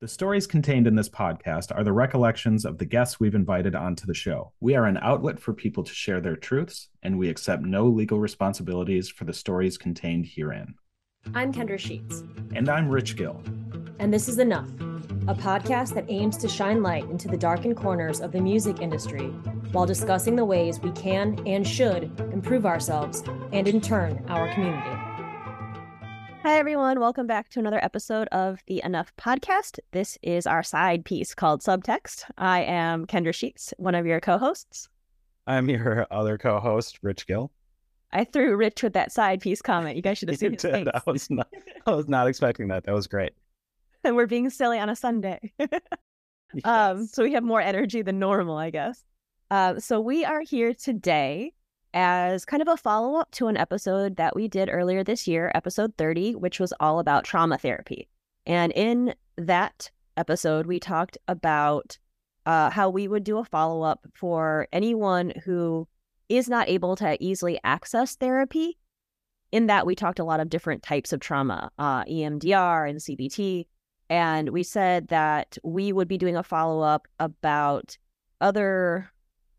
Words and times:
The 0.00 0.06
stories 0.06 0.46
contained 0.46 0.86
in 0.86 0.94
this 0.94 1.08
podcast 1.08 1.76
are 1.76 1.82
the 1.82 1.92
recollections 1.92 2.64
of 2.64 2.78
the 2.78 2.84
guests 2.84 3.18
we've 3.18 3.34
invited 3.34 3.74
onto 3.74 4.06
the 4.06 4.14
show. 4.14 4.52
We 4.60 4.76
are 4.76 4.84
an 4.84 4.96
outlet 4.98 5.40
for 5.40 5.52
people 5.52 5.82
to 5.82 5.92
share 5.92 6.20
their 6.20 6.36
truths, 6.36 6.88
and 7.02 7.18
we 7.18 7.28
accept 7.28 7.64
no 7.64 7.88
legal 7.88 8.20
responsibilities 8.20 9.08
for 9.08 9.24
the 9.24 9.32
stories 9.32 9.76
contained 9.76 10.26
herein. 10.26 10.76
I'm 11.34 11.52
Kendra 11.52 11.80
Sheets. 11.80 12.22
And 12.54 12.68
I'm 12.68 12.88
Rich 12.88 13.16
Gill. 13.16 13.42
And 13.98 14.14
this 14.14 14.28
is 14.28 14.38
Enough, 14.38 14.68
a 15.26 15.34
podcast 15.34 15.94
that 15.94 16.06
aims 16.08 16.36
to 16.36 16.48
shine 16.48 16.80
light 16.80 17.10
into 17.10 17.26
the 17.26 17.36
darkened 17.36 17.76
corners 17.76 18.20
of 18.20 18.30
the 18.30 18.40
music 18.40 18.80
industry 18.80 19.26
while 19.72 19.84
discussing 19.84 20.36
the 20.36 20.44
ways 20.44 20.78
we 20.78 20.92
can 20.92 21.44
and 21.44 21.66
should 21.66 22.04
improve 22.32 22.66
ourselves 22.66 23.24
and, 23.52 23.66
in 23.66 23.80
turn, 23.80 24.24
our 24.28 24.48
community. 24.54 24.97
Hi, 26.48 26.56
everyone. 26.56 26.98
Welcome 26.98 27.26
back 27.26 27.50
to 27.50 27.60
another 27.60 27.78
episode 27.84 28.26
of 28.28 28.62
the 28.66 28.80
Enough 28.82 29.14
podcast. 29.16 29.80
This 29.90 30.16
is 30.22 30.46
our 30.46 30.62
side 30.62 31.04
piece 31.04 31.34
called 31.34 31.60
Subtext. 31.60 32.24
I 32.38 32.62
am 32.62 33.06
Kendra 33.06 33.34
Sheets, 33.34 33.74
one 33.76 33.94
of 33.94 34.06
your 34.06 34.18
co 34.18 34.38
hosts. 34.38 34.88
I'm 35.46 35.68
your 35.68 36.06
other 36.10 36.38
co 36.38 36.58
host, 36.58 37.00
Rich 37.02 37.26
Gill. 37.26 37.52
I 38.12 38.24
threw 38.24 38.56
Rich 38.56 38.82
with 38.82 38.94
that 38.94 39.12
side 39.12 39.42
piece 39.42 39.60
comment. 39.60 39.96
You 39.96 40.00
guys 40.00 40.16
should 40.16 40.28
have 40.30 40.38
seen 40.38 40.54
his 40.54 40.62
face. 40.62 40.86
I 40.94 41.02
was, 41.04 41.28
not, 41.28 41.48
I 41.86 41.90
was 41.90 42.08
not 42.08 42.26
expecting 42.26 42.68
that. 42.68 42.84
That 42.84 42.94
was 42.94 43.06
great. 43.06 43.34
And 44.02 44.16
we're 44.16 44.26
being 44.26 44.48
silly 44.48 44.78
on 44.78 44.88
a 44.88 44.96
Sunday. 44.96 45.52
Um, 46.50 46.60
yes. 46.64 46.64
um, 46.64 47.06
so 47.08 47.24
we 47.24 47.34
have 47.34 47.44
more 47.44 47.60
energy 47.60 48.00
than 48.00 48.18
normal, 48.18 48.56
I 48.56 48.70
guess. 48.70 49.04
Uh, 49.50 49.78
so 49.80 50.00
we 50.00 50.24
are 50.24 50.40
here 50.40 50.72
today 50.72 51.52
as 51.94 52.44
kind 52.44 52.62
of 52.62 52.68
a 52.68 52.76
follow 52.76 53.18
up 53.18 53.30
to 53.32 53.46
an 53.46 53.56
episode 53.56 54.16
that 54.16 54.36
we 54.36 54.48
did 54.48 54.68
earlier 54.70 55.02
this 55.02 55.26
year, 55.26 55.50
episode 55.54 55.94
30, 55.96 56.34
which 56.34 56.60
was 56.60 56.72
all 56.80 56.98
about 56.98 57.24
trauma 57.24 57.58
therapy. 57.58 58.08
And 58.46 58.72
in 58.72 59.14
that 59.36 59.90
episode, 60.16 60.66
we 60.66 60.80
talked 60.80 61.18
about 61.28 61.98
uh, 62.46 62.70
how 62.70 62.90
we 62.90 63.08
would 63.08 63.24
do 63.24 63.38
a 63.38 63.44
follow 63.44 63.82
up 63.82 64.06
for 64.14 64.68
anyone 64.72 65.32
who 65.44 65.86
is 66.28 66.48
not 66.48 66.68
able 66.68 66.96
to 66.96 67.16
easily 67.22 67.58
access 67.64 68.16
therapy. 68.16 68.78
In 69.52 69.66
that, 69.66 69.86
we 69.86 69.94
talked 69.94 70.18
a 70.18 70.24
lot 70.24 70.40
of 70.40 70.50
different 70.50 70.82
types 70.82 71.12
of 71.12 71.20
trauma, 71.20 71.70
uh, 71.78 72.04
EMDR 72.04 72.88
and 72.88 72.98
CBT. 72.98 73.66
And 74.10 74.50
we 74.50 74.62
said 74.62 75.08
that 75.08 75.58
we 75.62 75.92
would 75.92 76.08
be 76.08 76.18
doing 76.18 76.36
a 76.36 76.42
follow 76.42 76.80
up 76.80 77.06
about 77.18 77.96
other 78.40 79.10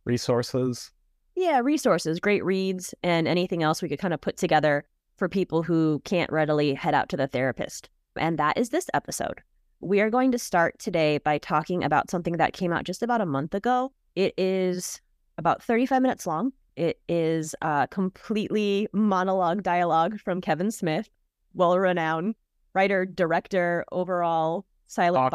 resources 0.06 0.92
yeah, 1.40 1.59
resources, 1.59 2.20
great 2.20 2.44
reads, 2.44 2.94
and 3.04 3.28
anything 3.28 3.64
else 3.64 3.82
we 3.82 3.90
could 3.90 4.00
kind 4.00 4.14
of 4.14 4.22
put 4.22 4.38
together 4.38 4.86
for 5.18 5.30
people 5.30 5.64
who 5.64 6.02
can't 6.06 6.31
readily 6.31 6.73
head 6.73 6.94
out 6.94 7.09
to 7.09 7.18
the 7.18 7.28
therapist. 7.28 7.90
And 8.16 8.38
that 8.40 8.58
is 8.58 8.70
this 8.70 8.90
episode. 8.94 9.42
We 9.81 10.02
are 10.02 10.09
going 10.09 10.31
to 10.34 10.40
start 10.40 10.78
today 10.80 11.20
by 11.20 11.38
talking 11.38 11.84
about 11.84 12.09
something 12.09 12.38
that 12.38 12.54
came 12.54 12.73
out 12.73 12.84
just 12.84 13.02
about 13.02 13.22
a 13.22 13.26
month 13.26 13.54
ago. 13.54 13.94
It 14.16 14.34
is 14.38 15.00
about 15.38 15.64
35 15.64 16.02
minutes 16.02 16.28
long. 16.28 16.52
It 16.76 17.00
is 17.08 17.56
a 17.62 17.88
completely 17.90 18.88
monologue 18.92 19.64
dialogue 19.64 20.20
from 20.20 20.42
Kevin 20.42 20.72
Smith, 20.72 21.09
well 21.53 21.78
renowned 21.80 22.36
writer, 22.74 23.06
director, 23.06 23.86
overall 23.92 24.66
silent 24.88 25.31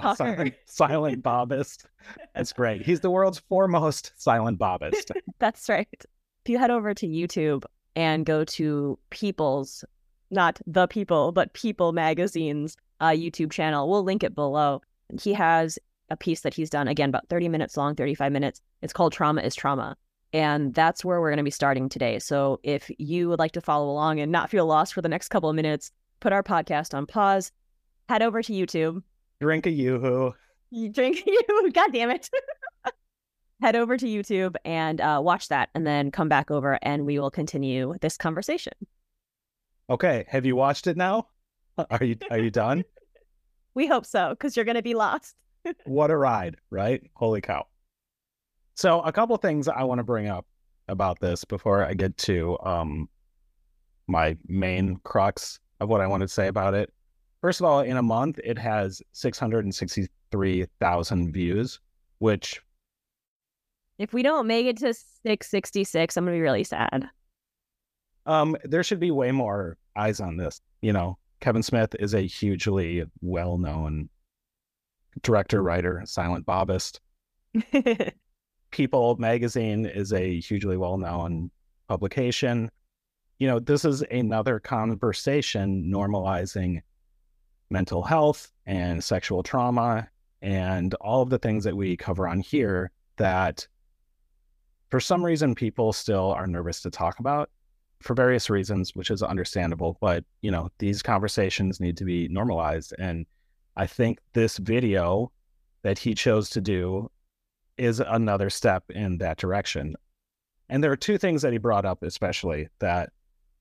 Talker. 0.00 0.16
Silent, 0.16 0.54
silent 0.66 1.22
Bobist. 1.22 1.86
That's 2.34 2.52
great. 2.52 2.82
He's 2.82 3.00
the 3.00 3.10
world's 3.10 3.38
foremost 3.38 4.12
silent 4.16 4.58
Bobist. 4.58 5.10
That's 5.38 5.68
right. 5.68 5.88
If 6.44 6.48
you 6.48 6.58
head 6.58 6.70
over 6.70 6.94
to 6.94 7.06
YouTube 7.06 7.64
and 7.94 8.26
go 8.26 8.44
to 8.44 8.98
People's, 9.10 9.84
not 10.30 10.60
the 10.66 10.86
People, 10.86 11.32
but 11.32 11.52
People 11.52 11.92
Magazine's 11.92 12.76
uh, 13.00 13.10
YouTube 13.10 13.52
channel, 13.52 13.88
we'll 13.88 14.02
link 14.02 14.24
it 14.24 14.34
below. 14.34 14.80
He 15.20 15.34
has 15.34 15.78
a 16.08 16.16
piece 16.16 16.40
that 16.40 16.54
he's 16.54 16.70
done, 16.70 16.88
again, 16.88 17.08
about 17.08 17.28
30 17.28 17.48
minutes 17.48 17.76
long, 17.76 17.94
35 17.94 18.32
minutes. 18.32 18.60
It's 18.80 18.92
called 18.92 19.12
Trauma 19.12 19.42
is 19.42 19.54
Trauma. 19.54 19.96
And 20.32 20.72
that's 20.74 21.04
where 21.04 21.20
we're 21.20 21.30
going 21.30 21.36
to 21.38 21.42
be 21.44 21.50
starting 21.50 21.88
today. 21.88 22.18
So 22.18 22.58
if 22.62 22.90
you 22.98 23.28
would 23.28 23.38
like 23.38 23.52
to 23.52 23.60
follow 23.60 23.90
along 23.90 24.20
and 24.20 24.32
not 24.32 24.50
feel 24.50 24.66
lost 24.66 24.94
for 24.94 25.02
the 25.02 25.08
next 25.08 25.28
couple 25.28 25.50
of 25.50 25.56
minutes, 25.56 25.92
put 26.20 26.32
our 26.32 26.42
podcast 26.42 26.94
on 26.94 27.06
pause, 27.06 27.52
head 28.08 28.22
over 28.22 28.42
to 28.42 28.52
YouTube, 28.52 29.02
drink 29.42 29.66
a 29.66 29.70
yoo-hoo. 29.70 30.32
You 30.70 30.88
drink 30.88 31.24
you. 31.26 31.70
God 31.74 31.92
damn 31.92 32.10
it. 32.10 32.30
Head 33.60 33.76
over 33.76 33.96
to 33.96 34.06
YouTube 34.06 34.54
and 34.64 35.00
uh, 35.00 35.20
watch 35.22 35.48
that, 35.48 35.68
and 35.74 35.86
then 35.86 36.10
come 36.10 36.28
back 36.28 36.50
over, 36.50 36.78
and 36.82 37.04
we 37.04 37.18
will 37.18 37.30
continue 37.30 37.94
this 38.00 38.16
conversation. 38.16 38.72
Okay. 39.90 40.24
Have 40.28 40.46
you 40.46 40.56
watched 40.56 40.86
it 40.86 40.96
now? 40.96 41.26
Are 41.90 42.04
you 42.04 42.16
Are 42.30 42.38
you 42.38 42.50
done? 42.50 42.84
we 43.74 43.86
hope 43.86 44.06
so, 44.06 44.30
because 44.30 44.56
you're 44.56 44.64
going 44.64 44.76
to 44.76 44.82
be 44.82 44.94
lost. 44.94 45.34
what 45.84 46.10
a 46.10 46.16
ride, 46.16 46.56
right? 46.70 47.02
Holy 47.14 47.40
cow! 47.40 47.66
So, 48.74 49.00
a 49.00 49.12
couple 49.12 49.36
things 49.38 49.68
I 49.68 49.82
want 49.84 49.98
to 49.98 50.04
bring 50.04 50.28
up 50.28 50.46
about 50.88 51.20
this 51.20 51.44
before 51.44 51.84
I 51.84 51.94
get 51.94 52.16
to 52.18 52.58
um, 52.62 53.08
my 54.06 54.36
main 54.46 54.98
crux 55.04 55.58
of 55.80 55.88
what 55.88 56.00
I 56.00 56.06
want 56.06 56.20
to 56.22 56.28
say 56.28 56.48
about 56.48 56.74
it. 56.74 56.92
First 57.42 57.60
of 57.60 57.66
all, 57.66 57.80
in 57.80 57.96
a 57.96 58.02
month, 58.02 58.38
it 58.44 58.56
has 58.58 59.02
663,000 59.12 61.32
views, 61.32 61.80
which. 62.18 62.60
If 63.98 64.14
we 64.14 64.22
don't 64.22 64.46
make 64.46 64.66
it 64.66 64.76
to 64.78 64.94
666, 64.94 66.16
I'm 66.16 66.24
going 66.24 66.34
to 66.34 66.38
be 66.38 66.42
really 66.42 66.62
sad. 66.62 67.08
Um, 68.26 68.56
there 68.62 68.84
should 68.84 69.00
be 69.00 69.10
way 69.10 69.32
more 69.32 69.76
eyes 69.96 70.20
on 70.20 70.36
this. 70.36 70.60
You 70.82 70.92
know, 70.92 71.18
Kevin 71.40 71.64
Smith 71.64 71.96
is 71.98 72.14
a 72.14 72.20
hugely 72.20 73.02
well 73.20 73.58
known 73.58 74.08
director, 75.22 75.64
writer, 75.64 76.02
silent 76.04 76.46
bobist. 76.46 77.00
People 78.70 79.16
magazine 79.16 79.84
is 79.84 80.12
a 80.12 80.38
hugely 80.38 80.76
well 80.76 80.96
known 80.96 81.50
publication. 81.88 82.70
You 83.40 83.48
know, 83.48 83.58
this 83.58 83.84
is 83.84 84.02
another 84.02 84.60
conversation 84.60 85.90
normalizing 85.92 86.82
mental 87.72 88.02
health 88.02 88.52
and 88.66 89.02
sexual 89.02 89.42
trauma 89.42 90.08
and 90.42 90.94
all 90.94 91.22
of 91.22 91.30
the 91.30 91.38
things 91.38 91.64
that 91.64 91.76
we 91.76 91.96
cover 91.96 92.28
on 92.28 92.40
here 92.40 92.90
that 93.16 93.66
for 94.90 95.00
some 95.00 95.24
reason 95.24 95.54
people 95.54 95.92
still 95.92 96.32
are 96.32 96.46
nervous 96.46 96.82
to 96.82 96.90
talk 96.90 97.18
about 97.18 97.50
for 98.00 98.14
various 98.14 98.50
reasons 98.50 98.94
which 98.94 99.10
is 99.10 99.22
understandable 99.22 99.96
but 100.00 100.24
you 100.42 100.50
know 100.50 100.68
these 100.78 101.02
conversations 101.02 101.80
need 101.80 101.96
to 101.96 102.04
be 102.04 102.28
normalized. 102.28 102.92
And 102.98 103.26
i 103.76 103.86
think 103.86 104.18
this 104.34 104.58
video 104.58 105.32
that 105.82 105.98
he 105.98 106.14
chose 106.14 106.50
to 106.50 106.60
do 106.60 107.10
is 107.78 108.00
another 108.00 108.50
step 108.50 108.84
in 108.90 109.18
that 109.18 109.38
direction. 109.38 109.96
And 110.68 110.84
there 110.84 110.92
are 110.92 110.96
two 110.96 111.18
things 111.18 111.42
that 111.42 111.52
he 111.52 111.58
brought 111.58 111.86
up 111.86 112.02
especially 112.02 112.68
that 112.80 113.10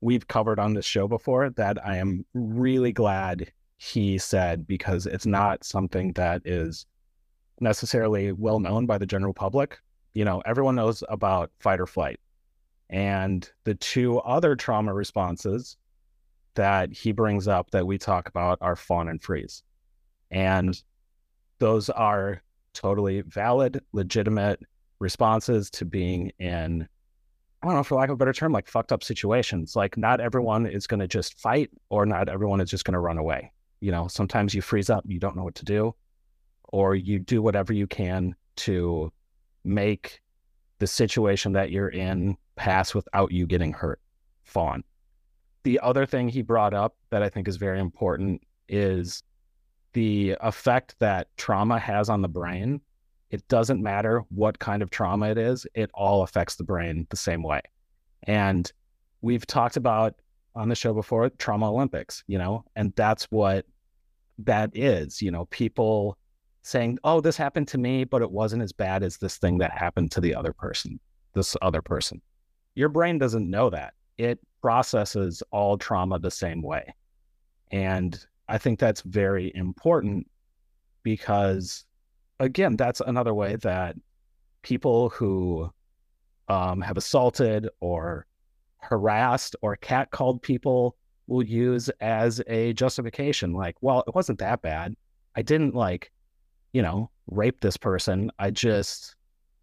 we've 0.02 0.28
covered 0.28 0.60
on 0.60 0.74
this 0.74 0.86
show 0.86 1.08
before 1.08 1.52
that 1.52 1.78
i 1.86 1.98
am 1.98 2.26
really 2.34 2.92
glad 2.92 3.52
he 3.84 4.16
said 4.20 4.68
because 4.68 5.08
it's 5.08 5.26
not 5.26 5.64
something 5.64 6.14
that 6.14 6.44
is 6.46 6.86
necessarily 7.60 8.32
well 8.32 8.60
known 8.60 8.86
by 8.86 9.00
the 9.00 9.08
general 9.08 9.34
public. 9.34 9.80
You 10.14 10.24
know, 10.24 10.40
everyone 10.46 10.76
knows 10.76 11.04
about 11.10 11.50
fight 11.60 11.80
or 11.80 11.88
flight. 11.88 12.20
And 12.92 13.50
the 13.64 13.74
two 13.74 14.20
other 14.20 14.56
trauma 14.56 14.94
responses 14.94 15.78
that 16.54 16.94
he 16.94 17.12
brings 17.12 17.48
up 17.48 17.72
that 17.72 17.88
we 17.88 17.98
talk 17.98 18.30
about 18.30 18.60
are 18.62 18.76
fawn 18.76 19.08
and 19.08 19.20
freeze. 19.20 19.64
And 20.30 20.80
those 21.58 21.90
are 21.90 22.44
totally 22.74 23.22
valid, 23.22 23.82
legitimate 23.94 24.62
responses 25.00 25.72
to 25.72 25.86
being 25.86 26.32
in, 26.38 26.88
I 27.64 27.66
don't 27.66 27.78
know, 27.78 27.84
for 27.84 27.96
lack 27.96 28.10
of 28.10 28.14
a 28.14 28.18
better 28.18 28.34
term, 28.34 28.52
like 28.52 28.68
fucked 28.68 28.92
up 28.92 29.04
situations. 29.04 29.76
Like, 29.76 29.98
not 29.98 30.22
everyone 30.22 30.68
is 30.68 30.86
going 30.86 31.00
to 31.00 31.08
just 31.08 31.40
fight 31.40 31.72
or 31.90 32.06
not 32.06 32.30
everyone 32.30 32.62
is 32.62 32.70
just 32.70 32.86
going 32.86 32.94
to 32.94 33.00
run 33.00 33.18
away 33.18 33.52
you 33.82 33.92
know, 33.92 34.08
sometimes 34.08 34.54
you 34.54 34.62
freeze 34.62 34.90
up, 34.90 35.04
you 35.06 35.20
don't 35.20 35.36
know 35.36 35.44
what 35.44 35.56
to 35.56 35.66
do, 35.66 35.94
or 36.70 36.96
you 36.96 37.20
do 37.20 37.42
whatever 37.42 37.74
you 37.74 37.88
can 37.88 38.36
to 38.56 39.12
make 39.64 40.22
the 40.80 40.88
situation 40.88 41.52
that 41.54 41.72
you're 41.72 41.90
in 41.90 42.38
pass 42.56 42.96
without 42.96 43.32
you 43.32 43.46
getting 43.46 43.74
hurt. 43.74 44.00
Fawn. 44.44 44.84
The 45.64 45.80
other 45.80 46.06
thing 46.06 46.30
he 46.30 46.42
brought 46.42 46.74
up 46.74 46.96
that 47.10 47.22
I 47.22 47.30
think 47.30 47.48
is 47.48 47.58
very 47.58 47.80
important 47.80 48.42
is 48.68 49.24
the 49.94 50.38
effect 50.42 50.96
that 51.00 51.28
trauma 51.38 51.78
has 51.78 52.10
on 52.10 52.22
the 52.22 52.28
brain. 52.28 52.82
It 53.30 53.48
doesn't 53.48 53.82
matter 53.82 54.24
what 54.30 54.60
kind 54.60 54.82
of 54.82 54.90
trauma 54.90 55.30
it 55.30 55.38
is, 55.38 55.66
it 55.74 55.90
all 55.94 56.24
affects 56.24 56.56
the 56.56 56.64
brain 56.64 57.08
the 57.10 57.18
same 57.18 57.44
way. 57.44 57.62
And 58.24 58.72
we've 59.22 59.46
talked 59.46 59.78
about 59.78 60.16
on 60.56 60.70
the 60.70 60.76
show 60.76 60.94
before 60.94 61.30
trauma 61.30 61.72
olympics 61.72 62.24
you 62.28 62.38
know 62.38 62.64
and 62.76 62.94
that's 62.96 63.26
what 63.26 63.66
that 64.38 64.70
is 64.74 65.22
you 65.22 65.32
know 65.32 65.46
people 65.46 66.18
saying 66.64 66.98
oh 67.04 67.22
this 67.22 67.38
happened 67.38 67.68
to 67.68 67.78
me 67.78 68.04
but 68.04 68.22
it 68.22 68.32
wasn't 68.32 68.62
as 68.62 68.72
bad 68.72 69.04
as 69.04 69.18
this 69.18 69.38
thing 69.38 69.58
that 69.58 69.72
happened 69.72 70.12
to 70.12 70.22
the 70.22 70.36
other 70.36 70.54
person 70.54 71.00
this 71.34 71.56
other 71.62 71.82
person. 71.82 72.22
Your 72.76 72.90
brain 72.90 73.18
doesn't 73.18 73.50
know 73.50 73.70
that. 73.70 73.94
It 74.18 74.40
processes 74.62 75.42
all 75.52 75.78
trauma 75.78 76.20
the 76.20 76.32
same 76.32 76.62
way. 76.62 76.94
And 77.72 78.24
I 78.48 78.58
think 78.58 78.80
that's 78.80 79.02
very 79.02 79.52
important 79.56 80.30
because, 81.04 81.86
again, 82.40 82.76
that's 82.76 83.02
another 83.02 83.34
way 83.34 83.56
that 83.58 83.96
people 84.62 85.10
who 85.10 85.72
um, 86.48 86.82
have 86.82 86.98
assaulted 86.98 87.70
or 87.80 88.26
harassed 88.82 89.56
or 89.62 89.78
catcalled 89.78 90.42
people 90.42 90.96
will 91.28 91.44
use 91.44 91.90
as 92.02 92.42
a 92.48 92.74
justification. 92.74 93.54
Like, 93.54 93.76
well, 93.82 94.04
it 94.08 94.16
wasn't 94.16 94.40
that 94.40 94.62
bad. 94.62 94.96
I 95.36 95.42
didn't 95.42 95.76
like, 95.76 96.12
you 96.74 96.82
know, 96.82 97.10
rape 97.28 97.62
this 97.62 97.78
person. 97.78 98.32
I 98.38 98.52
just 98.52 99.16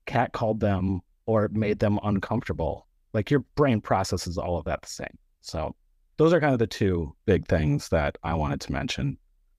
catcalled 0.06 0.60
them 0.60 1.00
or 1.26 1.48
made 1.52 1.78
them 1.78 1.98
uncomfortable. 2.02 2.86
Like 3.12 3.30
your 3.30 3.40
brain 3.54 3.80
processes 3.80 4.38
all 4.38 4.56
of 4.58 4.64
that 4.64 4.82
the 4.82 4.88
same. 4.88 5.18
So 5.42 5.74
those 6.16 6.32
are 6.32 6.40
kind 6.40 6.52
of 6.52 6.58
the 6.58 6.66
two 6.66 7.14
big 7.26 7.46
things 7.46 7.88
that 7.90 8.16
I 8.22 8.34
wanted 8.34 8.60
to 8.62 8.72
mention. 8.72 9.18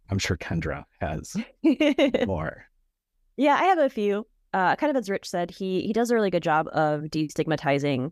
I'm 0.10 0.20
sure 0.20 0.38
Kendra 0.38 0.86
has 1.00 1.36
more. 2.26 2.66
Yeah, 3.38 3.56
I 3.56 3.66
have 3.66 3.78
a 3.78 3.90
few. 3.90 4.26
Uh, 4.54 4.76
kind 4.76 4.90
of 4.90 4.98
as 4.98 5.10
Rich 5.10 5.30
said, 5.30 5.52
he 5.52 5.82
he 5.82 5.94
does 5.94 6.10
a 6.10 6.16
really 6.16 6.32
good 6.32 6.42
job 6.42 6.68
of 6.74 7.02
destigmatizing 7.04 8.12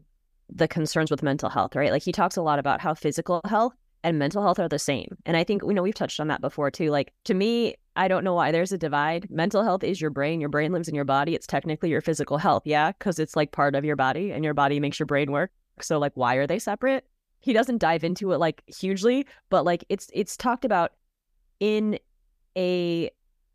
the 0.50 0.68
concerns 0.68 1.12
with 1.12 1.24
mental 1.24 1.50
health, 1.50 1.76
right? 1.76 1.92
Like 1.92 2.04
he 2.04 2.12
talks 2.12 2.38
a 2.38 2.42
lot 2.42 2.60
about 2.60 2.82
how 2.82 2.94
physical 2.94 3.42
health 3.46 3.74
and 4.04 4.20
mental 4.20 4.42
health 4.42 4.60
are 4.60 4.70
the 4.70 4.80
same. 4.80 5.18
And 5.26 5.36
I 5.36 5.44
think, 5.44 5.64
you 5.64 5.74
know, 5.74 5.82
we've 5.82 5.94
touched 5.94 6.20
on 6.20 6.28
that 6.28 6.42
before 6.42 6.72
too. 6.72 6.90
Like 6.90 7.14
to 7.26 7.34
me, 7.34 7.76
I 7.96 8.08
don't 8.08 8.24
know 8.24 8.34
why 8.34 8.52
there's 8.52 8.72
a 8.72 8.78
divide. 8.78 9.30
Mental 9.30 9.64
health 9.64 9.84
is 9.84 10.00
your 10.00 10.12
brain. 10.12 10.40
Your 10.40 10.50
brain 10.50 10.72
lives 10.72 10.88
in 10.88 10.96
your 10.96 11.06
body. 11.06 11.36
It's 11.36 11.48
technically 11.48 11.90
your 11.90 12.02
physical 12.02 12.38
health. 12.38 12.64
Yeah. 12.66 12.92
Cause 13.00 13.20
it's 13.20 13.36
like 13.36 13.52
part 13.52 13.76
of 13.76 13.84
your 13.84 13.96
body 13.96 14.32
and 14.32 14.46
your 14.46 14.54
body 14.54 14.80
makes 14.80 15.00
your 15.00 15.08
brain 15.08 15.32
work. 15.32 15.52
So 15.82 15.98
like, 15.98 16.14
why 16.16 16.36
are 16.36 16.48
they 16.48 16.60
separate? 16.60 17.06
He 17.40 17.54
doesn't 17.54 17.80
dive 17.80 18.04
into 18.04 18.32
it 18.32 18.38
like 18.38 18.64
hugely, 18.68 19.26
but 19.50 19.66
like 19.66 19.84
it's, 19.90 20.10
it's 20.14 20.38
talked 20.38 20.66
about 20.66 20.94
in 21.60 22.00
a 22.56 23.10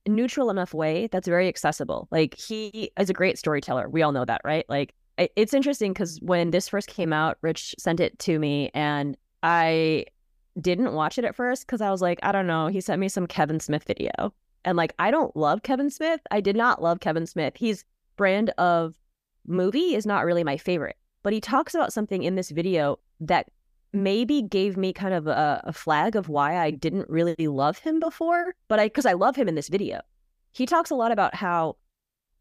neutral 0.08 0.50
enough 0.50 0.74
way 0.74 1.08
that's 1.10 1.28
very 1.28 1.48
accessible. 1.48 2.08
Like 2.10 2.34
he 2.34 2.90
is 2.98 3.10
a 3.10 3.14
great 3.14 3.38
storyteller. 3.38 3.88
We 3.88 4.02
all 4.02 4.12
know 4.12 4.24
that, 4.24 4.40
right? 4.44 4.64
Like 4.68 4.94
it's 5.36 5.54
interesting 5.54 5.92
because 5.92 6.18
when 6.22 6.50
this 6.50 6.68
first 6.68 6.88
came 6.88 7.12
out, 7.12 7.38
Rich 7.42 7.74
sent 7.78 8.00
it 8.00 8.18
to 8.20 8.38
me 8.38 8.70
and 8.74 9.16
I 9.42 10.06
didn't 10.60 10.92
watch 10.92 11.18
it 11.18 11.24
at 11.24 11.34
first 11.34 11.66
because 11.66 11.80
I 11.80 11.90
was 11.90 12.02
like, 12.02 12.18
I 12.22 12.32
don't 12.32 12.46
know. 12.46 12.66
He 12.68 12.80
sent 12.80 13.00
me 13.00 13.08
some 13.08 13.26
Kevin 13.26 13.60
Smith 13.60 13.84
video. 13.84 14.32
And 14.64 14.76
like, 14.76 14.94
I 14.98 15.10
don't 15.10 15.36
love 15.36 15.62
Kevin 15.62 15.90
Smith. 15.90 16.20
I 16.30 16.40
did 16.40 16.56
not 16.56 16.82
love 16.82 17.00
Kevin 17.00 17.26
Smith. 17.26 17.54
His 17.56 17.84
brand 18.16 18.50
of 18.58 18.94
movie 19.46 19.94
is 19.94 20.06
not 20.06 20.24
really 20.24 20.44
my 20.44 20.56
favorite. 20.56 20.96
But 21.22 21.32
he 21.32 21.40
talks 21.40 21.74
about 21.74 21.92
something 21.92 22.22
in 22.22 22.34
this 22.34 22.50
video 22.50 22.98
that 23.20 23.50
maybe 23.92 24.42
gave 24.42 24.76
me 24.76 24.92
kind 24.92 25.14
of 25.14 25.26
a, 25.26 25.62
a 25.64 25.72
flag 25.72 26.16
of 26.16 26.28
why 26.28 26.58
I 26.58 26.70
didn't 26.70 27.08
really 27.08 27.46
love 27.46 27.78
him 27.78 28.00
before. 28.00 28.54
But 28.68 28.78
I, 28.80 28.86
because 28.86 29.06
I 29.06 29.12
love 29.14 29.36
him 29.36 29.48
in 29.48 29.54
this 29.54 29.68
video. 29.68 30.00
He 30.52 30.66
talks 30.66 30.90
a 30.90 30.94
lot 30.94 31.12
about 31.12 31.34
how 31.34 31.76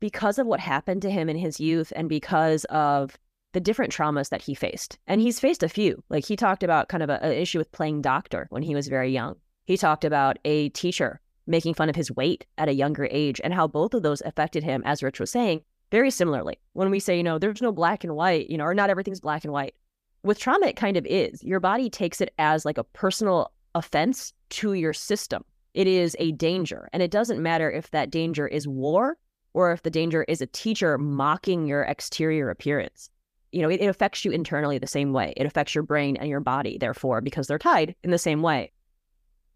because 0.02 0.38
of 0.38 0.48
what 0.48 0.60
happened 0.60 1.02
to 1.04 1.10
him 1.10 1.30
in 1.30 1.38
his 1.38 1.62
youth 1.62 1.94
and 1.96 2.10
because 2.10 2.66
of 2.66 3.18
the 3.54 3.62
different 3.62 3.94
traumas 3.94 4.30
that 4.30 4.42
he 4.42 4.54
faced. 4.54 4.98
And 5.08 5.22
he's 5.22 5.40
faced 5.40 5.64
a 5.64 5.70
few. 5.70 6.04
Like 6.10 6.26
he 6.26 6.36
talked 6.36 6.64
about 6.64 6.90
kind 6.90 7.04
of 7.04 7.10
an 7.10 7.32
issue 7.32 7.60
with 7.60 7.72
playing 7.72 8.02
doctor 8.02 8.48
when 8.50 8.64
he 8.64 8.76
was 8.76 8.88
very 8.88 9.12
young. 9.12 9.36
He 9.66 9.78
talked 9.78 10.04
about 10.04 10.40
a 10.44 10.70
teacher 10.70 11.22
making 11.48 11.76
fun 11.76 11.90
of 11.90 11.96
his 11.96 12.12
weight 12.12 12.46
at 12.58 12.70
a 12.70 12.74
younger 12.74 13.08
age 13.12 13.40
and 13.44 13.54
how 13.54 13.68
both 13.68 13.94
of 13.94 14.04
those 14.04 14.22
affected 14.22 14.64
him, 14.64 14.82
as 14.86 15.04
Rich 15.04 15.20
was 15.20 15.32
saying, 15.32 15.62
very 15.92 16.10
similarly. 16.10 16.58
When 16.74 16.90
we 16.90 17.00
say, 17.00 17.18
you 17.18 17.24
know, 17.24 17.38
there's 17.38 17.62
no 17.62 17.72
black 17.72 18.04
and 18.04 18.16
white, 18.16 18.50
you 18.50 18.58
know, 18.58 18.64
or 18.64 18.74
not 18.74 18.90
everything's 18.90 19.20
black 19.20 19.44
and 19.44 19.54
white. 19.54 19.76
With 20.24 20.40
trauma, 20.40 20.68
it 20.68 20.76
kind 20.76 20.98
of 20.98 21.06
is. 21.06 21.44
Your 21.44 21.60
body 21.60 21.90
takes 21.90 22.22
it 22.22 22.34
as 22.40 22.64
like 22.64 22.78
a 22.78 22.84
personal 22.84 23.52
offense 23.76 24.34
to 24.52 24.74
your 24.74 24.94
system. 24.94 25.44
It 25.74 25.88
is 25.88 26.16
a 26.20 26.32
danger. 26.34 26.90
And 26.94 27.04
it 27.04 27.12
doesn't 27.12 27.42
matter 27.42 27.70
if 27.70 27.92
that 27.92 28.12
danger 28.12 28.48
is 28.48 28.68
war 28.68 29.18
or 29.54 29.72
if 29.72 29.84
the 29.84 29.90
danger 29.90 30.24
is 30.28 30.42
a 30.42 30.48
teacher 30.48 30.98
mocking 30.98 31.66
your 31.66 31.84
exterior 31.84 32.50
appearance. 32.50 33.10
You 33.52 33.62
know, 33.62 33.70
it, 33.70 33.82
it, 33.82 33.88
affects 33.88 34.24
you 34.24 34.32
internally 34.32 34.78
the 34.78 34.88
same 34.88 35.12
way. 35.12 35.34
It 35.36 35.46
affects 35.46 35.76
your 35.76 35.84
brain 35.84 36.16
and 36.18 36.30
your 36.30 36.40
body, 36.40 36.78
therefore, 36.78 37.20
because 37.20 37.48
they're 37.48 37.60
tied 37.60 37.96
in 38.04 38.12
the 38.12 38.18
same 38.18 38.42
way. 38.42 38.72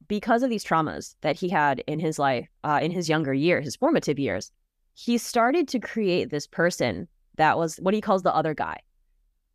Because 0.08 0.44
of 0.44 0.50
these 0.50 0.66
traumas 0.66 1.16
that 1.22 1.38
he 1.38 1.50
had 1.50 1.80
in 1.88 2.00
his 2.00 2.20
life, 2.20 2.48
uh, 2.64 2.80
in 2.82 2.92
his 2.92 3.08
younger 3.08 3.34
years, 3.34 3.64
his 3.64 3.78
formative 3.78 4.20
years, 4.20 4.52
he 4.94 5.18
started 5.18 5.68
to 5.70 5.80
create 5.80 6.30
this 6.30 6.46
person 6.46 7.08
that 7.38 7.58
was 7.58 7.78
what 7.78 7.94
he 7.94 8.02
calls 8.02 8.24
the 8.24 8.36
other 8.36 8.54
guy. 8.54 8.80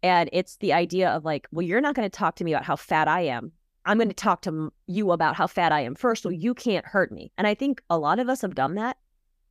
And 0.03 0.31
it's 0.33 0.57
the 0.57 0.73
idea 0.73 1.11
of 1.11 1.25
like, 1.25 1.47
well, 1.53 1.65
you're 1.65 1.81
not 1.81 1.95
going 1.95 2.09
to 2.09 2.17
talk 2.17 2.37
to 2.37 2.45
me 2.45 2.53
about 2.53 2.65
how 2.65 2.77
fat 2.77 3.09
I 3.09 3.23
am. 3.23 3.53
I'm 3.85 3.99
going 3.99 4.09
to 4.09 4.15
talk 4.15 4.43
to 4.43 4.73
you 4.87 5.13
about 5.13 5.37
how 5.37 5.47
fat 5.47 5.73
I 5.73 5.81
am 5.81 5.95
first, 5.95 6.23
so 6.23 6.29
you 6.29 6.55
can't 6.55 6.85
hurt 6.87 7.13
me. 7.13 7.31
And 7.37 7.47
I 7.47 7.55
think 7.55 7.83
a 7.91 7.99
lot 7.99 8.19
of 8.19 8.29
us 8.29 8.41
have 8.43 8.55
done 8.55 8.75
that 8.75 8.97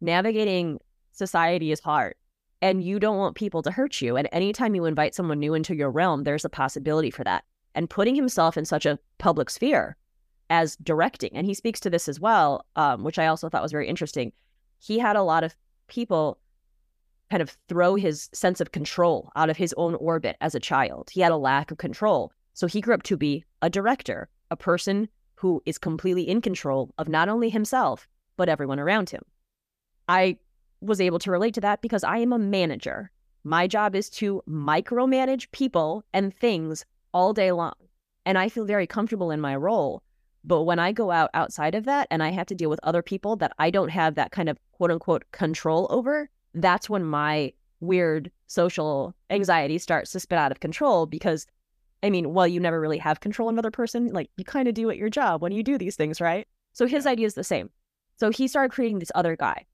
navigating 0.01 0.79
society 1.11 1.71
is 1.71 1.79
hard 1.79 2.15
and 2.61 2.83
you 2.83 2.99
don't 2.99 3.17
want 3.17 3.35
people 3.35 3.61
to 3.63 3.71
hurt 3.71 4.01
you. 4.01 4.17
And 4.17 4.27
anytime 4.31 4.75
you 4.75 4.85
invite 4.85 5.15
someone 5.15 5.39
new 5.39 5.53
into 5.53 5.75
your 5.75 5.89
realm, 5.89 6.23
there's 6.23 6.45
a 6.45 6.49
possibility 6.49 7.11
for 7.11 7.23
that. 7.23 7.45
And 7.75 7.89
putting 7.89 8.15
himself 8.15 8.57
in 8.57 8.65
such 8.65 8.85
a 8.85 8.99
public 9.17 9.49
sphere 9.49 9.95
as 10.49 10.75
directing, 10.77 11.31
and 11.33 11.45
he 11.45 11.53
speaks 11.53 11.79
to 11.81 11.89
this 11.89 12.09
as 12.09 12.19
well, 12.19 12.65
um, 12.75 13.03
which 13.03 13.19
I 13.19 13.27
also 13.27 13.49
thought 13.49 13.61
was 13.61 13.71
very 13.71 13.87
interesting. 13.87 14.33
He 14.79 14.99
had 14.99 15.15
a 15.15 15.23
lot 15.23 15.43
of 15.43 15.55
people 15.87 16.39
kind 17.29 17.41
of 17.41 17.55
throw 17.67 17.95
his 17.95 18.29
sense 18.33 18.59
of 18.59 18.71
control 18.71 19.31
out 19.35 19.49
of 19.49 19.57
his 19.57 19.73
own 19.77 19.95
orbit 19.95 20.35
as 20.41 20.55
a 20.55 20.59
child. 20.59 21.09
He 21.11 21.21
had 21.21 21.31
a 21.31 21.37
lack 21.37 21.69
of 21.69 21.77
control. 21.77 22.33
So 22.55 22.65
he 22.65 22.81
grew 22.81 22.95
up 22.95 23.03
to 23.03 23.15
be 23.15 23.45
a 23.61 23.69
director, 23.69 24.27
a 24.49 24.57
person 24.57 25.07
who 25.35 25.61
is 25.65 25.77
completely 25.77 26.27
in 26.27 26.41
control 26.41 26.93
of 26.97 27.07
not 27.07 27.29
only 27.29 27.49
himself, 27.49 28.07
but 28.35 28.49
everyone 28.49 28.79
around 28.79 29.11
him. 29.11 29.21
I 30.09 30.37
was 30.81 30.99
able 30.99 31.19
to 31.19 31.31
relate 31.31 31.53
to 31.53 31.61
that 31.61 31.81
because 31.81 32.03
I 32.03 32.17
am 32.17 32.33
a 32.33 32.39
manager. 32.39 33.11
My 33.43 33.67
job 33.67 33.95
is 33.95 34.09
to 34.11 34.41
micromanage 34.49 35.51
people 35.51 36.03
and 36.13 36.35
things 36.35 36.83
all 37.13 37.31
day 37.31 37.51
long. 37.51 37.75
And 38.25 38.35
I 38.35 38.49
feel 38.49 38.65
very 38.65 38.87
comfortable 38.87 39.29
in 39.29 39.39
my 39.39 39.55
role. 39.55 40.01
But 40.43 40.63
when 40.63 40.79
I 40.79 40.93
go 40.93 41.11
out 41.11 41.29
outside 41.35 41.75
of 41.75 41.85
that 41.85 42.07
and 42.09 42.23
I 42.23 42.29
have 42.29 42.47
to 42.47 42.55
deal 42.55 42.71
with 42.71 42.79
other 42.81 43.03
people 43.03 43.35
that 43.35 43.53
I 43.59 43.69
don't 43.69 43.89
have 43.89 44.15
that 44.15 44.31
kind 44.31 44.49
of 44.49 44.57
quote 44.71 44.89
unquote 44.89 45.25
control 45.31 45.85
over, 45.91 46.27
that's 46.55 46.89
when 46.89 47.05
my 47.05 47.53
weird 47.79 48.31
social 48.47 49.13
anxiety 49.29 49.77
starts 49.77 50.11
to 50.13 50.19
spit 50.19 50.39
out 50.39 50.51
of 50.51 50.59
control 50.59 51.05
because 51.05 51.45
I 52.01 52.09
mean, 52.09 52.33
well, 52.33 52.47
you 52.47 52.59
never 52.59 52.81
really 52.81 52.97
have 52.97 53.19
control 53.19 53.49
of 53.49 53.53
another 53.53 53.71
person. 53.71 54.07
Like 54.07 54.31
you 54.37 54.43
kind 54.43 54.67
of 54.67 54.73
do 54.73 54.89
at 54.89 54.97
your 54.97 55.09
job 55.09 55.43
when 55.43 55.51
you 55.51 55.61
do 55.61 55.77
these 55.77 55.95
things, 55.95 56.19
right? 56.19 56.47
So 56.73 56.87
his 56.87 57.05
idea 57.05 57.27
is 57.27 57.35
the 57.35 57.43
same. 57.43 57.69
So 58.17 58.31
he 58.31 58.47
started 58.47 58.71
creating 58.71 58.99
this 58.99 59.11
other 59.13 59.35
guy 59.35 59.65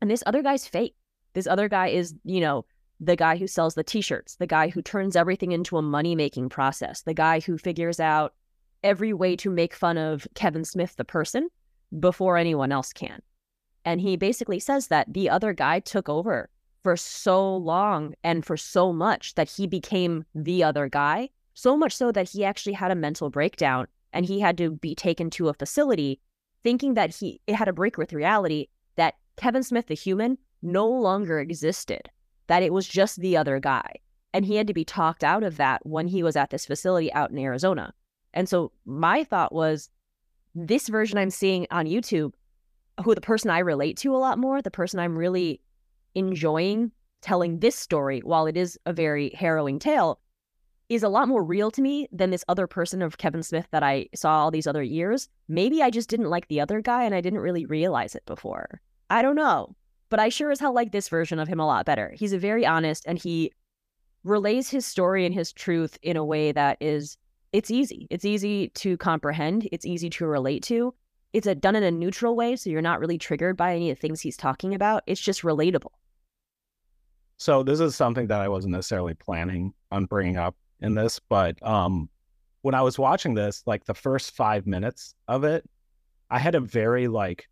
and 0.00 0.10
this 0.10 0.22
other 0.26 0.42
guy's 0.42 0.66
fake. 0.66 0.94
This 1.34 1.46
other 1.46 1.68
guy 1.68 1.88
is, 1.88 2.14
you 2.24 2.40
know, 2.40 2.64
the 2.98 3.16
guy 3.16 3.36
who 3.36 3.46
sells 3.46 3.74
the 3.74 3.84
t-shirts, 3.84 4.36
the 4.36 4.46
guy 4.46 4.68
who 4.68 4.82
turns 4.82 5.16
everything 5.16 5.52
into 5.52 5.78
a 5.78 5.82
money-making 5.82 6.48
process, 6.48 7.02
the 7.02 7.14
guy 7.14 7.40
who 7.40 7.56
figures 7.56 7.98
out 8.00 8.34
every 8.82 9.12
way 9.12 9.36
to 9.36 9.50
make 9.50 9.74
fun 9.74 9.96
of 9.96 10.26
Kevin 10.34 10.64
Smith 10.64 10.96
the 10.96 11.04
person 11.04 11.48
before 11.98 12.36
anyone 12.36 12.72
else 12.72 12.92
can. 12.92 13.20
And 13.84 14.00
he 14.00 14.16
basically 14.16 14.60
says 14.60 14.88
that 14.88 15.12
the 15.12 15.30
other 15.30 15.52
guy 15.52 15.80
took 15.80 16.08
over 16.08 16.50
for 16.82 16.96
so 16.96 17.56
long 17.56 18.14
and 18.22 18.44
for 18.44 18.56
so 18.56 18.92
much 18.92 19.34
that 19.34 19.50
he 19.50 19.66
became 19.66 20.24
the 20.34 20.64
other 20.64 20.88
guy, 20.88 21.30
so 21.54 21.76
much 21.76 21.94
so 21.94 22.12
that 22.12 22.28
he 22.28 22.44
actually 22.44 22.72
had 22.72 22.90
a 22.90 22.94
mental 22.94 23.30
breakdown 23.30 23.86
and 24.12 24.26
he 24.26 24.40
had 24.40 24.58
to 24.58 24.72
be 24.72 24.94
taken 24.94 25.30
to 25.30 25.48
a 25.48 25.54
facility 25.54 26.20
thinking 26.62 26.94
that 26.94 27.14
he 27.14 27.40
it 27.46 27.54
had 27.54 27.68
a 27.68 27.72
break 27.72 27.96
with 27.96 28.12
reality 28.12 28.66
Kevin 29.40 29.62
Smith, 29.62 29.86
the 29.86 29.94
human, 29.94 30.36
no 30.60 30.86
longer 30.86 31.40
existed, 31.40 32.10
that 32.48 32.62
it 32.62 32.74
was 32.74 32.86
just 32.86 33.18
the 33.18 33.38
other 33.38 33.58
guy. 33.58 33.94
And 34.34 34.44
he 34.44 34.56
had 34.56 34.66
to 34.66 34.74
be 34.74 34.84
talked 34.84 35.24
out 35.24 35.42
of 35.42 35.56
that 35.56 35.80
when 35.86 36.06
he 36.06 36.22
was 36.22 36.36
at 36.36 36.50
this 36.50 36.66
facility 36.66 37.10
out 37.14 37.30
in 37.30 37.38
Arizona. 37.38 37.94
And 38.34 38.50
so 38.50 38.70
my 38.84 39.24
thought 39.24 39.54
was 39.54 39.88
this 40.54 40.88
version 40.88 41.16
I'm 41.16 41.30
seeing 41.30 41.66
on 41.70 41.86
YouTube, 41.86 42.34
who 43.02 43.14
the 43.14 43.22
person 43.22 43.50
I 43.50 43.60
relate 43.60 43.96
to 44.00 44.14
a 44.14 44.18
lot 44.18 44.38
more, 44.38 44.60
the 44.60 44.70
person 44.70 45.00
I'm 45.00 45.16
really 45.16 45.62
enjoying 46.14 46.92
telling 47.22 47.60
this 47.60 47.76
story, 47.76 48.20
while 48.20 48.46
it 48.46 48.58
is 48.58 48.78
a 48.84 48.92
very 48.92 49.30
harrowing 49.30 49.78
tale, 49.78 50.20
is 50.90 51.02
a 51.02 51.08
lot 51.08 51.28
more 51.28 51.42
real 51.42 51.70
to 51.70 51.80
me 51.80 52.06
than 52.12 52.28
this 52.28 52.44
other 52.46 52.66
person 52.66 53.00
of 53.00 53.16
Kevin 53.16 53.42
Smith 53.42 53.68
that 53.70 53.82
I 53.82 54.10
saw 54.14 54.38
all 54.38 54.50
these 54.50 54.66
other 54.66 54.82
years. 54.82 55.30
Maybe 55.48 55.82
I 55.82 55.88
just 55.88 56.10
didn't 56.10 56.28
like 56.28 56.48
the 56.48 56.60
other 56.60 56.82
guy 56.82 57.04
and 57.04 57.14
I 57.14 57.22
didn't 57.22 57.38
really 57.38 57.64
realize 57.64 58.14
it 58.14 58.26
before. 58.26 58.82
I 59.10 59.22
don't 59.22 59.34
know, 59.34 59.74
but 60.08 60.20
I 60.20 60.28
sure 60.28 60.52
as 60.52 60.60
hell 60.60 60.72
like 60.72 60.92
this 60.92 61.08
version 61.08 61.40
of 61.40 61.48
him 61.48 61.58
a 61.58 61.66
lot 61.66 61.84
better. 61.84 62.14
He's 62.16 62.32
a 62.32 62.38
very 62.38 62.64
honest 62.64 63.04
and 63.06 63.18
he 63.18 63.52
relays 64.22 64.70
his 64.70 64.86
story 64.86 65.26
and 65.26 65.34
his 65.34 65.52
truth 65.52 65.98
in 66.02 66.16
a 66.16 66.24
way 66.24 66.52
that 66.52 66.78
is 66.80 67.18
it's 67.52 67.70
easy. 67.70 68.06
It's 68.10 68.24
easy 68.24 68.68
to 68.68 68.96
comprehend, 68.96 69.68
it's 69.72 69.84
easy 69.84 70.08
to 70.10 70.26
relate 70.26 70.62
to. 70.64 70.94
It's 71.32 71.48
a, 71.48 71.54
done 71.54 71.74
in 71.76 71.82
a 71.82 71.90
neutral 71.90 72.36
way 72.36 72.54
so 72.54 72.70
you're 72.70 72.82
not 72.82 73.00
really 73.00 73.18
triggered 73.18 73.56
by 73.56 73.74
any 73.74 73.90
of 73.90 73.96
the 73.96 74.00
things 74.00 74.20
he's 74.20 74.36
talking 74.36 74.74
about. 74.74 75.02
It's 75.06 75.20
just 75.20 75.42
relatable. 75.42 75.92
So 77.36 77.62
this 77.64 77.80
is 77.80 77.96
something 77.96 78.28
that 78.28 78.40
I 78.40 78.48
wasn't 78.48 78.72
necessarily 78.72 79.14
planning 79.14 79.72
on 79.90 80.04
bringing 80.04 80.36
up 80.36 80.54
in 80.80 80.94
this, 80.94 81.20
but 81.28 81.60
um 81.66 82.08
when 82.62 82.74
I 82.74 82.82
was 82.82 82.98
watching 82.98 83.34
this, 83.34 83.62
like 83.66 83.86
the 83.86 83.94
first 83.94 84.36
5 84.36 84.66
minutes 84.66 85.14
of 85.26 85.44
it, 85.44 85.68
I 86.30 86.38
had 86.38 86.54
a 86.54 86.60
very 86.60 87.08
like 87.08 87.48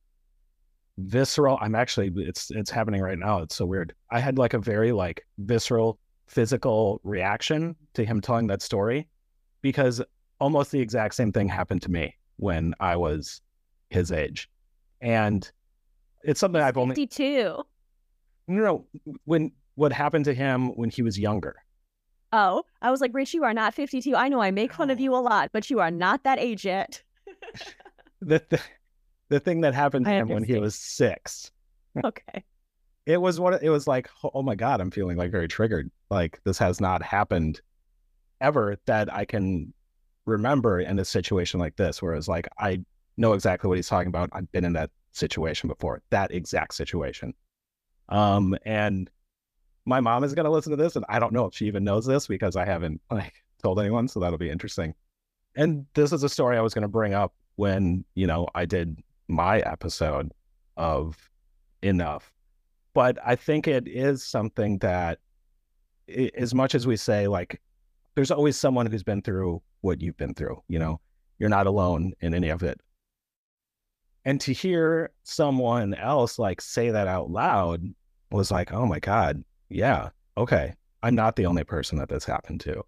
visceral. 0.99 1.59
I'm 1.61 1.75
actually 1.75 2.13
it's 2.17 2.51
it's 2.51 2.71
happening 2.71 3.01
right 3.01 3.19
now. 3.19 3.39
It's 3.39 3.57
so 3.57 3.67
weird. 3.67 3.95
I 4.11 4.21
had 4.21 4.39
like 4.39 4.55
a 4.55 4.59
very 4.59 4.93
like 4.93 5.25
visceral 5.39 5.99
physical 6.27 7.01
reaction 7.05 7.75
to 7.95 8.05
him 8.05 8.21
telling 8.21 8.47
that 8.49 8.61
story 8.61 9.09
because 9.63 10.03
almost 10.41 10.71
the 10.71 10.81
exact 10.81 11.15
same 11.15 11.33
thing 11.33 11.49
happened 11.49 11.83
to 11.83 11.91
me 11.91 12.15
when 12.37 12.75
I 12.81 12.97
was 12.97 13.41
his 13.91 14.13
age. 14.13 14.49
And 15.01 15.51
it's 16.23 16.41
something 16.41 16.61
I've 16.61 16.77
only 16.77 16.95
52. 16.95 17.63
No, 18.49 18.63
no, 18.63 18.87
when 19.25 19.53
what 19.75 19.93
happened 19.93 20.25
to 20.27 20.35
him 20.35 20.77
when 20.77 20.91
he 20.91 21.03
was 21.03 21.19
younger. 21.19 21.57
Oh, 22.33 22.65
I 22.83 22.91
was 22.91 23.01
like, 23.01 23.15
Rich, 23.15 23.33
you 23.33 23.45
are 23.45 23.55
not 23.55 23.75
52. 23.75 24.15
I 24.15 24.29
know 24.29 24.41
I 24.41 24.51
make 24.51 24.73
fun 24.73 24.91
of 24.91 25.01
you 25.01 25.15
a 25.15 25.17
lot, 25.17 25.51
but 25.53 25.71
you 25.71 25.81
are 25.81 25.91
not 25.91 26.25
that 26.25 26.39
age 26.39 26.65
yet. 26.65 27.03
the, 28.21 28.43
the 28.51 28.61
the 29.29 29.41
thing 29.41 29.61
that 29.63 29.75
happened 29.75 30.07
to 30.07 30.11
him 30.11 30.29
when 30.29 30.45
he 30.45 30.59
was 30.59 30.75
six. 30.75 31.51
okay. 32.05 32.45
It 33.07 33.21
was 33.21 33.41
what 33.41 33.63
it 33.63 33.71
was 33.71 33.87
like. 33.87 34.11
Oh 34.23 34.43
my 34.43 34.55
god, 34.55 34.81
I'm 34.81 34.91
feeling 34.91 35.17
like 35.17 35.31
very 35.31 35.49
triggered. 35.49 35.91
Like 36.11 36.41
this 36.45 36.59
has 36.59 36.81
not 36.81 37.03
happened 37.03 37.61
ever 38.41 38.77
that 38.87 39.13
I 39.13 39.25
can 39.25 39.73
remember 40.27 40.81
in 40.81 40.99
a 40.99 41.05
situation 41.05 41.59
like 41.59 41.77
this, 41.77 42.03
where 42.03 42.15
it's 42.15 42.29
like 42.29 42.49
I 42.59 42.85
know 43.17 43.33
exactly 43.33 43.69
what 43.69 43.79
he's 43.79 43.89
talking 43.89 44.09
about. 44.09 44.29
I've 44.33 44.51
been 44.53 44.65
in 44.65 44.75
that 44.75 44.91
situation 45.13 45.69
before, 45.69 46.03
that 46.11 46.33
exact 46.33 46.75
situation. 46.75 47.35
Um, 48.11 48.57
and 48.65 49.11
my 49.87 50.01
mom 50.01 50.23
is 50.23 50.35
gonna 50.35 50.51
listen 50.51 50.71
to 50.71 50.77
this, 50.77 50.97
and 50.97 51.05
I 51.09 51.19
don't 51.19 51.33
know 51.33 51.47
if 51.47 51.55
she 51.55 51.67
even 51.67 51.85
knows 51.85 52.05
this 52.05 52.27
because 52.27 52.57
I 52.57 52.67
haven't 52.67 53.01
like 53.11 53.35
told 53.63 53.81
anyone, 53.81 54.07
so 54.09 54.21
that'll 54.21 54.39
be 54.39 54.51
interesting. 54.51 54.95
And 55.57 55.87
this 55.95 56.13
is 56.13 56.23
a 56.23 56.29
story 56.29 56.59
I 56.59 56.61
was 56.61 56.75
gonna 56.75 56.89
bring 56.89 57.15
up 57.15 57.33
when 57.57 58.05
you 58.15 58.27
know 58.27 58.49
I 58.55 58.67
did 58.67 59.03
my 59.29 59.61
episode 59.61 60.33
of 60.77 61.31
enough. 61.83 62.33
But 62.95 63.19
i 63.25 63.37
think 63.37 63.69
it 63.69 63.87
is 63.87 64.25
something 64.25 64.79
that 64.79 65.19
as 66.37 66.55
much 66.55 66.75
as 66.75 66.87
we 66.87 66.97
say 66.97 67.29
like 67.29 67.61
there's 68.15 68.31
always 68.31 68.57
someone 68.57 68.87
who's 68.87 69.03
been 69.05 69.23
through 69.23 69.63
what 69.83 70.01
you've 70.01 70.17
been 70.17 70.35
through 70.35 70.61
you 70.69 70.79
know? 70.79 71.01
You're 71.39 71.49
not 71.49 71.69
alone 71.69 72.15
in 72.21 72.35
any 72.35 72.49
of 72.49 72.65
it. 72.65 72.81
And 74.25 74.41
to 74.41 74.53
hear 74.53 75.13
someone 75.23 75.95
else 75.95 76.37
like 76.39 76.61
say 76.61 76.91
that 76.91 77.07
out 77.07 77.31
loud 77.31 77.83
was 78.33 78.51
like 78.51 78.73
oh 78.73 78.87
my 78.87 78.99
god 78.99 79.45
yeah 79.69 80.09
okay 80.37 80.75
i'm 81.03 81.15
not 81.15 81.37
the 81.37 81.47
only 81.47 81.65
person 81.65 81.99
that 81.99 82.09
this 82.09 82.25
happened 82.25 82.61
to. 82.63 82.83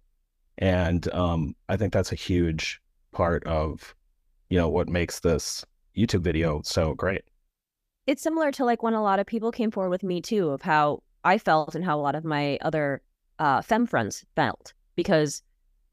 And 0.57 1.11
um 1.13 1.55
i 1.69 1.77
think 1.77 1.93
that's 1.93 2.11
a 2.11 2.15
huge 2.15 2.81
part 3.13 3.45
of 3.45 3.95
you 4.49 4.57
know 4.57 4.69
what 4.69 4.89
makes 4.89 5.19
this 5.21 5.65
youtube 5.95 6.21
video 6.21 6.61
so 6.63 6.93
great 6.93 7.23
It's 8.07 8.21
similar 8.23 8.51
to 8.53 8.65
like 8.65 8.81
when 8.83 8.93
a 8.93 9.03
lot 9.03 9.19
of 9.19 9.27
people 9.27 9.51
came 9.51 9.71
forward 9.71 9.89
with 9.91 10.03
me 10.03 10.21
too 10.21 10.49
of 10.49 10.61
how 10.61 11.03
I 11.23 11.37
felt 11.37 11.75
and 11.75 11.85
how 11.85 11.99
a 11.99 12.01
lot 12.01 12.15
of 12.15 12.25
my 12.25 12.57
other 12.61 13.01
uh, 13.37 13.61
femme 13.61 13.85
friends 13.85 14.25
felt 14.35 14.73
because 14.95 15.43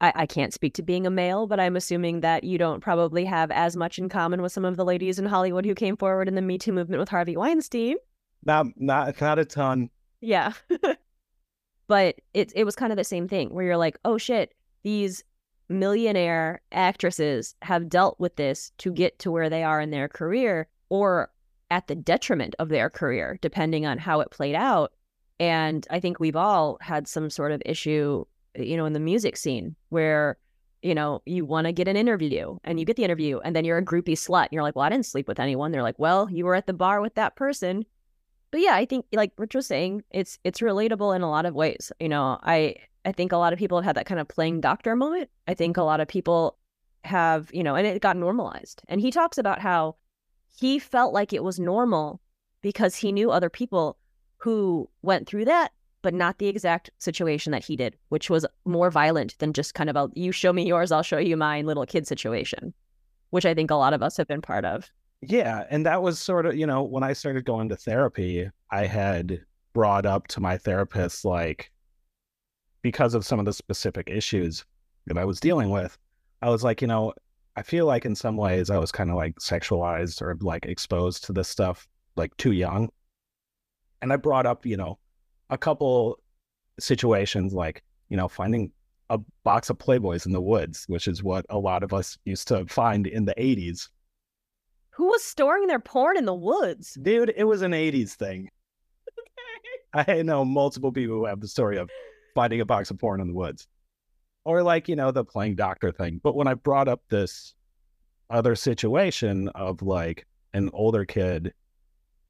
I, 0.01 0.11
I 0.15 0.25
can't 0.25 0.53
speak 0.53 0.73
to 0.75 0.81
being 0.81 1.05
a 1.05 1.11
male, 1.11 1.45
but 1.45 1.59
I'm 1.59 1.75
assuming 1.75 2.21
that 2.21 2.43
you 2.43 2.57
don't 2.57 2.81
probably 2.81 3.25
have 3.25 3.51
as 3.51 3.77
much 3.77 3.99
in 3.99 4.09
common 4.09 4.41
with 4.41 4.51
some 4.51 4.65
of 4.65 4.75
the 4.75 4.85
ladies 4.85 5.19
in 5.19 5.25
Hollywood 5.25 5.65
who 5.65 5.75
came 5.75 5.95
forward 5.97 6.27
in 6.27 6.33
the 6.35 6.41
Me 6.41 6.57
Too 6.57 6.71
movement 6.73 6.99
with 6.99 7.09
Harvey 7.09 7.37
Weinstein. 7.37 7.97
not 8.43 8.65
not 8.77 9.21
not 9.21 9.37
a 9.37 9.45
ton 9.45 9.89
Yeah. 10.19 10.53
but 11.87 12.15
it 12.33 12.51
it 12.55 12.63
was 12.63 12.75
kind 12.75 12.91
of 12.91 12.97
the 12.97 13.03
same 13.03 13.27
thing 13.27 13.53
where 13.53 13.65
you're 13.65 13.77
like, 13.77 13.97
oh 14.05 14.17
shit, 14.17 14.53
these 14.83 15.23
millionaire 15.69 16.61
actresses 16.71 17.55
have 17.61 17.89
dealt 17.89 18.19
with 18.19 18.35
this 18.35 18.71
to 18.79 18.91
get 18.91 19.19
to 19.19 19.31
where 19.31 19.49
they 19.49 19.63
are 19.63 19.79
in 19.79 19.91
their 19.91 20.07
career 20.07 20.67
or 20.89 21.29
at 21.71 21.87
the 21.87 21.95
detriment 21.95 22.55
of 22.59 22.69
their 22.69 22.89
career, 22.89 23.37
depending 23.41 23.85
on 23.85 23.97
how 23.97 24.19
it 24.19 24.31
played 24.31 24.55
out. 24.55 24.91
And 25.39 25.85
I 25.89 25.99
think 25.99 26.19
we've 26.19 26.35
all 26.35 26.77
had 26.81 27.07
some 27.07 27.29
sort 27.29 27.51
of 27.51 27.61
issue, 27.65 28.25
you 28.55 28.75
know, 28.75 28.85
in 28.85 28.93
the 28.93 28.99
music 28.99 29.37
scene 29.37 29.75
where, 29.89 30.37
you 30.81 30.95
know, 30.95 31.21
you 31.25 31.45
want 31.45 31.67
to 31.67 31.71
get 31.71 31.87
an 31.87 31.95
interview 31.95 32.57
and 32.63 32.79
you 32.79 32.85
get 32.85 32.95
the 32.95 33.03
interview 33.03 33.39
and 33.39 33.55
then 33.55 33.65
you're 33.65 33.77
a 33.77 33.85
groupie 33.85 34.13
slut. 34.13 34.45
And 34.45 34.53
you're 34.53 34.63
like, 34.63 34.75
well, 34.75 34.85
I 34.85 34.89
didn't 34.89 35.05
sleep 35.05 35.27
with 35.27 35.39
anyone. 35.39 35.71
They're 35.71 35.83
like, 35.83 35.99
well, 35.99 36.29
you 36.29 36.45
were 36.45 36.55
at 36.55 36.67
the 36.67 36.73
bar 36.73 37.01
with 37.01 37.15
that 37.15 37.35
person 37.35 37.85
but 38.51 38.61
yeah, 38.61 38.73
I 38.73 38.85
think 38.85 39.05
like 39.11 39.31
Rich 39.37 39.55
was 39.55 39.67
saying, 39.67 40.03
it's 40.11 40.39
it's 40.43 40.59
relatable 40.59 41.15
in 41.15 41.21
a 41.21 41.29
lot 41.29 41.45
of 41.45 41.53
ways. 41.53 41.91
You 41.99 42.09
know, 42.09 42.39
I 42.41 42.75
I 43.05 43.11
think 43.11 43.31
a 43.31 43.37
lot 43.37 43.53
of 43.53 43.59
people 43.59 43.77
have 43.77 43.85
had 43.85 43.95
that 43.95 44.05
kind 44.05 44.19
of 44.19 44.27
playing 44.27 44.61
doctor 44.61 44.95
moment. 44.95 45.29
I 45.47 45.53
think 45.53 45.77
a 45.77 45.83
lot 45.83 45.99
of 45.99 46.07
people 46.07 46.57
have, 47.03 47.49
you 47.53 47.63
know, 47.63 47.75
and 47.75 47.87
it 47.87 48.01
got 48.01 48.17
normalized. 48.17 48.81
And 48.87 48.99
he 48.99 49.11
talks 49.11 49.37
about 49.37 49.59
how 49.59 49.95
he 50.57 50.79
felt 50.79 51.13
like 51.13 51.31
it 51.31 51.43
was 51.43 51.59
normal 51.59 52.19
because 52.61 52.95
he 52.95 53.11
knew 53.11 53.31
other 53.31 53.49
people 53.49 53.97
who 54.37 54.89
went 55.01 55.27
through 55.27 55.45
that, 55.45 55.71
but 56.01 56.13
not 56.13 56.37
the 56.37 56.47
exact 56.47 56.89
situation 56.97 57.51
that 57.51 57.63
he 57.63 57.75
did, 57.75 57.95
which 58.09 58.29
was 58.29 58.45
more 58.65 58.89
violent 58.89 59.37
than 59.39 59.53
just 59.53 59.73
kind 59.73 59.89
of 59.89 59.95
a 59.95 60.09
you 60.15 60.31
show 60.31 60.51
me 60.51 60.67
yours, 60.67 60.91
I'll 60.91 61.03
show 61.03 61.17
you 61.17 61.37
mine 61.37 61.65
little 61.65 61.85
kid 61.85 62.07
situation, 62.07 62.73
which 63.29 63.45
I 63.45 63.53
think 63.53 63.71
a 63.71 63.75
lot 63.75 63.93
of 63.93 64.03
us 64.03 64.17
have 64.17 64.27
been 64.27 64.41
part 64.41 64.65
of. 64.65 64.89
Yeah, 65.21 65.65
and 65.69 65.85
that 65.85 66.01
was 66.01 66.19
sort 66.19 66.45
of, 66.45 66.55
you 66.55 66.65
know, 66.65 66.83
when 66.83 67.03
I 67.03 67.13
started 67.13 67.43
going 67.45 67.69
to 67.69 67.75
therapy, 67.75 68.49
I 68.71 68.85
had 68.85 69.41
brought 69.73 70.05
up 70.05 70.27
to 70.27 70.39
my 70.39 70.57
therapist 70.57 71.25
like 71.25 71.71
because 72.81 73.13
of 73.13 73.25
some 73.25 73.39
of 73.39 73.45
the 73.45 73.53
specific 73.53 74.09
issues 74.09 74.61
mm-hmm. 74.61 75.13
that 75.13 75.21
I 75.21 75.25
was 75.25 75.39
dealing 75.39 75.69
with, 75.69 75.97
I 76.41 76.49
was 76.49 76.63
like, 76.63 76.81
you 76.81 76.87
know, 76.87 77.13
I 77.55 77.61
feel 77.61 77.85
like 77.85 78.05
in 78.05 78.15
some 78.15 78.37
ways 78.37 78.69
I 78.69 78.77
was 78.77 78.91
kind 78.91 79.09
of 79.09 79.15
like 79.15 79.35
sexualized 79.39 80.21
or 80.21 80.37
like 80.39 80.65
exposed 80.65 81.25
to 81.25 81.33
this 81.33 81.49
stuff 81.49 81.87
like 82.15 82.35
too 82.37 82.53
young. 82.53 82.89
And 84.01 84.13
I 84.13 84.15
brought 84.15 84.45
up, 84.45 84.65
you 84.65 84.77
know, 84.77 84.97
a 85.49 85.57
couple 85.57 86.19
situations 86.79 87.53
like, 87.53 87.83
you 88.07 88.15
know, 88.15 88.27
finding 88.27 88.71
a 89.09 89.19
box 89.43 89.69
of 89.69 89.77
Playboys 89.77 90.25
in 90.25 90.31
the 90.31 90.41
woods, 90.41 90.85
which 90.87 91.07
is 91.07 91.23
what 91.23 91.45
a 91.49 91.57
lot 91.57 91.83
of 91.83 91.93
us 91.93 92.17
used 92.25 92.47
to 92.49 92.65
find 92.67 93.07
in 93.07 93.25
the 93.25 93.35
80s. 93.37 93.89
Who 94.91 95.07
was 95.07 95.23
storing 95.23 95.67
their 95.67 95.79
porn 95.79 96.17
in 96.17 96.25
the 96.25 96.33
woods? 96.33 96.97
Dude, 97.01 97.33
it 97.35 97.45
was 97.45 97.61
an 97.61 97.71
80s 97.71 98.11
thing. 98.11 98.49
I 99.93 100.21
know 100.21 100.45
multiple 100.45 100.91
people 100.91 101.15
who 101.15 101.25
have 101.25 101.41
the 101.41 101.47
story 101.47 101.77
of 101.77 101.89
finding 102.33 102.61
a 102.61 102.65
box 102.65 102.91
of 102.91 102.99
porn 102.99 103.21
in 103.21 103.27
the 103.27 103.33
woods. 103.33 103.67
Or 104.45 104.63
like, 104.63 104.87
you 104.87 104.95
know, 104.95 105.11
the 105.11 105.23
playing 105.23 105.55
doctor 105.55 105.91
thing. 105.91 106.19
But 106.23 106.35
when 106.35 106.47
I 106.47 106.53
brought 106.53 106.87
up 106.87 107.01
this 107.09 107.53
other 108.29 108.55
situation 108.55 109.49
of 109.49 109.81
like 109.81 110.25
an 110.53 110.69
older 110.73 111.05
kid 111.05 111.53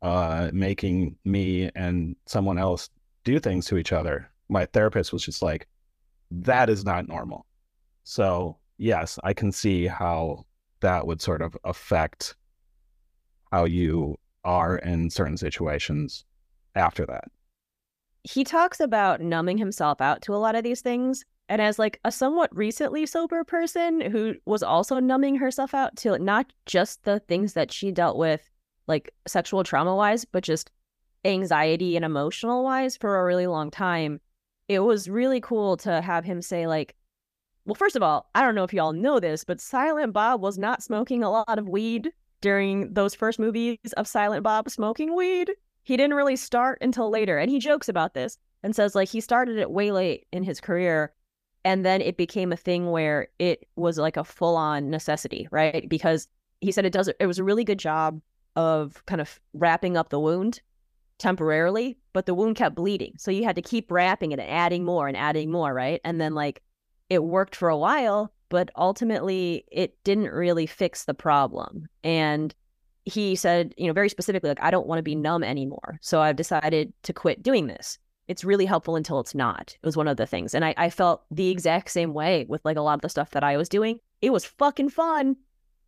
uh 0.01 0.49
making 0.53 1.17
me 1.25 1.69
and 1.75 2.15
someone 2.25 2.57
else 2.57 2.89
do 3.25 3.39
things 3.39 3.65
to 3.67 3.77
each 3.77 3.91
other, 3.91 4.29
my 4.49 4.65
therapist 4.65 5.13
was 5.13 5.23
just 5.23 5.41
like, 5.41 5.67
that 6.31 6.69
is 6.69 6.85
not 6.85 7.07
normal. 7.07 7.45
So 8.03 8.57
yes, 8.77 9.19
I 9.23 9.33
can 9.33 9.51
see 9.51 9.87
how 9.87 10.45
that 10.79 11.05
would 11.05 11.21
sort 11.21 11.41
of 11.41 11.55
affect 11.63 12.35
how 13.51 13.65
you 13.65 14.17
are 14.43 14.77
in 14.77 15.09
certain 15.09 15.37
situations 15.37 16.23
after 16.75 17.05
that. 17.05 17.25
He 18.29 18.43
talks 18.43 18.79
about 18.79 19.21
numbing 19.21 19.57
himself 19.57 20.01
out 20.01 20.21
to 20.21 20.35
a 20.35 20.37
lot 20.37 20.55
of 20.55 20.63
these 20.63 20.81
things. 20.81 21.25
And 21.47 21.59
as 21.59 21.79
like 21.79 21.99
a 22.05 22.11
somewhat 22.11 22.55
recently 22.55 23.07
sober 23.07 23.43
person 23.43 24.01
who 24.01 24.35
was 24.45 24.61
also 24.61 24.99
numbing 24.99 25.35
herself 25.35 25.73
out 25.73 25.95
to 25.97 26.19
not 26.19 26.53
just 26.67 27.03
the 27.05 27.21
things 27.21 27.53
that 27.53 27.71
she 27.71 27.91
dealt 27.91 28.17
with, 28.17 28.47
like 28.85 29.11
sexual 29.27 29.63
trauma 29.63 29.95
wise, 29.95 30.25
but 30.25 30.43
just 30.43 30.69
anxiety 31.25 31.95
and 31.95 32.05
emotional 32.05 32.63
wise 32.63 32.95
for 32.95 33.19
a 33.19 33.25
really 33.25 33.47
long 33.47 33.71
time. 33.71 34.21
It 34.67 34.79
was 34.79 35.09
really 35.09 35.41
cool 35.41 35.75
to 35.77 35.99
have 35.99 36.23
him 36.23 36.43
say, 36.43 36.67
like, 36.67 36.95
well, 37.65 37.73
first 37.73 37.95
of 37.95 38.03
all, 38.03 38.29
I 38.35 38.43
don't 38.43 38.53
know 38.53 38.63
if 38.63 38.73
y'all 38.73 38.93
know 38.93 39.19
this, 39.19 39.43
but 39.43 39.59
Silent 39.59 40.13
Bob 40.13 40.39
was 40.39 40.59
not 40.59 40.83
smoking 40.83 41.23
a 41.23 41.31
lot 41.31 41.57
of 41.57 41.67
weed 41.67 42.11
during 42.41 42.93
those 42.93 43.15
first 43.15 43.39
movies 43.39 43.79
of 43.97 44.07
Silent 44.07 44.43
Bob 44.43 44.69
smoking 44.69 45.15
weed 45.15 45.51
he 45.83 45.97
didn't 45.97 46.15
really 46.15 46.35
start 46.35 46.77
until 46.81 47.09
later 47.09 47.37
and 47.37 47.49
he 47.49 47.59
jokes 47.59 47.89
about 47.89 48.13
this 48.13 48.37
and 48.63 48.75
says 48.75 48.95
like 48.95 49.09
he 49.09 49.21
started 49.21 49.57
it 49.57 49.71
way 49.71 49.91
late 49.91 50.27
in 50.31 50.43
his 50.43 50.59
career 50.59 51.13
and 51.65 51.85
then 51.85 52.01
it 52.01 52.17
became 52.17 52.51
a 52.51 52.57
thing 52.57 52.91
where 52.91 53.27
it 53.37 53.67
was 53.75 53.97
like 53.97 54.17
a 54.17 54.23
full-on 54.23 54.89
necessity 54.89 55.47
right? 55.51 55.87
Because 55.89 56.27
he 56.61 56.71
said 56.71 56.85
it 56.85 56.93
does 56.93 57.09
it 57.19 57.27
was 57.27 57.39
a 57.39 57.43
really 57.43 57.63
good 57.63 57.79
job 57.79 58.21
of 58.55 59.03
kind 59.05 59.21
of 59.21 59.39
wrapping 59.53 59.95
up 59.97 60.09
the 60.09 60.19
wound 60.19 60.61
temporarily 61.17 61.97
but 62.13 62.25
the 62.25 62.33
wound 62.33 62.55
kept 62.55 62.75
bleeding. 62.75 63.13
So 63.17 63.31
you 63.31 63.43
had 63.43 63.55
to 63.55 63.61
keep 63.61 63.91
wrapping 63.91 64.31
it 64.31 64.39
and 64.39 64.49
adding 64.49 64.83
more 64.83 65.07
and 65.07 65.17
adding 65.17 65.51
more 65.51 65.73
right? 65.73 66.01
And 66.03 66.19
then 66.19 66.33
like 66.33 66.61
it 67.09 67.23
worked 67.23 67.55
for 67.55 67.69
a 67.69 67.77
while 67.77 68.33
but 68.49 68.71
ultimately 68.75 69.63
it 69.71 69.95
didn't 70.03 70.31
really 70.31 70.65
fix 70.65 71.05
the 71.05 71.13
problem. 71.13 71.87
And 72.03 72.53
he 73.05 73.35
said, 73.35 73.73
you 73.77 73.87
know, 73.87 73.93
very 73.93 74.09
specifically, 74.09 74.49
like, 74.49 74.61
I 74.61 74.71
don't 74.71 74.87
want 74.87 74.99
to 74.99 75.03
be 75.03 75.15
numb 75.15 75.43
anymore. 75.43 75.99
So 76.01 76.21
I've 76.21 76.35
decided 76.35 76.93
to 77.03 77.13
quit 77.13 77.43
doing 77.43 77.67
this. 77.67 77.97
It's 78.27 78.43
really 78.43 78.65
helpful 78.65 78.95
until 78.95 79.19
it's 79.19 79.33
not. 79.33 79.75
It 79.81 79.85
was 79.85 79.97
one 79.97 80.07
of 80.07 80.17
the 80.17 80.27
things. 80.27 80.53
And 80.53 80.63
I, 80.63 80.75
I 80.77 80.89
felt 80.89 81.23
the 81.31 81.49
exact 81.49 81.89
same 81.89 82.13
way 82.13 82.45
with 82.47 82.63
like 82.63 82.77
a 82.77 82.81
lot 82.81 82.95
of 82.95 83.01
the 83.01 83.09
stuff 83.09 83.31
that 83.31 83.43
I 83.43 83.57
was 83.57 83.69
doing. 83.69 83.99
It 84.21 84.31
was 84.31 84.45
fucking 84.45 84.89
fun 84.89 85.37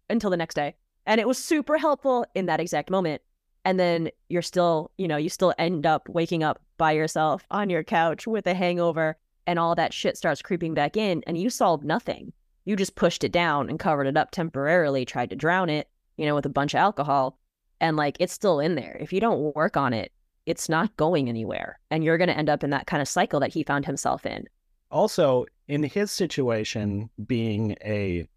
until 0.09 0.29
the 0.31 0.37
next 0.37 0.55
day. 0.55 0.75
And 1.05 1.21
it 1.21 1.27
was 1.27 1.37
super 1.37 1.77
helpful 1.77 2.25
in 2.33 2.47
that 2.47 2.59
exact 2.59 2.89
moment. 2.89 3.21
And 3.63 3.79
then 3.79 4.09
you're 4.29 4.41
still, 4.41 4.91
you 4.97 5.07
know, 5.07 5.17
you 5.17 5.29
still 5.29 5.53
end 5.59 5.85
up 5.85 6.09
waking 6.09 6.43
up 6.43 6.59
by 6.77 6.93
yourself 6.93 7.45
on 7.51 7.69
your 7.69 7.83
couch 7.83 8.25
with 8.25 8.47
a 8.47 8.55
hangover 8.55 9.17
and 9.45 9.59
all 9.59 9.75
that 9.75 9.93
shit 9.93 10.17
starts 10.17 10.41
creeping 10.41 10.73
back 10.73 10.97
in 10.97 11.23
and 11.27 11.37
you 11.37 11.49
solved 11.49 11.83
nothing. 11.83 12.33
You 12.65 12.75
just 12.75 12.95
pushed 12.95 13.23
it 13.23 13.31
down 13.31 13.69
and 13.69 13.79
covered 13.79 14.07
it 14.07 14.17
up 14.17 14.31
temporarily, 14.31 15.05
tried 15.05 15.29
to 15.29 15.35
drown 15.35 15.69
it, 15.69 15.89
you 16.21 16.27
know, 16.27 16.35
with 16.35 16.45
a 16.45 16.49
bunch 16.49 16.75
of 16.75 16.77
alcohol. 16.77 17.39
And 17.79 17.97
like 17.97 18.15
it's 18.19 18.31
still 18.31 18.59
in 18.59 18.75
there. 18.75 18.95
If 18.99 19.11
you 19.11 19.19
don't 19.19 19.55
work 19.55 19.75
on 19.75 19.91
it, 19.91 20.11
it's 20.45 20.69
not 20.69 20.95
going 20.97 21.27
anywhere. 21.27 21.79
And 21.89 22.03
you're 22.03 22.19
going 22.19 22.29
to 22.29 22.37
end 22.37 22.49
up 22.49 22.63
in 22.63 22.69
that 22.69 22.85
kind 22.85 23.01
of 23.01 23.07
cycle 23.07 23.39
that 23.39 23.51
he 23.51 23.63
found 23.63 23.85
himself 23.85 24.25
in. 24.25 24.45
Also, 24.91 25.45
in 25.67 25.81
his 25.81 26.11
situation, 26.11 27.09
being 27.25 27.75
a 27.83 28.27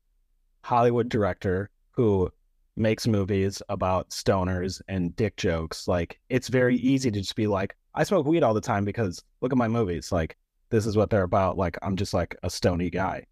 Hollywood 0.63 1.11
director 1.11 1.69
who 1.91 2.31
makes 2.77 3.07
movies 3.07 3.61
about 3.69 4.11
stoners 4.11 4.81
and 4.89 5.15
dick 5.15 5.37
jokes, 5.37 5.87
like 5.87 6.19
it's 6.31 6.49
very 6.49 6.77
mm-hmm. 6.77 6.87
easy 6.87 7.11
to 7.11 7.21
just 7.21 7.37
be 7.37 7.47
like, 7.47 7.77
I 7.95 8.05
smoke 8.05 8.27
weed 8.27 8.43
all 8.43 8.55
the 8.55 8.61
time 8.61 8.85
because 8.85 9.23
look 9.43 9.53
at 9.53 9.59
my 9.59 9.69
movies. 9.69 10.11
Like, 10.11 10.37
this 10.71 10.87
is 10.87 10.97
what 10.97 11.11
they're 11.11 11.23
about. 11.23 11.59
Like, 11.59 11.77
I'm 11.83 11.97
just 11.97 12.15
like 12.15 12.35
a 12.43 12.49
stony 12.49 12.89
guy. 12.89 13.27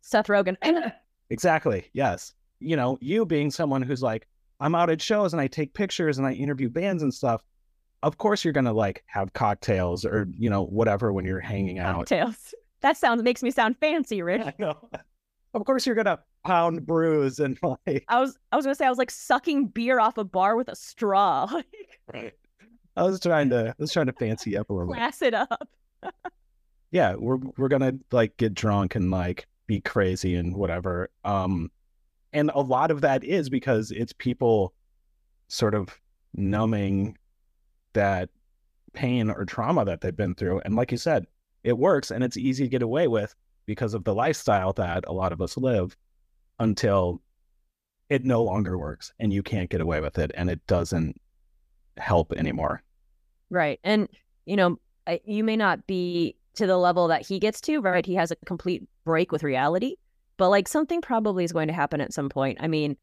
Seth 0.00 0.26
Rogen. 0.26 0.56
exactly. 1.30 1.88
Yes. 1.92 2.34
You 2.62 2.76
know, 2.76 2.98
you 3.00 3.26
being 3.26 3.50
someone 3.50 3.82
who's 3.82 4.02
like, 4.02 4.26
I'm 4.60 4.74
out 4.74 4.90
at 4.90 5.02
shows 5.02 5.32
and 5.32 5.40
I 5.40 5.46
take 5.46 5.74
pictures 5.74 6.18
and 6.18 6.26
I 6.26 6.32
interview 6.32 6.68
bands 6.68 7.02
and 7.02 7.12
stuff. 7.12 7.42
Of 8.02 8.18
course, 8.18 8.44
you're 8.44 8.52
going 8.52 8.66
to 8.66 8.72
like 8.72 9.04
have 9.06 9.32
cocktails 9.32 10.04
or, 10.04 10.28
you 10.36 10.50
know, 10.50 10.64
whatever 10.64 11.12
when 11.12 11.24
you're 11.24 11.40
hanging 11.40 11.78
out. 11.78 11.96
Cocktails. 11.96 12.54
That 12.80 12.96
sounds 12.96 13.22
makes 13.22 13.42
me 13.42 13.50
sound 13.50 13.76
fancy, 13.78 14.22
Rich. 14.22 14.42
I 14.42 14.54
know. 14.58 14.90
Of 15.54 15.64
course, 15.66 15.86
you're 15.86 15.94
gonna 15.94 16.18
pound 16.44 16.86
brews 16.86 17.38
and 17.38 17.58
like. 17.62 18.04
I 18.08 18.20
was 18.20 18.38
I 18.50 18.56
was 18.56 18.64
gonna 18.64 18.74
say 18.74 18.86
I 18.86 18.90
was 18.90 18.98
like 18.98 19.10
sucking 19.10 19.68
beer 19.68 20.00
off 20.00 20.18
a 20.18 20.24
bar 20.24 20.56
with 20.56 20.68
a 20.68 20.76
straw. 20.76 21.46
right. 22.12 22.32
I 22.96 23.02
was 23.02 23.20
trying 23.20 23.50
to 23.50 23.68
I 23.70 23.74
was 23.78 23.92
trying 23.92 24.06
to 24.06 24.12
fancy 24.12 24.56
up 24.56 24.70
a 24.70 24.72
little. 24.72 24.92
Class 24.92 25.22
it 25.22 25.34
up. 25.34 25.68
yeah, 26.90 27.14
we're 27.14 27.38
we're 27.56 27.68
gonna 27.68 27.94
like 28.10 28.36
get 28.36 28.54
drunk 28.54 28.94
and 28.94 29.10
like 29.10 29.46
be 29.66 29.80
crazy 29.80 30.34
and 30.36 30.56
whatever. 30.56 31.10
Um, 31.24 31.70
and 32.32 32.50
a 32.54 32.60
lot 32.60 32.90
of 32.90 33.00
that 33.02 33.24
is 33.24 33.48
because 33.48 33.90
it's 33.90 34.12
people 34.12 34.74
sort 35.48 35.74
of 35.74 35.98
numbing 36.34 37.16
that 37.92 38.30
pain 38.94 39.30
or 39.30 39.44
trauma 39.44 39.84
that 39.84 40.00
they've 40.00 40.16
been 40.16 40.34
through. 40.34 40.60
And 40.64 40.76
like 40.76 40.90
you 40.90 40.98
said, 40.98 41.26
it 41.64 41.76
works 41.78 42.10
and 42.10 42.24
it's 42.24 42.36
easy 42.36 42.64
to 42.64 42.70
get 42.70 42.82
away 42.82 43.08
with 43.08 43.34
because 43.66 43.94
of 43.94 44.04
the 44.04 44.14
lifestyle 44.14 44.72
that 44.74 45.04
a 45.06 45.12
lot 45.12 45.32
of 45.32 45.40
us 45.40 45.56
live 45.56 45.96
until 46.58 47.20
it 48.08 48.24
no 48.24 48.42
longer 48.42 48.76
works 48.76 49.12
and 49.18 49.32
you 49.32 49.42
can't 49.42 49.70
get 49.70 49.80
away 49.80 50.00
with 50.00 50.18
it 50.18 50.30
and 50.34 50.50
it 50.50 50.66
doesn't 50.66 51.20
help 51.96 52.32
anymore. 52.32 52.82
Right. 53.50 53.78
And, 53.84 54.08
you 54.46 54.56
know, 54.56 54.78
you 55.24 55.44
may 55.44 55.56
not 55.56 55.86
be 55.86 56.36
to 56.54 56.66
the 56.66 56.76
level 56.76 57.08
that 57.08 57.26
he 57.26 57.38
gets 57.38 57.60
to, 57.62 57.80
right? 57.80 58.04
He 58.04 58.14
has 58.14 58.30
a 58.30 58.36
complete 58.44 58.82
break 59.04 59.32
with 59.32 59.42
reality, 59.42 59.96
but 60.42 60.50
like 60.50 60.66
something 60.66 61.00
probably 61.00 61.44
is 61.44 61.52
going 61.52 61.68
to 61.68 61.72
happen 61.72 62.00
at 62.00 62.12
some 62.12 62.28
point. 62.28 62.58
I 62.60 62.66
mean, 62.66 62.96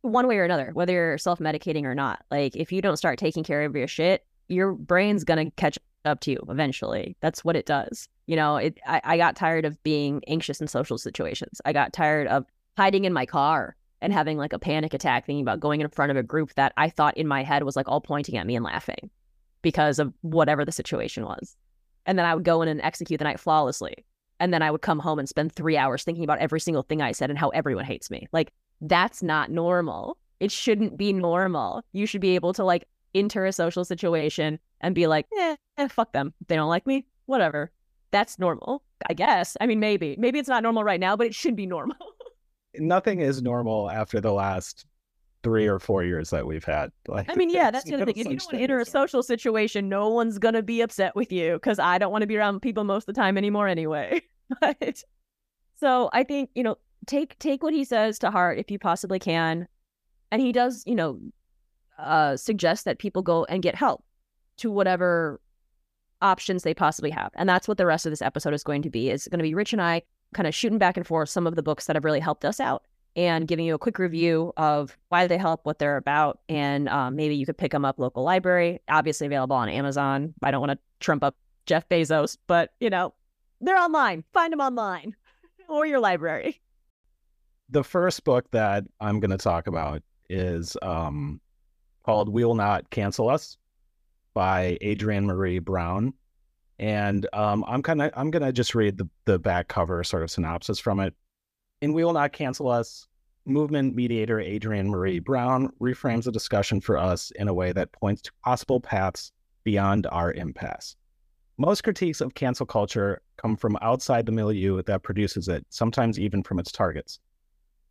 one 0.00 0.26
way 0.26 0.38
or 0.38 0.44
another, 0.44 0.70
whether 0.72 0.94
you're 0.94 1.18
self 1.18 1.38
medicating 1.38 1.84
or 1.84 1.94
not, 1.94 2.24
like 2.30 2.56
if 2.56 2.72
you 2.72 2.80
don't 2.80 2.96
start 2.96 3.18
taking 3.18 3.44
care 3.44 3.66
of 3.66 3.76
your 3.76 3.86
shit, 3.86 4.24
your 4.48 4.72
brain's 4.72 5.22
to 5.22 5.50
catch 5.58 5.78
up 6.06 6.20
to 6.20 6.30
you 6.30 6.38
eventually. 6.48 7.18
That's 7.20 7.44
what 7.44 7.54
it 7.54 7.66
does. 7.66 8.08
You 8.26 8.36
know, 8.36 8.56
it, 8.56 8.80
I, 8.86 9.02
I 9.04 9.16
got 9.18 9.36
tired 9.36 9.66
of 9.66 9.82
being 9.82 10.22
anxious 10.26 10.58
in 10.62 10.68
social 10.68 10.96
situations. 10.96 11.60
I 11.66 11.74
got 11.74 11.92
tired 11.92 12.28
of 12.28 12.46
hiding 12.78 13.04
in 13.04 13.12
my 13.12 13.26
car 13.26 13.76
and 14.00 14.10
having 14.10 14.38
like 14.38 14.54
a 14.54 14.58
panic 14.58 14.94
attack 14.94 15.26
thinking 15.26 15.42
about 15.42 15.60
going 15.60 15.82
in 15.82 15.88
front 15.90 16.10
of 16.10 16.16
a 16.16 16.22
group 16.22 16.54
that 16.54 16.72
I 16.78 16.88
thought 16.88 17.18
in 17.18 17.28
my 17.28 17.42
head 17.42 17.64
was 17.64 17.76
like 17.76 17.90
all 17.90 18.00
pointing 18.00 18.38
at 18.38 18.46
me 18.46 18.56
and 18.56 18.64
laughing 18.64 19.10
because 19.60 19.98
of 19.98 20.14
whatever 20.22 20.64
the 20.64 20.72
situation 20.72 21.26
was. 21.26 21.58
And 22.06 22.18
then 22.18 22.24
I 22.24 22.34
would 22.34 22.44
go 22.44 22.62
in 22.62 22.68
and 22.68 22.80
execute 22.80 23.18
the 23.18 23.24
night 23.24 23.38
flawlessly. 23.38 24.06
And 24.40 24.52
then 24.52 24.62
I 24.62 24.70
would 24.70 24.82
come 24.82 24.98
home 24.98 25.18
and 25.18 25.28
spend 25.28 25.52
three 25.52 25.76
hours 25.76 26.02
thinking 26.02 26.24
about 26.24 26.38
every 26.38 26.60
single 26.60 26.82
thing 26.82 27.00
I 27.02 27.12
said 27.12 27.30
and 27.30 27.38
how 27.38 27.50
everyone 27.50 27.84
hates 27.84 28.10
me. 28.10 28.26
Like, 28.32 28.52
that's 28.80 29.22
not 29.22 29.50
normal. 29.50 30.16
It 30.40 30.50
shouldn't 30.50 30.96
be 30.96 31.12
normal. 31.12 31.84
You 31.92 32.06
should 32.06 32.22
be 32.22 32.34
able 32.34 32.54
to 32.54 32.64
like 32.64 32.88
enter 33.14 33.44
a 33.44 33.52
social 33.52 33.84
situation 33.84 34.58
and 34.80 34.94
be 34.94 35.06
like, 35.06 35.26
eh, 35.38 35.56
eh, 35.76 35.88
fuck 35.88 36.12
them. 36.12 36.32
They 36.48 36.56
don't 36.56 36.70
like 36.70 36.86
me. 36.86 37.06
Whatever. 37.26 37.70
That's 38.10 38.38
normal, 38.38 38.82
I 39.08 39.12
guess. 39.12 39.56
I 39.60 39.66
mean, 39.66 39.78
maybe. 39.78 40.16
Maybe 40.18 40.38
it's 40.38 40.48
not 40.48 40.62
normal 40.62 40.82
right 40.82 40.98
now, 40.98 41.16
but 41.16 41.26
it 41.26 41.34
should 41.34 41.54
be 41.54 41.66
normal. 41.66 41.96
Nothing 42.74 43.20
is 43.20 43.42
normal 43.42 43.90
after 43.90 44.20
the 44.20 44.32
last 44.32 44.86
three 45.42 45.66
or 45.66 45.78
four 45.78 46.04
years 46.04 46.30
that 46.30 46.46
we've 46.46 46.64
had. 46.64 46.92
Like, 47.08 47.30
I 47.30 47.34
mean, 47.34 47.50
yeah, 47.50 47.70
that's 47.70 47.84
the 47.84 47.94
other 47.94 48.04
thing. 48.04 48.12
If 48.12 48.18
you 48.18 48.24
don't 48.24 48.32
want 48.32 48.50
to 48.50 48.56
enter 48.58 48.80
a 48.80 48.84
social 48.84 49.22
situation, 49.22 49.88
no 49.88 50.08
one's 50.08 50.38
gonna 50.38 50.62
be 50.62 50.80
upset 50.80 51.16
with 51.16 51.32
you 51.32 51.54
because 51.54 51.78
I 51.78 51.98
don't 51.98 52.12
want 52.12 52.22
to 52.22 52.26
be 52.26 52.36
around 52.36 52.60
people 52.60 52.84
most 52.84 53.08
of 53.08 53.14
the 53.14 53.20
time 53.20 53.38
anymore 53.38 53.68
anyway. 53.68 54.22
but 54.60 55.02
so 55.76 56.10
I 56.12 56.24
think 56.24 56.50
you 56.54 56.62
know, 56.62 56.76
take 57.06 57.38
take 57.38 57.62
what 57.62 57.72
he 57.72 57.84
says 57.84 58.18
to 58.20 58.30
heart 58.30 58.58
if 58.58 58.70
you 58.70 58.78
possibly 58.78 59.18
can, 59.18 59.66
and 60.30 60.42
he 60.42 60.52
does, 60.52 60.82
you 60.86 60.94
know, 60.94 61.20
uh, 61.98 62.36
suggest 62.36 62.84
that 62.84 62.98
people 62.98 63.22
go 63.22 63.44
and 63.44 63.62
get 63.62 63.74
help 63.74 64.04
to 64.58 64.70
whatever 64.70 65.40
options 66.22 66.62
they 66.62 66.74
possibly 66.74 67.10
have. 67.10 67.30
And 67.34 67.48
that's 67.48 67.66
what 67.66 67.78
the 67.78 67.86
rest 67.86 68.06
of 68.06 68.12
this 68.12 68.22
episode 68.22 68.52
is 68.52 68.62
going 68.62 68.82
to 68.82 68.90
be. 68.90 69.08
It's 69.08 69.26
going 69.28 69.38
to 69.38 69.42
be 69.42 69.54
Rich 69.54 69.72
and 69.72 69.80
I 69.80 70.02
kind 70.34 70.46
of 70.46 70.54
shooting 70.54 70.78
back 70.78 70.96
and 70.96 71.06
forth 71.06 71.28
some 71.28 71.46
of 71.46 71.56
the 71.56 71.62
books 71.62 71.86
that 71.86 71.96
have 71.96 72.04
really 72.04 72.20
helped 72.20 72.44
us 72.44 72.60
out 72.60 72.84
and 73.26 73.46
giving 73.46 73.66
you 73.66 73.74
a 73.74 73.78
quick 73.78 73.98
review 73.98 74.52
of 74.56 74.96
why 75.10 75.26
they 75.26 75.36
help, 75.36 75.60
what 75.64 75.78
they're 75.78 75.98
about, 75.98 76.40
and 76.48 76.88
um, 76.88 77.16
maybe 77.16 77.34
you 77.34 77.44
could 77.44 77.58
pick 77.58 77.72
them 77.72 77.84
up 77.84 77.98
local 77.98 78.22
library. 78.22 78.80
Obviously 78.88 79.26
available 79.26 79.56
on 79.56 79.68
Amazon. 79.68 80.32
I 80.42 80.50
don't 80.50 80.60
want 80.60 80.72
to 80.72 80.78
trump 81.00 81.22
up 81.22 81.36
Jeff 81.66 81.88
Bezos, 81.88 82.38
but 82.46 82.70
you 82.80 82.88
know 82.88 83.12
they're 83.60 83.78
online. 83.78 84.24
Find 84.32 84.52
them 84.52 84.60
online 84.60 85.14
or 85.68 85.86
your 85.86 86.00
library. 86.00 86.60
The 87.68 87.84
first 87.84 88.24
book 88.24 88.50
that 88.52 88.84
I'm 89.00 89.20
going 89.20 89.30
to 89.30 89.38
talk 89.38 89.66
about 89.66 90.02
is 90.30 90.76
um, 90.80 91.40
called 92.04 92.28
"We 92.28 92.44
Will 92.44 92.54
Not 92.54 92.88
Cancel 92.90 93.28
Us" 93.28 93.58
by 94.34 94.78
Adrienne 94.82 95.26
Maree 95.26 95.62
Brown. 95.62 96.14
And 96.78 97.28
um, 97.34 97.62
I'm 97.68 97.82
kind 97.82 98.00
of 98.00 98.10
I'm 98.16 98.30
gonna 98.30 98.52
just 98.52 98.74
read 98.74 98.96
the 98.96 99.06
the 99.26 99.38
back 99.38 99.68
cover 99.68 100.02
sort 100.02 100.22
of 100.22 100.30
synopsis 100.30 100.78
from 100.78 100.98
it. 100.98 101.14
In 101.82 101.92
We 101.92 102.04
Will 102.04 102.14
Not 102.14 102.32
Cancel 102.32 102.68
Us, 102.68 103.06
movement 103.50 103.94
mediator 103.94 104.40
Adrienne 104.40 104.88
Maree 104.88 105.22
Brown 105.22 105.70
reframes 105.80 106.24
the 106.24 106.32
discussion 106.32 106.80
for 106.80 106.96
us 106.96 107.32
in 107.36 107.48
a 107.48 107.54
way 107.54 107.72
that 107.72 107.92
points 107.92 108.22
to 108.22 108.32
possible 108.44 108.80
paths 108.80 109.32
beyond 109.64 110.06
our 110.10 110.32
impasse. 110.32 110.96
Most 111.58 111.84
critiques 111.84 112.22
of 112.22 112.34
cancel 112.34 112.64
culture 112.64 113.20
come 113.36 113.56
from 113.56 113.76
outside 113.82 114.24
the 114.24 114.32
milieu 114.32 114.80
that 114.82 115.02
produces 115.02 115.48
it, 115.48 115.66
sometimes 115.68 116.18
even 116.18 116.42
from 116.42 116.58
its 116.58 116.72
targets. 116.72 117.18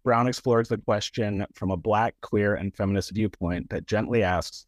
Brown 0.04 0.28
explores 0.28 0.70
the 0.70 0.78
question 0.78 1.46
from 1.54 1.70
a 1.70 1.78
Black, 1.78 2.16
queer, 2.22 2.56
and 2.56 2.76
feminist 2.76 3.12
viewpoint 3.12 3.70
that 3.70 3.86
gently 3.86 4.24
asks 4.24 4.66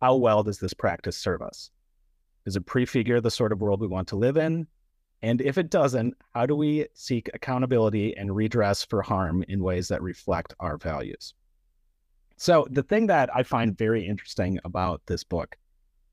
how 0.00 0.16
well 0.16 0.42
does 0.42 0.58
this 0.58 0.72
practice 0.72 1.16
serve 1.16 1.42
us? 1.42 1.70
Does 2.44 2.56
it 2.56 2.66
prefigure 2.66 3.20
the 3.20 3.30
sort 3.30 3.52
of 3.52 3.60
world 3.60 3.80
we 3.80 3.86
want 3.86 4.08
to 4.08 4.16
live 4.16 4.38
in? 4.38 4.66
And 5.22 5.40
if 5.40 5.58
it 5.58 5.70
doesn't, 5.70 6.14
how 6.34 6.46
do 6.46 6.56
we 6.56 6.86
seek 6.94 7.30
accountability 7.34 8.16
and 8.16 8.34
redress 8.34 8.84
for 8.84 9.02
harm 9.02 9.44
in 9.48 9.62
ways 9.62 9.88
that 9.88 10.02
reflect 10.02 10.54
our 10.60 10.78
values? 10.78 11.34
So, 12.36 12.66
the 12.70 12.82
thing 12.82 13.06
that 13.08 13.28
I 13.34 13.42
find 13.42 13.76
very 13.76 14.06
interesting 14.06 14.58
about 14.64 15.02
this 15.06 15.24
book 15.24 15.56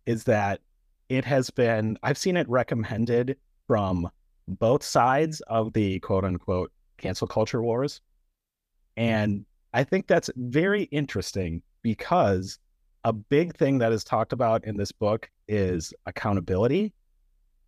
is 0.05 0.25
that 0.25 0.59
it 1.07 1.23
has 1.23 1.49
been, 1.49 1.97
I've 2.03 2.17
seen 2.17 2.35
it 2.35 2.49
recommended 2.49 3.37
from 3.65 4.09
both 4.47 4.83
sides 4.83 5.41
of 5.47 5.71
the 5.71 5.99
quote 5.99 6.25
unquote 6.25 6.71
cancel 6.97 7.27
culture 7.27 7.61
wars. 7.61 8.01
And 8.97 9.45
I 9.73 9.83
think 9.85 10.07
that's 10.07 10.29
very 10.35 10.83
interesting 10.83 11.61
because 11.81 12.59
a 13.03 13.13
big 13.13 13.55
thing 13.55 13.77
that 13.77 13.93
is 13.93 14.03
talked 14.03 14.33
about 14.33 14.65
in 14.65 14.75
this 14.75 14.91
book 14.91 15.29
is 15.47 15.93
accountability 16.05 16.93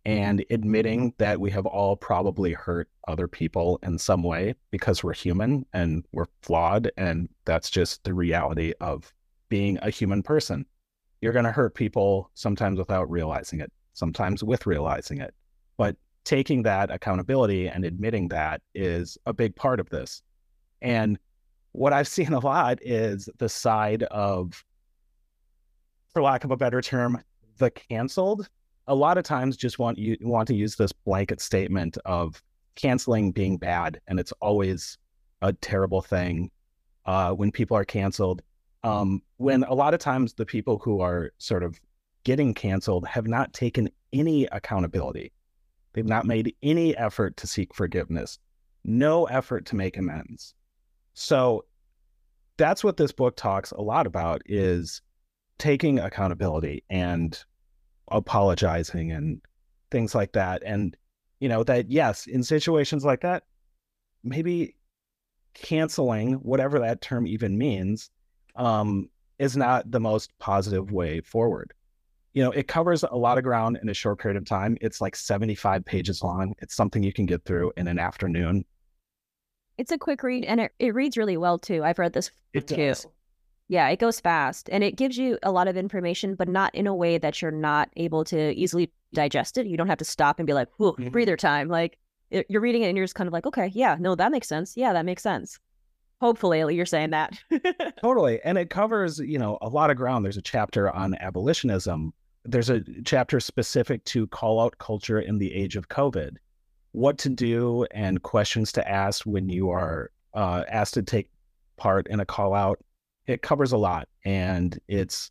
and 0.04 0.44
admitting 0.50 1.12
that 1.18 1.40
we 1.40 1.50
have 1.50 1.66
all 1.66 1.96
probably 1.96 2.52
hurt 2.52 2.88
other 3.06 3.28
people 3.28 3.78
in 3.82 3.98
some 3.98 4.22
way 4.22 4.54
because 4.70 5.04
we're 5.04 5.12
human 5.12 5.66
and 5.72 6.06
we're 6.12 6.26
flawed. 6.42 6.90
And 6.96 7.28
that's 7.44 7.70
just 7.70 8.04
the 8.04 8.14
reality 8.14 8.72
of 8.80 9.12
being 9.48 9.78
a 9.82 9.90
human 9.90 10.22
person. 10.22 10.64
You're 11.20 11.34
going 11.34 11.44
to 11.44 11.52
hurt 11.52 11.74
people 11.74 12.30
sometimes 12.34 12.78
without 12.78 13.10
realizing 13.10 13.60
it, 13.60 13.70
sometimes 13.92 14.42
with 14.42 14.66
realizing 14.66 15.18
it. 15.18 15.34
But 15.76 15.96
taking 16.24 16.62
that 16.62 16.90
accountability 16.90 17.68
and 17.68 17.84
admitting 17.84 18.28
that 18.28 18.62
is 18.74 19.18
a 19.26 19.34
big 19.34 19.54
part 19.54 19.80
of 19.80 19.90
this. 19.90 20.22
And 20.80 21.18
what 21.72 21.92
I've 21.92 22.08
seen 22.16 22.32
a 22.32 22.38
lot 22.38 22.78
is 22.80 23.28
the 23.38 23.48
side 23.48 24.04
of 24.04 24.64
for 26.12 26.22
lack 26.22 26.44
of 26.44 26.50
a 26.50 26.56
better 26.56 26.80
term, 26.80 27.22
the 27.58 27.70
canceled, 27.70 28.48
a 28.90 28.94
lot 28.94 29.16
of 29.18 29.24
times 29.24 29.56
just 29.56 29.78
want 29.78 29.98
you 29.98 30.16
want 30.20 30.48
to 30.48 30.54
use 30.54 30.76
this 30.76 30.92
blanket 30.92 31.40
statement 31.40 31.96
of 32.04 32.42
canceling 32.74 33.32
being 33.32 33.56
bad 33.56 34.00
and 34.08 34.18
it's 34.20 34.32
always 34.40 34.98
a 35.42 35.52
terrible 35.52 36.02
thing. 36.02 36.50
uh, 37.06 37.32
when 37.32 37.50
people 37.50 37.76
are 37.76 37.84
canceled. 37.84 38.42
Um, 38.82 39.22
when 39.36 39.64
a 39.64 39.74
lot 39.74 39.94
of 39.94 40.00
times 40.00 40.34
the 40.34 40.46
people 40.46 40.78
who 40.78 41.00
are 41.00 41.32
sort 41.38 41.62
of 41.62 41.80
getting 42.24 42.54
canceled 42.54 43.06
have 43.06 43.26
not 43.26 43.52
taken 43.52 43.90
any 44.12 44.46
accountability. 44.46 45.32
They've 45.92 46.06
not 46.06 46.26
made 46.26 46.54
any 46.62 46.96
effort 46.96 47.36
to 47.38 47.46
seek 47.46 47.74
forgiveness, 47.74 48.38
no 48.84 49.24
effort 49.26 49.66
to 49.66 49.76
make 49.76 49.96
amends. 49.96 50.54
So 51.14 51.64
that's 52.56 52.84
what 52.84 52.96
this 52.96 53.12
book 53.12 53.36
talks 53.36 53.72
a 53.72 53.80
lot 53.80 54.06
about 54.06 54.42
is 54.46 55.02
taking 55.58 55.98
accountability 55.98 56.84
and 56.88 57.42
apologizing 58.10 59.12
and 59.12 59.40
things 59.90 60.14
like 60.14 60.32
that. 60.32 60.62
And, 60.64 60.96
you 61.40 61.48
know, 61.48 61.62
that 61.64 61.90
yes, 61.90 62.26
in 62.26 62.42
situations 62.42 63.04
like 63.04 63.20
that, 63.22 63.44
maybe 64.22 64.74
canceling, 65.54 66.34
whatever 66.34 66.78
that 66.78 67.00
term 67.00 67.26
even 67.26 67.56
means, 67.58 68.10
um, 68.56 69.08
is 69.38 69.56
not 69.56 69.90
the 69.90 70.00
most 70.00 70.30
positive 70.38 70.92
way 70.92 71.20
forward. 71.20 71.72
You 72.34 72.44
know, 72.44 72.50
it 72.52 72.68
covers 72.68 73.02
a 73.02 73.16
lot 73.16 73.38
of 73.38 73.44
ground 73.44 73.78
in 73.82 73.88
a 73.88 73.94
short 73.94 74.20
period 74.20 74.36
of 74.36 74.44
time. 74.44 74.76
It's 74.80 75.00
like 75.00 75.16
75 75.16 75.84
pages 75.84 76.22
long. 76.22 76.54
It's 76.58 76.76
something 76.76 77.02
you 77.02 77.12
can 77.12 77.26
get 77.26 77.44
through 77.44 77.72
in 77.76 77.88
an 77.88 77.98
afternoon. 77.98 78.64
It's 79.78 79.90
a 79.92 79.98
quick 79.98 80.22
read 80.22 80.44
and 80.44 80.60
it, 80.60 80.72
it 80.78 80.94
reads 80.94 81.16
really 81.16 81.36
well 81.38 81.58
too. 81.58 81.82
I've 81.82 81.98
read 81.98 82.12
this 82.12 82.30
It 82.52 82.68
too. 82.68 82.76
does. 82.76 83.06
Yeah, 83.70 83.88
it 83.88 84.00
goes 84.00 84.18
fast 84.18 84.68
and 84.72 84.82
it 84.82 84.96
gives 84.96 85.16
you 85.16 85.38
a 85.44 85.52
lot 85.52 85.68
of 85.68 85.76
information, 85.76 86.34
but 86.34 86.48
not 86.48 86.74
in 86.74 86.88
a 86.88 86.94
way 86.94 87.18
that 87.18 87.40
you're 87.40 87.52
not 87.52 87.88
able 87.96 88.24
to 88.24 88.52
easily 88.54 88.90
digest 89.14 89.58
it. 89.58 89.66
You 89.68 89.76
don't 89.76 89.86
have 89.86 89.98
to 89.98 90.04
stop 90.04 90.40
and 90.40 90.46
be 90.46 90.52
like, 90.54 90.66
whoa, 90.78 90.94
Mhm. 90.94 91.12
breather 91.12 91.36
time. 91.36 91.68
Like 91.68 91.96
it- 92.30 92.46
you're 92.48 92.60
reading 92.60 92.82
it 92.82 92.88
and 92.88 92.96
you're 92.96 93.04
just 93.06 93.14
kind 93.14 93.28
of 93.28 93.32
like, 93.32 93.46
okay, 93.46 93.70
yeah, 93.72 93.96
no, 94.00 94.16
that 94.16 94.32
makes 94.32 94.48
sense. 94.48 94.76
Yeah, 94.76 94.92
that 94.92 95.04
makes 95.04 95.22
sense. 95.22 95.60
Hopefully 96.20 96.74
you're 96.74 96.84
saying 96.84 97.10
that. 97.10 97.38
Totally. 98.02 98.40
And 98.42 98.58
it 98.58 98.70
covers, 98.70 99.20
you 99.20 99.38
know, 99.38 99.56
a 99.62 99.68
lot 99.68 99.90
of 99.90 99.96
ground. 99.96 100.24
There's 100.24 100.36
a 100.36 100.42
chapter 100.42 100.90
on 100.90 101.14
abolitionism. 101.20 102.12
There's 102.44 102.70
a 102.70 102.80
chapter 103.04 103.38
specific 103.38 104.04
to 104.06 104.26
call 104.26 104.58
out 104.60 104.78
culture 104.78 105.20
in 105.20 105.38
the 105.38 105.54
age 105.54 105.76
of 105.76 105.88
COVID, 105.88 106.36
what 106.90 107.18
to 107.18 107.28
do 107.28 107.86
and 107.92 108.20
questions 108.22 108.72
to 108.72 108.88
ask 108.88 109.24
when 109.24 109.48
you 109.48 109.70
are 109.70 110.10
uh, 110.34 110.64
asked 110.68 110.94
to 110.94 111.02
take 111.02 111.30
part 111.76 112.08
in 112.08 112.18
a 112.18 112.24
call 112.26 112.52
out. 112.52 112.80
It 113.26 113.42
covers 113.42 113.72
a 113.72 113.78
lot. 113.78 114.08
And 114.24 114.78
it's 114.88 115.30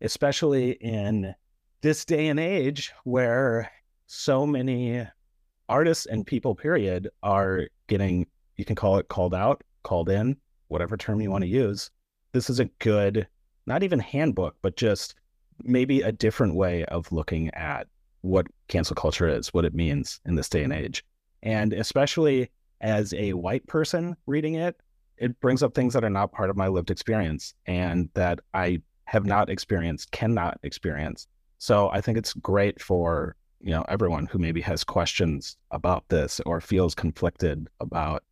especially 0.00 0.72
in 0.72 1.34
this 1.80 2.04
day 2.04 2.28
and 2.28 2.40
age 2.40 2.92
where 3.04 3.70
so 4.06 4.46
many 4.46 5.06
artists 5.68 6.06
and 6.06 6.26
people, 6.26 6.54
period, 6.54 7.08
are 7.22 7.68
getting, 7.86 8.26
you 8.56 8.64
can 8.64 8.76
call 8.76 8.98
it 8.98 9.08
called 9.08 9.34
out, 9.34 9.62
called 9.82 10.08
in, 10.08 10.36
whatever 10.68 10.96
term 10.96 11.20
you 11.20 11.30
want 11.30 11.42
to 11.42 11.48
use. 11.48 11.90
This 12.32 12.50
is 12.50 12.60
a 12.60 12.66
good, 12.78 13.26
not 13.66 13.82
even 13.82 13.98
handbook, 13.98 14.56
but 14.62 14.76
just 14.76 15.14
maybe 15.62 16.02
a 16.02 16.12
different 16.12 16.54
way 16.54 16.84
of 16.86 17.10
looking 17.12 17.50
at 17.54 17.86
what 18.22 18.46
cancel 18.68 18.94
culture 18.94 19.28
is, 19.28 19.52
what 19.52 19.64
it 19.64 19.74
means 19.74 20.20
in 20.24 20.34
this 20.34 20.48
day 20.48 20.62
and 20.62 20.72
age. 20.72 21.04
And 21.42 21.72
especially 21.72 22.50
as 22.80 23.12
a 23.14 23.32
white 23.32 23.66
person 23.66 24.16
reading 24.26 24.54
it, 24.54 24.76
it 25.22 25.40
brings 25.40 25.62
up 25.62 25.72
things 25.72 25.94
that 25.94 26.02
are 26.02 26.10
not 26.10 26.32
part 26.32 26.50
of 26.50 26.56
my 26.56 26.66
lived 26.66 26.90
experience 26.90 27.54
and 27.66 28.08
that 28.14 28.40
I 28.54 28.82
have 29.04 29.24
not 29.24 29.48
experienced, 29.48 30.10
cannot 30.10 30.58
experience. 30.64 31.28
So 31.58 31.90
I 31.90 32.00
think 32.00 32.18
it's 32.18 32.32
great 32.32 32.82
for, 32.82 33.36
you 33.60 33.70
know, 33.70 33.84
everyone 33.88 34.26
who 34.26 34.38
maybe 34.38 34.60
has 34.62 34.82
questions 34.82 35.56
about 35.70 36.08
this 36.08 36.40
or 36.44 36.60
feels 36.60 36.96
conflicted 36.96 37.68
about 37.78 38.24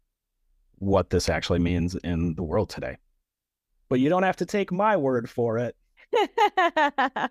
what 0.78 1.10
this 1.10 1.28
actually 1.28 1.60
means 1.60 1.94
in 2.02 2.34
the 2.34 2.42
world 2.42 2.70
today. 2.70 2.96
But 3.88 4.00
you 4.00 4.08
don't 4.08 4.24
have 4.24 4.38
to 4.38 4.46
take 4.46 4.72
my 4.72 4.96
word 4.96 5.30
for 5.30 5.58
it. 5.58 5.76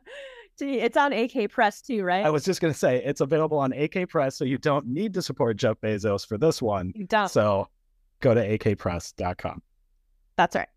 Gee, 0.58 0.80
it's 0.80 0.95
on 0.95 1.12
AK 1.12 1.52
Press 1.52 1.82
too, 1.82 2.04
right? 2.04 2.26
I 2.26 2.30
was 2.30 2.45
just 2.45 2.62
going 2.62 2.74
to 2.74 2.80
say 2.80 3.04
it's 3.04 3.22
available 3.22 3.58
on 3.58 3.74
AK 3.74 4.08
Press, 4.08 4.38
so 4.38 4.45
you 4.45 4.58
don't 4.58 4.88
need 4.88 5.13
to 5.15 5.22
support 5.22 5.58
Jeff 5.58 5.82
Bezos 5.82 6.26
for 6.26 6.38
this 6.38 6.62
one. 6.62 6.93
You 6.95 7.06
don't. 7.06 7.30
So 7.30 7.67
go 8.19 8.34
to 8.34 8.58
akpress.com. 8.58 9.62
That's 10.38 10.55
right. 10.55 10.67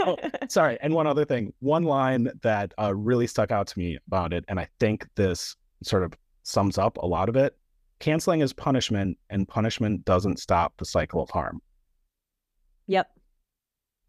Oh. 0.00 0.16
Sorry. 0.48 0.78
And 0.80 0.94
one 0.94 1.06
other 1.06 1.24
thing, 1.24 1.52
one 1.60 1.84
line 1.84 2.30
that 2.42 2.72
uh, 2.80 2.94
really 2.94 3.26
stuck 3.26 3.50
out 3.50 3.66
to 3.68 3.78
me 3.78 3.98
about 4.06 4.32
it, 4.32 4.44
and 4.48 4.58
I 4.58 4.68
think 4.80 5.06
this 5.14 5.56
sort 5.82 6.02
of 6.02 6.14
sums 6.42 6.78
up 6.78 6.96
a 6.98 7.06
lot 7.06 7.28
of 7.28 7.36
it 7.36 7.56
canceling 8.04 8.40
is 8.40 8.52
punishment, 8.52 9.16
and 9.30 9.48
punishment 9.48 10.04
doesn't 10.04 10.38
stop 10.38 10.76
the 10.76 10.84
cycle 10.84 11.22
of 11.22 11.30
harm. 11.30 11.60
Yep. 12.86 13.08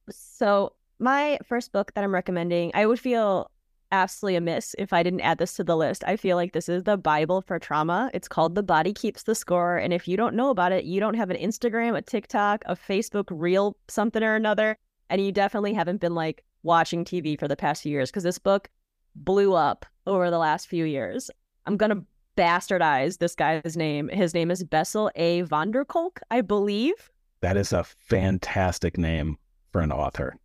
So, 0.09 0.73
my 0.99 1.39
first 1.45 1.71
book 1.71 1.93
that 1.93 2.03
I'm 2.03 2.13
recommending, 2.13 2.71
I 2.73 2.85
would 2.85 2.99
feel 2.99 3.49
absolutely 3.91 4.35
amiss 4.35 4.75
if 4.77 4.93
I 4.93 5.03
didn't 5.03 5.21
add 5.21 5.37
this 5.37 5.55
to 5.55 5.63
the 5.63 5.77
list. 5.77 6.03
I 6.05 6.15
feel 6.15 6.35
like 6.35 6.53
this 6.53 6.69
is 6.69 6.83
the 6.83 6.97
Bible 6.97 7.41
for 7.41 7.59
trauma. 7.59 8.09
It's 8.13 8.27
called 8.27 8.55
The 8.55 8.63
Body 8.63 8.93
Keeps 8.93 9.23
the 9.23 9.35
Score. 9.35 9.77
And 9.77 9.93
if 9.93 10.07
you 10.07 10.17
don't 10.17 10.35
know 10.35 10.49
about 10.49 10.71
it, 10.71 10.85
you 10.85 10.99
don't 10.99 11.13
have 11.15 11.29
an 11.29 11.37
Instagram, 11.37 11.97
a 11.97 12.01
TikTok, 12.01 12.63
a 12.65 12.75
Facebook 12.75 13.25
reel, 13.29 13.77
something 13.87 14.23
or 14.23 14.35
another. 14.35 14.77
And 15.09 15.21
you 15.21 15.31
definitely 15.31 15.73
haven't 15.73 16.01
been 16.01 16.15
like 16.15 16.43
watching 16.63 17.05
TV 17.05 17.39
for 17.39 17.47
the 17.47 17.55
past 17.55 17.83
few 17.83 17.91
years 17.91 18.09
because 18.09 18.23
this 18.23 18.39
book 18.39 18.69
blew 19.15 19.53
up 19.53 19.85
over 20.07 20.29
the 20.29 20.37
last 20.37 20.67
few 20.67 20.85
years. 20.85 21.29
I'm 21.65 21.77
going 21.77 21.91
to 21.91 22.03
bastardize 22.35 23.19
this 23.19 23.35
guy's 23.35 23.77
name. 23.77 24.09
His 24.09 24.33
name 24.33 24.51
is 24.51 24.63
Bessel 24.63 25.09
A. 25.15 25.41
van 25.41 25.71
der 25.71 25.85
Kolk, 25.85 26.19
I 26.31 26.41
believe. 26.41 27.11
That 27.41 27.57
is 27.57 27.71
a 27.73 27.83
fantastic 27.83 28.97
name 28.97 29.37
for 29.71 29.81
an 29.81 29.91
author. 29.91 30.37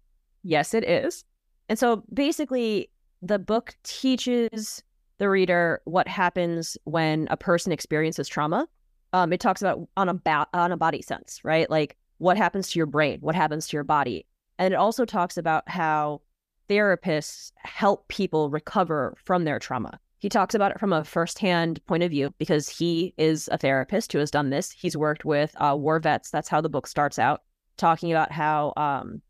Yes, 0.42 0.74
it 0.74 0.84
is. 0.84 1.24
And 1.68 1.78
so 1.78 2.02
basically, 2.12 2.90
the 3.22 3.38
book 3.38 3.76
teaches 3.82 4.82
the 5.18 5.28
reader 5.28 5.82
what 5.84 6.08
happens 6.08 6.76
when 6.84 7.28
a 7.30 7.36
person 7.36 7.72
experiences 7.72 8.28
trauma. 8.28 8.66
Um, 9.12 9.32
it 9.32 9.40
talks 9.40 9.60
about 9.60 9.88
on 9.96 10.08
a 10.08 10.14
ba- 10.14 10.46
on 10.54 10.72
a 10.72 10.76
body 10.76 11.02
sense, 11.02 11.40
right? 11.44 11.68
Like 11.68 11.96
what 12.18 12.36
happens 12.36 12.70
to 12.70 12.78
your 12.78 12.86
brain, 12.86 13.18
what 13.20 13.34
happens 13.34 13.68
to 13.68 13.76
your 13.76 13.84
body, 13.84 14.26
and 14.58 14.72
it 14.72 14.76
also 14.76 15.04
talks 15.04 15.36
about 15.36 15.68
how 15.68 16.22
therapists 16.68 17.52
help 17.56 18.06
people 18.08 18.48
recover 18.50 19.14
from 19.24 19.44
their 19.44 19.58
trauma. 19.58 19.98
He 20.20 20.28
talks 20.28 20.54
about 20.54 20.70
it 20.70 20.78
from 20.78 20.92
a 20.92 21.02
firsthand 21.02 21.84
point 21.86 22.02
of 22.02 22.10
view 22.10 22.32
because 22.38 22.68
he 22.68 23.14
is 23.16 23.48
a 23.50 23.58
therapist 23.58 24.12
who 24.12 24.18
has 24.18 24.30
done 24.30 24.50
this. 24.50 24.70
He's 24.70 24.96
worked 24.96 25.24
with 25.24 25.54
uh, 25.56 25.74
war 25.78 25.98
vets. 25.98 26.30
That's 26.30 26.48
how 26.48 26.60
the 26.60 26.68
book 26.68 26.86
starts 26.86 27.18
out, 27.18 27.42
talking 27.76 28.12
about 28.12 28.30
how 28.30 28.74
um, 28.76 29.22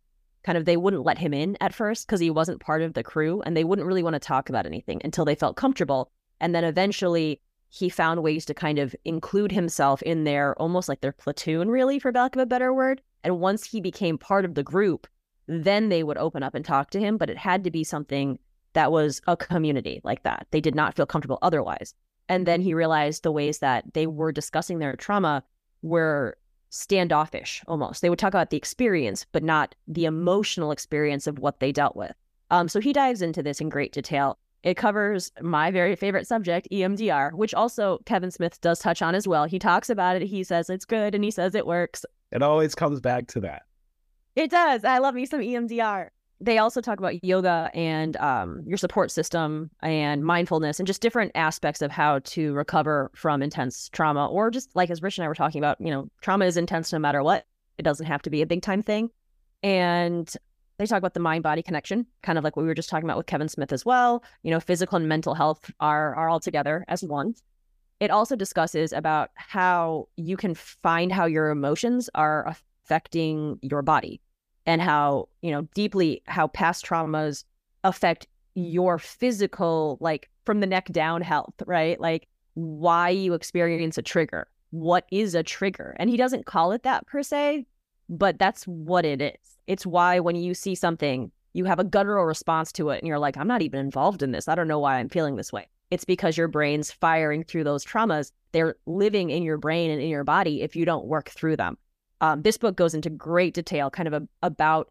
kind 0.42 0.56
of 0.56 0.64
they 0.64 0.76
wouldn't 0.76 1.04
let 1.04 1.18
him 1.18 1.34
in 1.34 1.56
at 1.60 1.74
first 1.74 2.06
because 2.06 2.20
he 2.20 2.30
wasn't 2.30 2.60
part 2.60 2.82
of 2.82 2.94
the 2.94 3.02
crew 3.02 3.42
and 3.42 3.56
they 3.56 3.64
wouldn't 3.64 3.86
really 3.86 4.02
want 4.02 4.14
to 4.14 4.20
talk 4.20 4.48
about 4.48 4.66
anything 4.66 5.00
until 5.04 5.24
they 5.24 5.34
felt 5.34 5.56
comfortable. 5.56 6.10
And 6.40 6.54
then 6.54 6.64
eventually 6.64 7.40
he 7.68 7.88
found 7.88 8.22
ways 8.22 8.44
to 8.46 8.54
kind 8.54 8.78
of 8.78 8.94
include 9.04 9.52
himself 9.52 10.02
in 10.02 10.24
their 10.24 10.60
almost 10.60 10.88
like 10.88 11.00
their 11.00 11.12
platoon, 11.12 11.68
really, 11.68 11.98
for 11.98 12.12
lack 12.12 12.34
of 12.34 12.42
a 12.42 12.46
better 12.46 12.74
word. 12.74 13.00
And 13.22 13.38
once 13.38 13.64
he 13.64 13.80
became 13.80 14.18
part 14.18 14.44
of 14.44 14.54
the 14.54 14.62
group, 14.62 15.06
then 15.46 15.88
they 15.88 16.02
would 16.02 16.18
open 16.18 16.42
up 16.42 16.54
and 16.54 16.64
talk 16.64 16.90
to 16.90 17.00
him. 17.00 17.16
But 17.16 17.30
it 17.30 17.38
had 17.38 17.64
to 17.64 17.70
be 17.70 17.84
something 17.84 18.38
that 18.72 18.90
was 18.90 19.20
a 19.26 19.36
community 19.36 20.00
like 20.04 20.22
that. 20.24 20.46
They 20.50 20.60
did 20.60 20.74
not 20.74 20.96
feel 20.96 21.06
comfortable 21.06 21.38
otherwise. 21.42 21.94
And 22.28 22.46
then 22.46 22.60
he 22.60 22.74
realized 22.74 23.22
the 23.22 23.32
ways 23.32 23.58
that 23.58 23.92
they 23.92 24.06
were 24.06 24.32
discussing 24.32 24.78
their 24.78 24.96
trauma 24.96 25.42
were 25.82 26.36
standoffish 26.70 27.62
almost. 27.68 28.00
They 28.00 28.08
would 28.08 28.18
talk 28.18 28.32
about 28.32 28.50
the 28.50 28.56
experience, 28.56 29.26
but 29.32 29.42
not 29.42 29.74
the 29.86 30.06
emotional 30.06 30.72
experience 30.72 31.26
of 31.26 31.38
what 31.38 31.60
they 31.60 31.72
dealt 31.72 31.96
with. 31.96 32.14
Um, 32.50 32.68
so 32.68 32.80
he 32.80 32.92
dives 32.92 33.22
into 33.22 33.42
this 33.42 33.60
in 33.60 33.68
great 33.68 33.92
detail. 33.92 34.38
It 34.62 34.76
covers 34.76 35.32
my 35.40 35.70
very 35.70 35.96
favorite 35.96 36.26
subject, 36.26 36.68
EMDR, 36.70 37.32
which 37.32 37.54
also 37.54 38.00
Kevin 38.04 38.30
Smith 38.30 38.60
does 38.60 38.78
touch 38.78 39.00
on 39.00 39.14
as 39.14 39.26
well. 39.26 39.44
He 39.44 39.58
talks 39.58 39.88
about 39.88 40.16
it. 40.16 40.22
He 40.22 40.44
says 40.44 40.68
it's 40.68 40.84
good 40.84 41.14
and 41.14 41.24
he 41.24 41.30
says 41.30 41.54
it 41.54 41.66
works. 41.66 42.04
It 42.30 42.42
always 42.42 42.74
comes 42.74 43.00
back 43.00 43.26
to 43.28 43.40
that. 43.40 43.62
It 44.36 44.50
does. 44.50 44.84
I 44.84 44.98
love 44.98 45.14
me 45.14 45.26
some 45.26 45.40
EMDR. 45.40 46.10
They 46.42 46.58
also 46.58 46.80
talk 46.80 46.98
about 46.98 47.22
yoga 47.22 47.70
and 47.74 48.16
um, 48.16 48.62
your 48.66 48.78
support 48.78 49.10
system 49.10 49.70
and 49.82 50.24
mindfulness 50.24 50.80
and 50.80 50.86
just 50.86 51.02
different 51.02 51.32
aspects 51.34 51.82
of 51.82 51.90
how 51.90 52.20
to 52.20 52.54
recover 52.54 53.10
from 53.14 53.42
intense 53.42 53.90
trauma 53.90 54.26
or 54.26 54.50
just 54.50 54.74
like 54.74 54.90
as 54.90 55.02
Rich 55.02 55.18
and 55.18 55.24
I 55.24 55.28
were 55.28 55.34
talking 55.34 55.60
about, 55.60 55.78
you 55.80 55.90
know, 55.90 56.08
trauma 56.22 56.46
is 56.46 56.56
intense 56.56 56.92
no 56.92 56.98
matter 56.98 57.22
what. 57.22 57.44
It 57.76 57.82
doesn't 57.82 58.06
have 58.06 58.22
to 58.22 58.30
be 58.30 58.40
a 58.40 58.46
big 58.46 58.62
time 58.62 58.82
thing. 58.82 59.10
And 59.62 60.34
they 60.78 60.86
talk 60.86 60.96
about 60.96 61.12
the 61.12 61.20
mind 61.20 61.42
body 61.42 61.62
connection, 61.62 62.06
kind 62.22 62.38
of 62.38 62.44
like 62.44 62.56
what 62.56 62.62
we 62.62 62.68
were 62.68 62.74
just 62.74 62.88
talking 62.88 63.04
about 63.04 63.18
with 63.18 63.26
Kevin 63.26 63.50
Smith 63.50 63.70
as 63.70 63.84
well. 63.84 64.24
You 64.42 64.50
know, 64.50 64.60
physical 64.60 64.96
and 64.96 65.06
mental 65.06 65.34
health 65.34 65.70
are 65.78 66.14
are 66.14 66.30
all 66.30 66.40
together 66.40 66.86
as 66.88 67.04
one. 67.04 67.34
It 68.00 68.10
also 68.10 68.34
discusses 68.34 68.94
about 68.94 69.28
how 69.34 70.08
you 70.16 70.38
can 70.38 70.54
find 70.54 71.12
how 71.12 71.26
your 71.26 71.50
emotions 71.50 72.08
are 72.14 72.46
affecting 72.46 73.58
your 73.60 73.82
body 73.82 74.22
and 74.66 74.80
how, 74.80 75.28
you 75.42 75.50
know, 75.50 75.62
deeply 75.74 76.22
how 76.26 76.48
past 76.48 76.84
traumas 76.84 77.44
affect 77.84 78.26
your 78.54 78.98
physical, 78.98 79.98
like 80.00 80.28
from 80.44 80.60
the 80.60 80.66
neck 80.66 80.86
down 80.86 81.22
health, 81.22 81.54
right? 81.66 82.00
Like 82.00 82.28
why 82.54 83.10
you 83.10 83.34
experience 83.34 83.98
a 83.98 84.02
trigger. 84.02 84.46
What 84.70 85.06
is 85.10 85.34
a 85.34 85.42
trigger? 85.42 85.96
And 85.98 86.10
he 86.10 86.16
doesn't 86.16 86.46
call 86.46 86.72
it 86.72 86.82
that 86.82 87.06
per 87.06 87.22
se, 87.22 87.66
but 88.08 88.38
that's 88.38 88.64
what 88.64 89.04
it 89.04 89.20
is. 89.20 89.58
It's 89.66 89.86
why 89.86 90.20
when 90.20 90.36
you 90.36 90.54
see 90.54 90.74
something, 90.74 91.30
you 91.52 91.64
have 91.64 91.78
a 91.78 91.84
guttural 91.84 92.24
response 92.24 92.72
to 92.72 92.90
it 92.90 92.98
and 92.98 93.08
you're 93.08 93.18
like, 93.18 93.36
I'm 93.36 93.48
not 93.48 93.62
even 93.62 93.80
involved 93.80 94.22
in 94.22 94.32
this. 94.32 94.48
I 94.48 94.54
don't 94.54 94.68
know 94.68 94.78
why 94.78 94.96
I'm 94.96 95.08
feeling 95.08 95.36
this 95.36 95.52
way. 95.52 95.68
It's 95.90 96.04
because 96.04 96.36
your 96.36 96.48
brain's 96.48 96.92
firing 96.92 97.42
through 97.42 97.64
those 97.64 97.84
traumas. 97.84 98.30
They're 98.52 98.76
living 98.86 99.30
in 99.30 99.42
your 99.42 99.58
brain 99.58 99.90
and 99.90 100.00
in 100.00 100.08
your 100.08 100.24
body 100.24 100.62
if 100.62 100.76
you 100.76 100.84
don't 100.84 101.06
work 101.06 101.30
through 101.30 101.56
them. 101.56 101.76
Um, 102.20 102.42
this 102.42 102.58
book 102.58 102.76
goes 102.76 102.94
into 102.94 103.10
great 103.10 103.54
detail, 103.54 103.90
kind 103.90 104.06
of 104.06 104.14
a, 104.14 104.28
about 104.42 104.90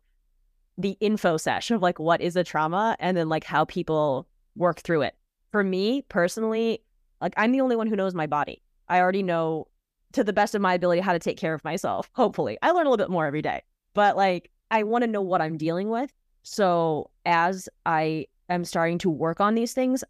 the 0.77 0.97
info 0.99 1.37
sesh 1.37 1.71
of 1.71 1.81
like 1.81 1.99
what 1.99 2.21
is 2.21 2.35
a 2.35 2.43
trauma 2.43 2.95
and 2.99 3.15
then 3.17 3.27
like 3.29 3.43
how 3.43 3.65
people 3.65 4.27
work 4.55 4.79
through 4.79 5.01
it. 5.01 5.15
For 5.51 5.63
me 5.63 6.03
personally, 6.03 6.81
like 7.21 7.33
I'm 7.37 7.51
the 7.51 7.61
only 7.61 7.75
one 7.75 7.87
who 7.87 7.95
knows 7.95 8.13
my 8.13 8.27
body. 8.27 8.61
I 8.87 8.99
already 8.99 9.23
know 9.23 9.67
to 10.13 10.23
the 10.23 10.33
best 10.33 10.55
of 10.55 10.61
my 10.61 10.73
ability 10.73 11.01
how 11.01 11.13
to 11.13 11.19
take 11.19 11.37
care 11.37 11.53
of 11.53 11.63
myself. 11.63 12.09
Hopefully, 12.13 12.57
I 12.61 12.71
learn 12.71 12.85
a 12.85 12.89
little 12.89 13.03
bit 13.03 13.11
more 13.11 13.25
every 13.25 13.41
day, 13.41 13.61
but 13.93 14.15
like 14.15 14.51
I 14.71 14.83
want 14.83 15.03
to 15.03 15.07
know 15.07 15.21
what 15.21 15.41
I'm 15.41 15.57
dealing 15.57 15.89
with. 15.89 16.13
So 16.43 17.09
as 17.25 17.67
I 17.85 18.27
am 18.47 18.63
starting 18.65 18.97
to 18.99 19.09
work 19.09 19.41
on 19.41 19.55
these 19.55 19.73
things, 19.73 20.03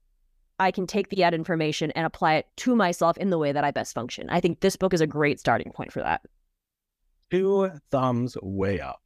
I 0.60 0.71
can 0.71 0.86
take 0.86 1.10
the 1.10 1.23
ad 1.23 1.34
information 1.34 1.91
and 1.91 2.05
apply 2.05 2.36
it 2.36 2.47
to 2.58 2.75
myself 2.75 3.17
in 3.17 3.29
the 3.29 3.38
way 3.38 3.51
that 3.51 3.63
I 3.63 3.71
best 3.71 3.95
function. 3.95 4.29
I 4.29 4.39
think 4.39 4.60
this 4.60 4.75
book 4.75 4.93
is 4.93 5.01
a 5.01 5.08
great 5.08 5.39
starting 5.39 5.71
point 5.71 5.91
for 5.91 6.01
that. 6.01 6.21
Two 7.31 7.69
thumbs 7.91 8.37
way 8.41 8.79
up. 8.79 9.01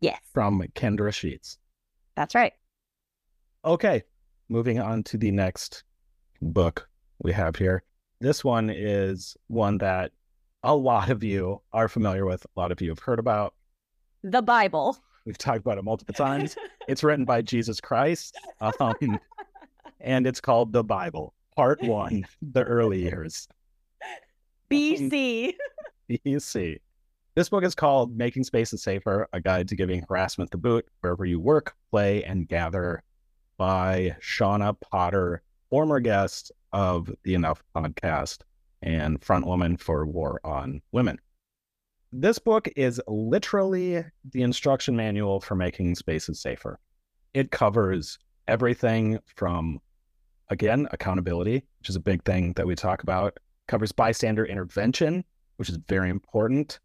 Yes. 0.00 0.20
From 0.32 0.62
Kendra 0.74 1.12
Sheets. 1.12 1.58
That's 2.16 2.34
right. 2.34 2.52
Okay. 3.64 4.02
Moving 4.48 4.78
on 4.78 5.02
to 5.04 5.18
the 5.18 5.30
next 5.30 5.84
book 6.40 6.88
we 7.18 7.32
have 7.32 7.56
here. 7.56 7.82
This 8.20 8.44
one 8.44 8.70
is 8.70 9.36
one 9.48 9.78
that 9.78 10.12
a 10.62 10.74
lot 10.74 11.10
of 11.10 11.22
you 11.22 11.60
are 11.72 11.88
familiar 11.88 12.24
with, 12.26 12.44
a 12.44 12.60
lot 12.60 12.72
of 12.72 12.80
you 12.80 12.88
have 12.90 12.98
heard 12.98 13.18
about. 13.18 13.54
The 14.22 14.42
Bible. 14.42 14.96
We've 15.26 15.38
talked 15.38 15.60
about 15.60 15.78
it 15.78 15.84
multiple 15.84 16.14
times. 16.16 16.56
it's 16.88 17.04
written 17.04 17.24
by 17.24 17.42
Jesus 17.42 17.80
Christ. 17.80 18.36
Um, 18.60 19.18
and 20.00 20.26
it's 20.26 20.40
called 20.40 20.72
The 20.72 20.82
Bible, 20.84 21.34
Part 21.56 21.82
One 21.82 22.24
The 22.40 22.62
Early 22.62 23.02
Years. 23.02 23.48
BC. 24.70 25.54
BC. 26.10 26.78
This 27.38 27.50
book 27.50 27.62
is 27.62 27.76
called 27.76 28.16
Making 28.16 28.42
Spaces 28.42 28.82
Safer 28.82 29.28
A 29.32 29.40
Guide 29.40 29.68
to 29.68 29.76
Giving 29.76 30.04
Harassment 30.08 30.50
the 30.50 30.56
Boot 30.56 30.84
Wherever 31.02 31.24
You 31.24 31.38
Work, 31.38 31.76
Play, 31.88 32.24
and 32.24 32.48
Gather 32.48 33.04
by 33.56 34.16
Shawna 34.20 34.74
Potter, 34.80 35.42
former 35.70 36.00
guest 36.00 36.50
of 36.72 37.08
the 37.22 37.34
Enough 37.34 37.62
podcast 37.76 38.38
and 38.82 39.22
front 39.22 39.46
woman 39.46 39.76
for 39.76 40.04
War 40.04 40.40
on 40.42 40.82
Women. 40.90 41.20
This 42.10 42.40
book 42.40 42.68
is 42.74 43.00
literally 43.06 44.04
the 44.32 44.42
instruction 44.42 44.96
manual 44.96 45.38
for 45.38 45.54
making 45.54 45.94
spaces 45.94 46.40
safer. 46.40 46.80
It 47.34 47.52
covers 47.52 48.18
everything 48.48 49.20
from, 49.36 49.78
again, 50.48 50.88
accountability, 50.90 51.62
which 51.78 51.88
is 51.88 51.94
a 51.94 52.00
big 52.00 52.24
thing 52.24 52.54
that 52.54 52.66
we 52.66 52.74
talk 52.74 53.04
about, 53.04 53.38
covers 53.68 53.92
bystander 53.92 54.44
intervention, 54.44 55.24
which 55.54 55.68
is 55.68 55.78
very 55.86 56.10
important. 56.10 56.80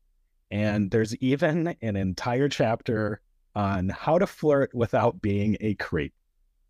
And 0.51 0.91
there's 0.91 1.15
even 1.17 1.75
an 1.81 1.95
entire 1.95 2.47
chapter 2.49 3.21
on 3.55 3.89
how 3.89 4.19
to 4.19 4.27
flirt 4.27 4.73
without 4.73 5.21
being 5.21 5.57
a 5.61 5.75
creep, 5.75 6.13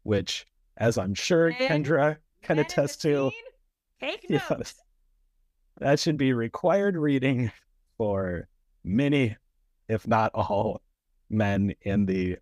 which, 0.03 0.45
as 0.77 0.97
I'm 0.97 1.13
sure 1.13 1.51
Kendra 1.51 2.17
can 2.41 2.59
attest 2.59 3.01
to, 3.03 3.31
Take 3.99 4.29
notes. 4.29 4.45
Yes, 4.49 4.75
that 5.79 5.99
should 5.99 6.17
be 6.17 6.33
required 6.33 6.97
reading 6.97 7.51
for 7.97 8.47
many, 8.83 9.35
if 9.87 10.07
not 10.07 10.31
all, 10.33 10.81
men 11.29 11.73
in 11.81 12.05
the 12.05 12.37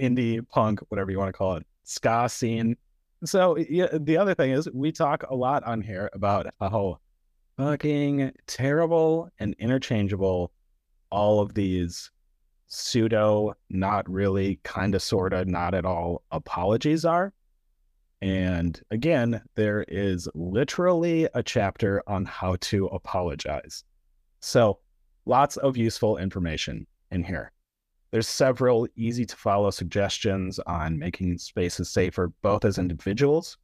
indie 0.00 0.46
punk, 0.48 0.80
whatever 0.88 1.10
you 1.10 1.18
want 1.18 1.28
to 1.28 1.36
call 1.36 1.56
it, 1.56 1.66
ska 1.84 2.28
scene. 2.28 2.76
So 3.24 3.56
yeah, 3.56 3.88
the 3.92 4.18
other 4.18 4.34
thing 4.34 4.50
is 4.50 4.68
we 4.72 4.92
talk 4.92 5.24
a 5.28 5.34
lot 5.34 5.64
on 5.64 5.80
here 5.80 6.10
about 6.12 6.46
how 6.60 7.00
fucking 7.56 8.32
terrible 8.46 9.30
and 9.38 9.54
interchangeable 9.58 10.52
all 11.10 11.40
of 11.40 11.54
these 11.54 12.10
pseudo, 12.66 13.54
not 13.70 14.08
really, 14.10 14.58
kind 14.62 14.94
of, 14.94 15.02
sort 15.02 15.32
of, 15.32 15.46
not 15.46 15.74
at 15.74 15.84
all 15.84 16.22
apologies 16.30 17.04
are. 17.04 17.32
And 18.22 18.80
again, 18.90 19.42
there 19.54 19.84
is 19.88 20.28
literally 20.34 21.28
a 21.34 21.42
chapter 21.42 22.02
on 22.06 22.24
how 22.24 22.56
to 22.62 22.86
apologize. 22.86 23.84
So 24.40 24.78
lots 25.26 25.56
of 25.58 25.76
useful 25.76 26.16
information 26.16 26.86
in 27.10 27.22
here. 27.22 27.52
There's 28.10 28.28
several 28.28 28.88
easy 28.96 29.26
to 29.26 29.36
follow 29.36 29.70
suggestions 29.70 30.58
on 30.60 30.98
making 30.98 31.38
spaces 31.38 31.90
safer, 31.90 32.32
both 32.42 32.64
as 32.64 32.78
individuals 32.78 33.58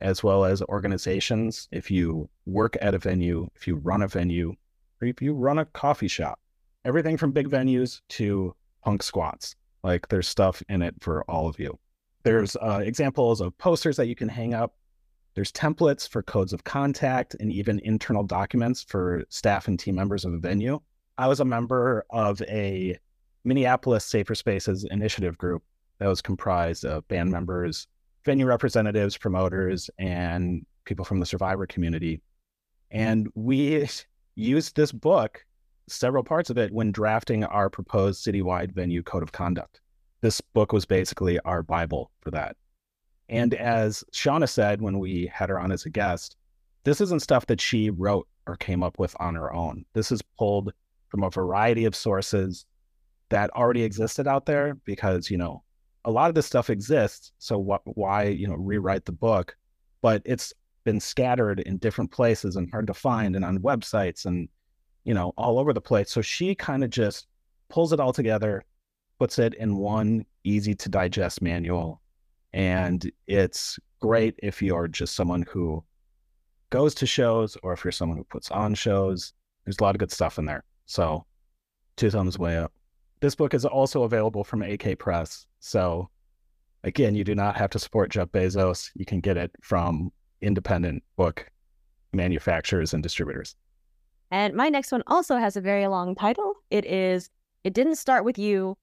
as 0.00 0.22
well 0.22 0.44
as 0.44 0.62
organizations. 0.62 1.68
If 1.72 1.90
you 1.90 2.28
work 2.44 2.76
at 2.80 2.94
a 2.94 2.98
venue, 2.98 3.48
if 3.56 3.66
you 3.66 3.76
run 3.76 4.02
a 4.02 4.08
venue, 4.08 4.54
or 5.00 5.08
if 5.08 5.22
you 5.22 5.32
run 5.34 5.58
a 5.58 5.64
coffee 5.64 6.08
shop, 6.08 6.38
everything 6.86 7.16
from 7.16 7.32
big 7.32 7.48
venues 7.48 8.00
to 8.08 8.54
punk 8.82 9.02
squats. 9.02 9.56
Like 9.82 10.08
there's 10.08 10.28
stuff 10.28 10.62
in 10.68 10.82
it 10.82 10.94
for 11.00 11.24
all 11.30 11.48
of 11.48 11.58
you. 11.58 11.78
There's 12.22 12.56
uh, 12.56 12.80
examples 12.82 13.40
of 13.40 13.56
posters 13.58 13.96
that 13.96 14.06
you 14.06 14.16
can 14.16 14.28
hang 14.28 14.54
up. 14.54 14.74
There's 15.34 15.52
templates 15.52 16.08
for 16.08 16.22
codes 16.22 16.52
of 16.52 16.64
contact 16.64 17.36
and 17.38 17.52
even 17.52 17.78
internal 17.80 18.24
documents 18.24 18.82
for 18.82 19.24
staff 19.28 19.68
and 19.68 19.78
team 19.78 19.94
members 19.94 20.24
of 20.24 20.32
a 20.32 20.38
venue. 20.38 20.80
I 21.18 21.28
was 21.28 21.40
a 21.40 21.44
member 21.44 22.04
of 22.10 22.42
a 22.42 22.98
Minneapolis 23.44 24.04
Safer 24.04 24.34
Spaces 24.34 24.84
initiative 24.90 25.38
group 25.38 25.62
that 25.98 26.08
was 26.08 26.20
comprised 26.20 26.84
of 26.84 27.06
band 27.08 27.30
members, 27.30 27.86
venue 28.24 28.46
representatives, 28.46 29.16
promoters, 29.16 29.88
and 29.98 30.66
people 30.84 31.04
from 31.04 31.20
the 31.20 31.26
survivor 31.26 31.66
community. 31.66 32.20
And 32.90 33.28
we 33.34 33.88
used 34.34 34.74
this 34.74 34.90
book, 34.90 35.45
several 35.88 36.24
parts 36.24 36.50
of 36.50 36.58
it, 36.58 36.72
when 36.72 36.92
drafting 36.92 37.44
our 37.44 37.70
proposed 37.70 38.24
citywide 38.24 38.72
venue 38.72 39.02
code 39.02 39.22
of 39.22 39.32
conduct. 39.32 39.80
This 40.20 40.40
book 40.40 40.72
was 40.72 40.86
basically 40.86 41.38
our 41.40 41.62
Bible 41.62 42.10
for 42.20 42.30
that. 42.32 42.56
And 43.28 43.54
as 43.54 44.04
Shawna 44.12 44.48
said 44.48 44.80
when 44.80 44.98
we 44.98 45.30
had 45.32 45.48
her 45.48 45.60
on 45.60 45.72
as 45.72 45.84
a 45.84 45.90
guest, 45.90 46.36
this 46.84 47.00
isn't 47.00 47.22
stuff 47.22 47.46
that 47.46 47.60
she 47.60 47.90
wrote 47.90 48.28
or 48.46 48.56
came 48.56 48.82
up 48.82 48.98
with 48.98 49.14
on 49.18 49.34
her 49.34 49.52
own. 49.52 49.84
This 49.92 50.12
is 50.12 50.22
pulled 50.38 50.72
from 51.08 51.24
a 51.24 51.30
variety 51.30 51.84
of 51.84 51.96
sources 51.96 52.66
that 53.28 53.50
already 53.50 53.82
existed 53.82 54.26
out 54.26 54.46
there 54.46 54.74
because 54.84 55.30
you 55.30 55.38
know 55.38 55.62
a 56.04 56.10
lot 56.10 56.28
of 56.28 56.34
this 56.34 56.46
stuff 56.46 56.70
exists 56.70 57.32
so 57.38 57.58
what 57.58 57.82
why 57.84 58.24
you 58.24 58.46
know 58.46 58.54
rewrite 58.54 59.04
the 59.04 59.12
book 59.12 59.56
but 60.00 60.22
it's 60.24 60.52
been 60.84 61.00
scattered 61.00 61.60
in 61.60 61.78
different 61.78 62.10
places 62.12 62.54
and 62.54 62.70
hard 62.70 62.86
to 62.86 62.94
find 62.94 63.34
and 63.34 63.44
on 63.44 63.58
websites 63.58 64.24
and 64.26 64.48
you 65.06 65.14
know 65.14 65.32
all 65.38 65.58
over 65.58 65.72
the 65.72 65.80
place 65.80 66.10
so 66.10 66.20
she 66.20 66.54
kind 66.54 66.84
of 66.84 66.90
just 66.90 67.26
pulls 67.70 67.92
it 67.92 68.00
all 68.00 68.12
together 68.12 68.62
puts 69.18 69.38
it 69.38 69.54
in 69.54 69.78
one 69.78 70.24
easy 70.44 70.74
to 70.74 70.88
digest 70.88 71.40
manual 71.40 72.02
and 72.52 73.10
it's 73.26 73.78
great 74.00 74.34
if 74.42 74.60
you're 74.60 74.88
just 74.88 75.14
someone 75.14 75.42
who 75.48 75.82
goes 76.68 76.94
to 76.94 77.06
shows 77.06 77.56
or 77.62 77.72
if 77.72 77.82
you're 77.84 77.92
someone 77.92 78.18
who 78.18 78.24
puts 78.24 78.50
on 78.50 78.74
shows 78.74 79.32
there's 79.64 79.78
a 79.80 79.82
lot 79.82 79.94
of 79.94 79.98
good 79.98 80.12
stuff 80.12 80.38
in 80.38 80.44
there 80.44 80.64
so 80.84 81.24
two 81.96 82.10
thumbs 82.10 82.38
way 82.38 82.58
up 82.58 82.72
this 83.20 83.34
book 83.34 83.54
is 83.54 83.64
also 83.64 84.02
available 84.02 84.44
from 84.44 84.62
AK 84.62 84.98
Press. 84.98 85.46
So 85.60 86.10
again, 86.84 87.14
you 87.14 87.24
do 87.24 87.34
not 87.34 87.56
have 87.56 87.70
to 87.70 87.78
support 87.78 88.10
Jeff 88.10 88.28
Bezos. 88.28 88.90
You 88.94 89.04
can 89.04 89.20
get 89.20 89.36
it 89.36 89.50
from 89.62 90.12
independent 90.40 91.02
book 91.16 91.50
manufacturers 92.12 92.92
and 92.92 93.02
distributors. 93.02 93.56
And 94.30 94.54
my 94.54 94.68
next 94.68 94.92
one 94.92 95.02
also 95.06 95.36
has 95.36 95.56
a 95.56 95.60
very 95.60 95.86
long 95.86 96.14
title. 96.14 96.54
It 96.70 96.84
is 96.84 97.30
It 97.64 97.74
Didn't 97.74 97.96
Start 97.96 98.24
With 98.24 98.38
You 98.38 98.76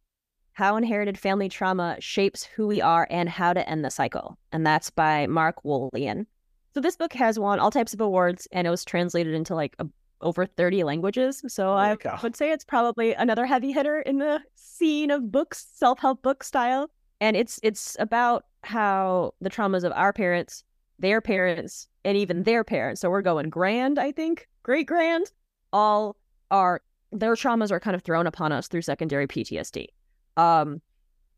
How 0.53 0.75
Inherited 0.75 1.17
Family 1.17 1.49
Trauma 1.49 1.97
Shapes 1.99 2.43
Who 2.43 2.67
We 2.67 2.81
Are 2.81 3.07
and 3.09 3.29
How 3.29 3.53
to 3.53 3.67
End 3.67 3.83
the 3.83 3.91
Cycle. 3.91 4.37
And 4.51 4.65
that's 4.65 4.89
by 4.89 5.27
Mark 5.27 5.63
Wolynn. 5.63 6.25
So 6.73 6.79
this 6.79 6.95
book 6.95 7.13
has 7.13 7.37
won 7.37 7.59
all 7.59 7.71
types 7.71 7.93
of 7.93 8.01
awards 8.01 8.47
and 8.51 8.65
it 8.65 8.71
was 8.71 8.85
translated 8.85 9.33
into 9.33 9.53
like 9.53 9.75
a 9.79 9.87
over 10.23 10.45
30 10.45 10.83
languages. 10.83 11.43
So 11.47 11.73
I 11.73 11.97
would 12.23 12.35
say 12.35 12.51
it's 12.51 12.63
probably 12.63 13.13
another 13.13 13.45
heavy 13.45 13.71
hitter 13.71 13.99
in 13.99 14.17
the 14.17 14.41
scene 14.55 15.11
of 15.11 15.31
books, 15.31 15.67
self-help 15.73 16.23
book 16.23 16.43
style. 16.43 16.89
And 17.21 17.35
it's 17.37 17.59
it's 17.61 17.95
about 17.99 18.45
how 18.63 19.33
the 19.41 19.49
traumas 19.49 19.83
of 19.83 19.91
our 19.93 20.13
parents, 20.13 20.63
their 20.97 21.21
parents, 21.21 21.87
and 22.03 22.17
even 22.17 22.43
their 22.43 22.63
parents. 22.63 23.01
So 23.01 23.09
we're 23.09 23.21
going 23.21 23.49
grand, 23.49 23.99
I 23.99 24.11
think, 24.11 24.47
great 24.63 24.87
grand, 24.87 25.31
all 25.71 26.15
are 26.51 26.81
their 27.11 27.35
traumas 27.35 27.71
are 27.71 27.79
kind 27.79 27.95
of 27.95 28.01
thrown 28.01 28.25
upon 28.25 28.51
us 28.51 28.67
through 28.67 28.81
secondary 28.81 29.27
PTSD. 29.27 29.87
Um, 30.35 30.81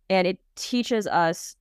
and 0.10 0.26
it 0.26 0.40
teaches 0.56 1.06
us 1.08 1.56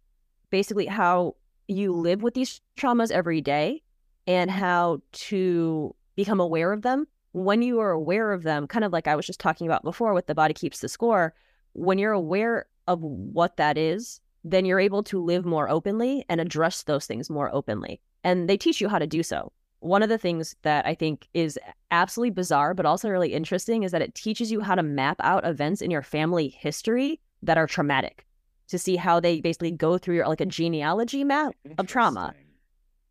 basically 0.50 0.87
how 0.87 1.35
you 1.66 1.92
live 1.92 2.22
with 2.22 2.35
these 2.35 2.61
traumas 2.79 3.11
every 3.11 3.40
day 3.40 3.83
and 4.27 4.50
how 4.50 5.00
to 5.12 5.94
become 6.14 6.38
aware 6.38 6.72
of 6.72 6.83
them 6.83 7.07
when 7.35 7.62
you 7.62 7.81
are 7.81 7.90
aware 7.90 8.33
of 8.33 8.44
them, 8.44 8.68
kind 8.68 8.85
of 8.85 8.92
like 8.92 9.09
I 9.09 9.16
was 9.16 9.27
just 9.27 9.40
talking 9.40 9.66
about 9.66 9.83
before 9.83 10.14
with 10.14 10.29
the 10.29 10.37
body 10.37 10.55
keeps 10.55 10.79
the 10.79 10.88
score, 10.88 11.35
when 11.72 11.98
you're 11.98 12.12
aware 12.12 12.66
of 12.87 13.03
what 13.03 13.57
that 13.57 13.77
is, 13.77 14.20
then 14.44 14.64
you're 14.64 14.79
able 14.79 15.03
to 15.03 15.20
live 15.20 15.44
more 15.44 15.68
openly 15.68 16.24
and 16.29 16.40
address 16.40 16.85
those 16.85 17.07
things 17.07 17.29
more 17.29 17.53
openly. 17.53 18.00
And 18.22 18.48
they 18.48 18.57
teach 18.57 18.81
you 18.81 18.88
how 18.88 19.00
to 19.00 19.07
do 19.09 19.24
so. 19.24 19.50
One 19.85 20.03
of 20.03 20.09
the 20.09 20.16
things 20.16 20.57
that 20.62 20.87
I 20.87 20.94
think 20.94 21.29
is 21.35 21.59
absolutely 21.90 22.31
bizarre, 22.31 22.73
but 22.73 22.87
also 22.87 23.11
really 23.11 23.35
interesting, 23.35 23.83
is 23.83 23.92
that 23.92 24.01
it 24.01 24.14
teaches 24.14 24.51
you 24.51 24.61
how 24.61 24.75
to 24.75 24.83
map 24.83 25.18
out 25.20 25.44
events 25.44 25.83
in 25.83 25.90
your 25.90 26.01
family 26.01 26.49
history 26.49 27.20
that 27.42 27.59
are 27.59 27.66
traumatic 27.66 28.25
to 28.68 28.79
see 28.79 28.97
how 28.97 29.20
they 29.20 29.42
basically 29.42 29.70
go 29.70 29.99
through 29.99 30.14
your 30.14 30.27
like 30.27 30.40
a 30.40 30.47
genealogy 30.47 31.23
map 31.23 31.55
of 31.77 31.87
trauma. 31.87 32.33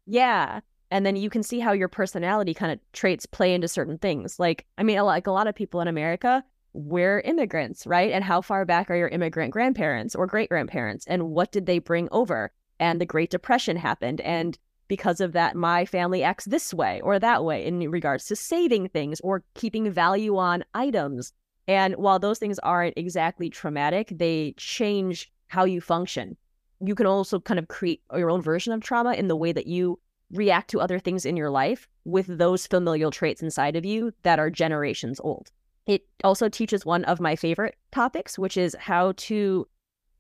Yeah. 0.08 0.62
And 0.90 1.06
then 1.06 1.16
you 1.16 1.30
can 1.30 1.44
see 1.44 1.60
how 1.60 1.74
your 1.74 1.88
personality 1.88 2.56
kind 2.56 2.72
of 2.72 2.80
traits 2.92 3.28
play 3.28 3.54
into 3.54 3.68
certain 3.68 4.00
things. 4.00 4.40
Like, 4.40 4.66
I 4.80 4.84
mean, 4.84 5.00
like 5.04 5.28
a 5.28 5.32
lot 5.32 5.46
of 5.46 5.54
people 5.54 5.80
in 5.80 5.88
America, 5.88 6.44
we're 6.74 7.20
immigrants, 7.20 7.86
right? 7.86 8.12
And 8.12 8.24
how 8.24 8.42
far 8.42 8.66
back 8.66 8.90
are 8.90 8.96
your 8.96 9.10
immigrant 9.10 9.54
grandparents 9.54 10.16
or 10.16 10.26
great 10.26 10.50
grandparents? 10.50 11.06
And 11.06 11.30
what 11.30 11.52
did 11.52 11.68
they 11.68 11.78
bring 11.78 12.10
over? 12.12 12.52
And 12.80 13.00
the 13.00 13.06
Great 13.06 13.30
Depression 13.30 13.78
happened. 13.78 14.22
And 14.22 14.58
because 14.88 15.22
of 15.22 15.34
that, 15.34 15.56
my 15.56 15.86
family 15.86 16.24
acts 16.24 16.46
this 16.46 16.74
way 16.74 17.02
or 17.02 17.20
that 17.20 17.44
way 17.44 17.66
in 17.66 17.90
regards 17.90 18.26
to 18.26 18.36
saving 18.36 18.90
things 18.90 19.20
or 19.22 19.44
keeping 19.54 19.92
value 19.92 20.38
on 20.38 20.64
items. 20.74 21.34
And 21.68 21.96
while 21.96 22.20
those 22.20 22.40
things 22.40 22.60
aren't 22.60 22.98
exactly 22.98 23.50
traumatic, 23.50 24.12
they 24.12 24.54
change 24.58 25.32
how 25.48 25.66
you 25.66 25.82
function. 25.82 26.36
You 26.82 26.96
can 26.96 27.06
also 27.06 27.40
kind 27.40 27.60
of 27.60 27.68
create 27.68 28.02
your 28.14 28.30
own 28.30 28.42
version 28.42 28.74
of 28.74 28.82
trauma 28.82 29.14
in 29.14 29.28
the 29.28 29.36
way 29.36 29.52
that 29.52 29.68
you 29.68 30.00
react 30.32 30.70
to 30.72 30.82
other 30.82 31.00
things 31.00 31.26
in 31.26 31.38
your 31.38 31.50
life 31.50 31.88
with 32.06 32.26
those 32.28 32.68
familial 32.68 33.12
traits 33.12 33.42
inside 33.42 33.76
of 33.76 33.86
you 33.86 34.12
that 34.24 34.40
are 34.40 34.50
generations 34.50 35.20
old. 35.24 35.52
It 35.86 36.06
also 36.24 36.50
teaches 36.50 36.86
one 36.86 37.04
of 37.06 37.20
my 37.20 37.36
favorite 37.36 37.76
topics, 37.92 38.40
which 38.40 38.58
is 38.58 38.76
how 38.80 39.14
to 39.18 39.68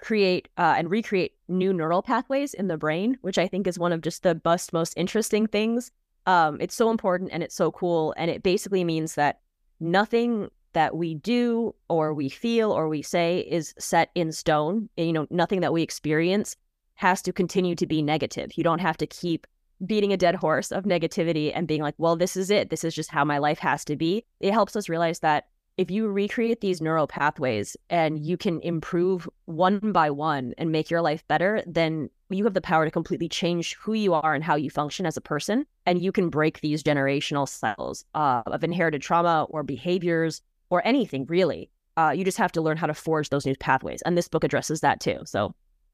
create 0.03 0.49
uh, 0.57 0.75
and 0.77 0.91
recreate 0.91 1.33
new 1.47 1.71
neural 1.71 2.01
pathways 2.01 2.53
in 2.53 2.67
the 2.67 2.77
brain, 2.77 3.17
which 3.21 3.37
I 3.37 3.47
think 3.47 3.65
is 3.67 3.79
one 3.79 3.93
of 3.93 4.01
just 4.01 4.21
the 4.21 4.35
best, 4.35 4.73
most 4.73 4.93
interesting 4.97 5.47
things. 5.47 5.91
Um, 6.25 6.57
it's 6.59 6.75
so 6.75 6.91
important 6.91 7.31
and 7.31 7.41
it's 7.41 7.55
so 7.55 7.71
cool. 7.71 8.13
And 8.17 8.29
it 8.29 8.43
basically 8.43 8.83
means 8.83 9.15
that 9.15 9.39
nothing 9.79 10.49
that 10.73 10.97
we 10.97 11.15
do 11.15 11.73
or 11.87 12.13
we 12.13 12.27
feel 12.27 12.71
or 12.71 12.89
we 12.89 13.01
say 13.01 13.39
is 13.49 13.73
set 13.79 14.09
in 14.13 14.33
stone. 14.33 14.89
You 14.97 15.13
know, 15.13 15.27
nothing 15.29 15.61
that 15.61 15.71
we 15.71 15.81
experience 15.81 16.57
has 16.95 17.21
to 17.21 17.31
continue 17.31 17.75
to 17.75 17.87
be 17.87 18.01
negative. 18.01 18.51
You 18.57 18.63
don't 18.63 18.79
have 18.79 18.97
to 18.97 19.07
keep 19.07 19.47
beating 19.85 20.11
a 20.11 20.17
dead 20.17 20.35
horse 20.35 20.71
of 20.71 20.83
negativity 20.83 21.51
and 21.55 21.67
being 21.67 21.81
like, 21.81 21.95
well, 21.97 22.17
this 22.17 22.35
is 22.35 22.49
it. 22.49 22.69
This 22.69 22.83
is 22.83 22.93
just 22.93 23.11
how 23.11 23.23
my 23.23 23.37
life 23.37 23.59
has 23.59 23.85
to 23.85 23.95
be. 23.95 24.25
It 24.41 24.51
helps 24.51 24.75
us 24.75 24.89
realize 24.89 25.19
that 25.19 25.47
if 25.77 25.89
you 25.89 26.07
recreate 26.07 26.61
these 26.61 26.81
neural 26.81 27.07
pathways 27.07 27.75
and 27.89 28.23
you 28.23 28.37
can 28.37 28.61
improve 28.61 29.27
one 29.45 29.79
by 29.91 30.09
one 30.09 30.53
and 30.57 30.71
make 30.71 30.91
your 30.91 31.01
life 31.01 31.27
better, 31.27 31.63
then 31.65 32.09
you 32.29 32.43
have 32.43 32.53
the 32.53 32.61
power 32.61 32.85
to 32.85 32.91
completely 32.91 33.27
change 33.27 33.75
who 33.75 33.93
you 33.93 34.13
are 34.13 34.33
and 34.35 34.43
how 34.43 34.55
you 34.55 34.69
function 34.69 35.05
as 35.05 35.17
a 35.17 35.21
person. 35.21 35.65
And 35.85 36.01
you 36.01 36.11
can 36.11 36.29
break 36.29 36.61
these 36.61 36.83
generational 36.83 37.47
cycles 37.49 38.05
uh, 38.13 38.43
of 38.45 38.63
inherited 38.63 39.01
trauma 39.01 39.47
or 39.49 39.63
behaviors 39.63 40.41
or 40.69 40.85
anything 40.85 41.25
really. 41.25 41.69
Uh, 41.97 42.13
you 42.15 42.23
just 42.23 42.37
have 42.37 42.51
to 42.51 42.61
learn 42.61 42.77
how 42.77 42.87
to 42.87 42.93
forge 42.93 43.29
those 43.29 43.45
new 43.45 43.55
pathways. 43.55 44.01
And 44.03 44.17
this 44.17 44.27
book 44.27 44.43
addresses 44.43 44.81
that 44.81 44.99
too. 44.99 45.19
So, 45.25 45.53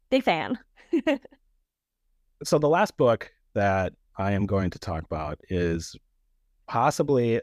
big 0.09 0.23
fan. 0.23 0.57
so, 2.43 2.57
the 2.57 2.69
last 2.69 2.95
book 2.95 3.31
that 3.53 3.93
I 4.17 4.31
am 4.31 4.45
going 4.45 4.69
to 4.69 4.79
talk 4.79 5.03
about 5.03 5.39
is 5.49 5.97
possibly 6.67 7.41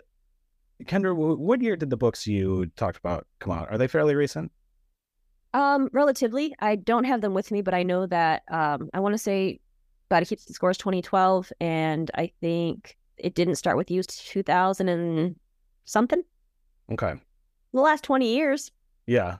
Kendra, 0.84 1.14
what 1.14 1.62
year 1.62 1.76
did 1.76 1.90
the 1.90 1.96
books 1.96 2.26
you 2.26 2.66
talked 2.76 2.98
about 2.98 3.26
come 3.38 3.52
out? 3.52 3.70
Are 3.70 3.78
they 3.78 3.88
fairly 3.88 4.14
recent? 4.14 4.52
Um, 5.54 5.88
relatively. 5.92 6.54
I 6.58 6.76
don't 6.76 7.04
have 7.04 7.22
them 7.22 7.32
with 7.32 7.50
me, 7.50 7.62
but 7.62 7.72
I 7.72 7.82
know 7.82 8.06
that 8.06 8.42
um, 8.50 8.90
I 8.92 9.00
want 9.00 9.14
to 9.14 9.18
say 9.18 9.60
Body 10.10 10.26
Keeps 10.26 10.44
the 10.44 10.52
Score's 10.52 10.76
2012, 10.76 11.50
and 11.60 12.10
I 12.14 12.30
think 12.40 12.96
it 13.16 13.34
didn't 13.34 13.56
start 13.56 13.78
with 13.78 13.90
you 13.90 14.02
2000 14.02 14.88
and 14.88 15.36
something. 15.86 16.22
Okay. 16.92 17.14
The 17.72 17.80
last 17.80 18.04
20 18.04 18.34
years. 18.34 18.70
Yeah. 19.06 19.38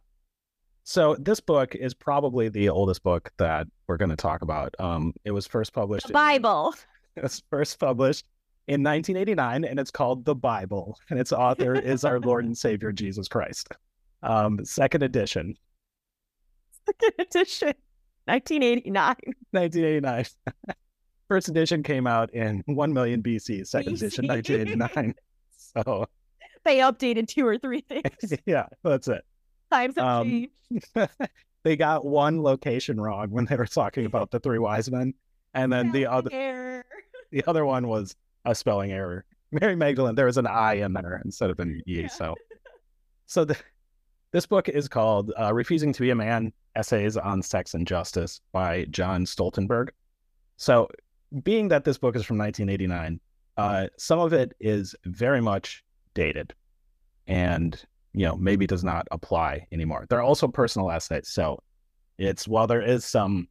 So 0.85 1.17
this 1.19 1.41
book 1.41 1.75
is 1.75 1.93
probably 1.93 2.49
the 2.49 2.69
oldest 2.71 3.03
book 3.03 3.31
that 3.37 3.67
we're 3.87 3.97
going 3.97 4.11
to 4.11 4.17
talk 4.17 4.43
about. 4.43 4.75
Um, 4.79 5.13
it 5.25 5.33
was 5.33 5.47
first 5.47 5.73
published. 5.73 6.07
The 6.07 6.13
Bible. 6.13 6.75
In, 7.17 7.17
it 7.17 7.23
was 7.25 7.43
first 7.51 7.79
published 7.79 8.25
in 8.69 8.83
1989, 8.83 9.65
and 9.65 9.79
it's 9.79 9.91
called 9.91 10.25
The 10.25 10.35
Bible, 10.35 10.99
and 11.11 11.19
its 11.21 11.33
author 11.33 11.75
is 11.75 12.05
our 12.05 12.19
Lord 12.19 12.45
and 12.45 12.57
Savior 12.57 12.91
Jesus 12.93 13.29
Christ. 13.29 13.69
Um, 14.23 14.65
second 14.65 15.03
edition. 15.03 15.57
Second 16.85 17.13
edition, 17.19 17.75
1989. 18.25 19.17
1989. 19.53 20.25
First 21.29 21.49
edition 21.49 21.83
came 21.83 22.07
out 22.07 22.33
in 22.35 22.63
1 22.67 22.93
million 22.93 23.23
BC. 23.23 23.67
Second 23.67 23.95
BC. 23.95 23.97
edition, 23.97 24.29
1989. 24.29 25.15
So 25.59 26.07
they 26.65 26.79
updated 26.79 27.29
two 27.29 27.47
or 27.47 27.59
three 27.59 27.83
things. 27.83 28.33
yeah, 28.47 28.67
that's 28.83 29.09
it. 29.09 29.23
Times 29.71 29.95
have 29.97 30.05
um, 30.07 30.47
changed. 30.71 30.87
they 31.65 31.77
got 31.77 32.07
one 32.07 32.43
location 32.43 32.99
wrong 32.99 33.29
when 33.31 33.45
they 33.45 33.57
were 33.57 33.67
talking 33.67 34.07
about 34.07 34.31
the 34.31 34.41
three 34.41 34.59
wise 34.59 34.91
men, 34.91 35.13
and 35.53 35.71
then 35.71 35.93
the 35.93 36.07
other 36.07 36.83
the 37.31 37.45
other 37.47 37.67
one 37.67 37.89
was 37.89 38.17
a 38.47 38.55
spelling 38.55 38.93
error. 38.93 39.25
Mary 39.53 39.77
Magdalene, 39.77 40.15
there 40.15 40.27
was 40.27 40.39
an 40.39 40.47
I 40.47 40.75
in 40.75 40.93
there 40.93 41.21
instead 41.25 41.51
of 41.51 41.61
an 41.61 41.83
E. 41.87 42.03
Yeah. 42.03 42.09
So, 42.09 42.35
so 43.27 43.45
the, 43.45 43.57
this 44.33 44.47
book 44.47 44.69
is 44.69 44.89
called 44.89 45.33
uh, 45.39 45.53
"Refusing 45.53 45.93
to 45.93 46.01
Be 46.01 46.11
a 46.11 46.15
Man: 46.15 46.53
Essays 46.75 47.17
on 47.17 47.43
Sex 47.43 47.75
and 47.75 47.87
Justice" 47.87 48.41
by 48.53 48.87
John 48.87 49.25
Stoltenberg. 49.25 49.91
So, 50.57 50.89
being 51.43 51.69
that 51.69 51.85
this 51.85 51.99
book 51.99 52.17
is 52.17 52.25
from 52.25 52.39
1989, 52.39 53.21
uh, 53.57 53.87
some 53.99 54.19
of 54.19 54.33
it 54.33 54.55
is 54.61 54.95
very 55.05 55.41
much 55.41 55.85
dated, 56.15 56.55
and 57.27 57.81
you 58.15 58.27
know 58.27 58.37
maybe 58.37 58.67
does 58.67 58.85
not 58.85 59.07
apply 59.11 59.67
anymore. 59.73 60.07
There 60.09 60.19
are 60.19 60.23
also 60.23 60.49
personal 60.49 60.91
essays, 60.91 61.29
so 61.29 61.63
it's 62.19 62.49
while 62.49 62.67
there 62.67 62.83
is 62.83 63.05
some 63.05 63.49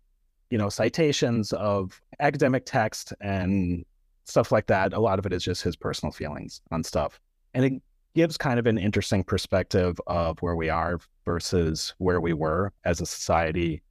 you 0.50 0.58
know 0.58 0.70
citations 0.70 1.54
of 1.54 2.00
academic 2.20 2.66
text 2.66 3.14
and 3.22 3.86
stuff 4.26 4.52
like 4.52 4.68
that. 4.68 4.94
A 4.94 5.00
lot 5.00 5.20
of 5.20 5.26
it 5.26 5.34
is 5.34 5.44
just 5.44 5.64
his 5.64 5.76
personal 5.76 6.12
feelings 6.12 6.62
on 6.72 6.84
stuff. 6.84 7.20
And 7.54 7.66
it 7.66 7.74
gives 8.16 8.38
kind 8.38 8.60
of 8.60 8.66
an 8.66 8.78
interesting 8.78 9.24
perspective 9.24 10.00
of 10.08 10.40
where 10.42 10.56
we 10.56 10.70
are 10.70 11.00
versus 11.26 11.94
where 11.98 12.20
we 12.20 12.34
were 12.34 12.72
as 12.84 13.02
a 13.02 13.06
society 13.06 13.82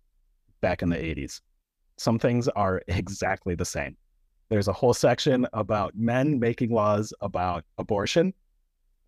back 0.61 0.83
in 0.83 0.89
the 0.89 0.97
80s. 0.97 1.41
Some 1.97 2.19
things 2.19 2.49
are 2.49 2.83
exactly 2.89 3.55
the 3.55 3.65
same. 3.65 3.97
There's 4.49 4.69
a 4.69 4.73
whole 4.73 4.95
section 4.95 5.47
about 5.53 5.95
men 5.97 6.39
making 6.39 6.71
laws 6.71 7.13
about 7.21 7.65
abortion, 7.79 8.35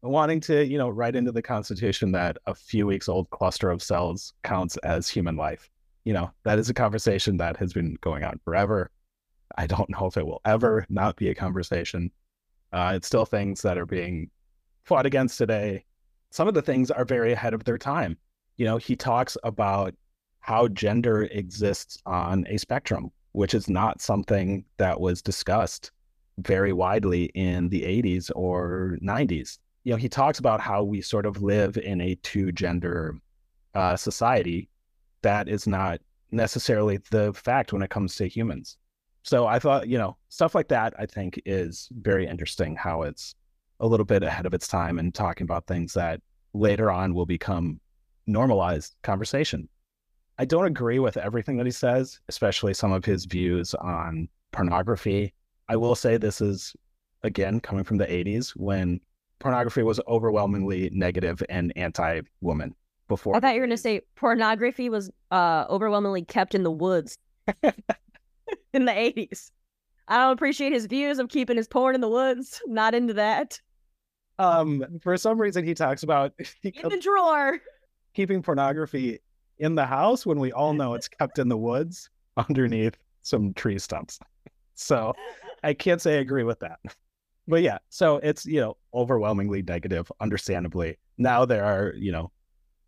wanting 0.03 0.41
to, 0.41 0.65
you 0.65 0.79
know, 0.79 0.89
write 0.89 1.15
into 1.15 1.33
the 1.33 1.43
Constitution 1.43 2.13
that 2.13 2.39
a 2.47 2.55
few 2.55 2.87
weeks 2.87 3.09
old 3.09 3.29
cluster 3.31 3.71
of 3.71 3.83
cells 3.83 4.33
counts 4.45 4.77
as 4.79 5.09
human 5.09 5.37
life. 5.37 5.69
You 6.05 6.15
know, 6.15 6.31
that 6.45 6.59
is 6.59 6.71
a 6.71 6.75
conversation 6.75 7.37
that 7.39 7.57
has 7.57 7.73
been 7.73 7.97
going 8.01 8.25
on 8.25 8.41
forever. 8.45 8.91
I 9.57 9.67
don't 9.67 9.91
know 9.91 10.07
if 10.07 10.17
it 10.17 10.27
will 10.27 10.41
ever 10.45 10.87
not 10.89 11.17
be 11.17 11.29
a 11.29 11.35
conversation. 11.35 12.11
Uh, 12.73 12.93
it's 12.97 13.07
still 13.07 13.25
things 13.25 13.63
that 13.63 13.79
are 13.79 13.87
being 13.87 14.31
fought 14.85 15.07
against 15.07 15.39
today. 15.39 15.85
Some 16.31 16.49
of 16.49 16.55
the 16.55 16.63
things 16.63 16.91
are 16.91 17.05
very 17.05 17.33
ahead 17.33 17.55
of 17.55 17.65
their 17.65 17.79
time. 17.79 18.17
You 18.57 18.67
know, 18.67 18.77
he 18.77 18.97
talks 18.97 19.37
about 19.45 19.95
how 20.41 20.69
gender 20.69 21.25
exists 21.25 21.99
on 22.07 22.47
a 22.49 22.57
spectrum, 22.57 23.11
which 23.33 23.55
is 23.55 23.69
not 23.69 24.01
something 24.01 24.65
that 24.77 25.01
was 25.01 25.23
discussed 25.23 25.91
very 26.39 26.73
widely 26.73 27.25
in 27.35 27.69
the 27.69 27.83
80s 27.83 28.31
or 28.35 28.99
90s. 29.03 29.59
You 29.85 29.93
know, 29.93 29.97
he 29.97 30.09
talks 30.09 30.39
about 30.39 30.61
how 30.61 30.83
we 30.83 31.01
sort 31.01 31.27
of 31.27 31.43
live 31.43 31.77
in 31.77 32.01
a 32.01 32.17
two 32.17 32.53
gender 32.53 33.17
uh, 33.75 33.97
society 33.97 34.69
that 35.23 35.49
is 35.49 35.67
not 35.67 36.01
necessarily 36.31 36.99
the 37.11 37.33
fact 37.33 37.73
when 37.73 37.83
it 37.83 37.91
comes 37.91 38.17
to 38.17 38.27
humans. 38.27 38.77
So 39.27 39.45
I 39.49 39.59
thought, 39.59 39.89
you 39.89 39.99
know, 39.99 40.17
stuff 40.29 40.55
like 40.55 40.69
that, 40.69 40.95
I 41.01 41.05
think 41.05 41.43
is 41.45 41.89
very 42.01 42.29
interesting 42.29 42.77
how 42.77 43.03
it's 43.03 43.35
a 43.81 43.87
little 43.87 44.07
bit 44.07 44.23
ahead 44.23 44.47
of 44.47 44.55
its 44.55 44.69
time 44.69 45.01
and 45.01 45.13
talking 45.13 45.45
about 45.45 45.67
things 45.67 45.95
that 45.95 46.21
later 46.55 46.93
on 46.93 47.13
will 47.13 47.27
become 47.27 47.81
normalized 48.29 48.95
conversation. 49.03 49.69
I 50.39 50.45
don't 50.45 50.67
agree 50.67 51.01
with 51.01 51.17
everything 51.17 51.57
that 51.57 51.67
he 51.67 51.73
says, 51.73 52.21
especially 52.29 52.73
some 52.73 52.93
of 52.93 53.05
his 53.05 53.25
views 53.25 53.75
on 53.75 54.29
pornography. 54.53 55.35
I 55.69 55.75
will 55.75 55.97
say 55.97 56.19
this 56.19 56.41
is, 56.41 56.77
again, 57.25 57.59
coming 57.59 57.83
from 57.83 57.97
the 57.97 58.07
80s 58.07 58.51
when 58.51 59.01
pornography 59.41 59.83
was 59.83 60.01
overwhelmingly 60.07 60.89
negative 60.93 61.43
and 61.49 61.73
anti 61.75 62.21
woman 62.43 62.77
before. 63.09 63.35
I 63.35 63.41
thought 63.41 63.55
you 63.55 63.61
were 63.61 63.67
going 63.67 63.77
to 63.77 63.83
say 63.83 64.03
pornography 64.15 64.89
was 64.89 65.11
uh, 65.33 65.65
overwhelmingly 65.69 66.25
kept 66.25 66.55
in 66.55 66.63
the 66.63 66.71
woods. 66.71 67.19
in 68.75 68.85
the 68.85 68.93
80s. 68.93 69.51
I 70.09 70.19
don't 70.19 70.33
appreciate 70.33 70.73
his 70.73 70.87
views 70.87 71.19
of 71.19 71.29
keeping 71.29 71.57
his 71.57 71.69
porn 71.69 71.95
in 71.95 72.01
the 72.01 72.09
woods. 72.09 72.61
Not 72.67 72.95
into 72.95 73.15
that. 73.15 73.61
Um, 74.39 74.85
for 75.03 75.17
some 75.17 75.41
reason, 75.41 75.65
he 75.65 75.75
talks 75.75 76.03
about 76.03 76.33
in 76.63 76.89
the 76.89 77.01
drawer. 77.01 77.59
keeping 78.15 78.43
pornography 78.43 79.21
in 79.59 79.75
the 79.75 79.87
house 79.87 80.27
when 80.27 80.39
we 80.39 80.53
all 80.53 80.75
know 80.75 80.95
it's 80.95 81.09
kept 81.09 81.39
in 81.39 81.49
the 81.49 81.57
woods 81.57 82.11
underneath 82.37 82.97
some 83.23 83.55
tree 83.55 83.79
stumps. 83.79 84.21
So 84.75 85.15
I 85.65 85.73
can't 85.73 86.03
say 86.03 86.17
I 86.17 86.21
agree 86.21 86.45
with 86.45 86.61
that. 86.61 86.79
But 87.49 87.63
yeah, 87.63 87.79
so 87.89 88.17
it's, 88.17 88.45
you 88.45 88.61
know, 88.61 88.77
overwhelmingly 88.93 89.63
negative, 89.63 90.11
understandably. 90.21 90.99
Now 91.17 91.45
there 91.45 91.65
are, 91.65 91.95
you 91.97 92.13
know, 92.13 92.31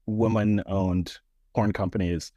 woman 0.07 0.63
owned 0.67 1.17
porn 1.55 1.73
companies, 1.73 2.33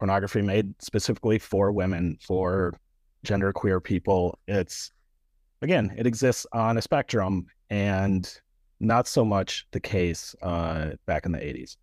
pornography 0.00 0.42
made 0.42 0.74
specifically 0.82 1.38
for 1.38 1.70
women, 1.70 2.18
for 2.20 2.74
gender 3.22 3.52
queer 3.52 3.80
people. 3.80 4.38
It's, 4.48 4.90
again, 5.62 5.94
it 5.96 6.06
exists 6.06 6.46
on 6.52 6.76
a 6.76 6.82
spectrum 6.82 7.46
and 7.68 8.28
not 8.80 9.06
so 9.06 9.24
much 9.24 9.66
the 9.70 9.78
case 9.78 10.34
uh, 10.42 10.92
back 11.06 11.26
in 11.26 11.32
the 11.32 11.38
80s. 11.38 11.76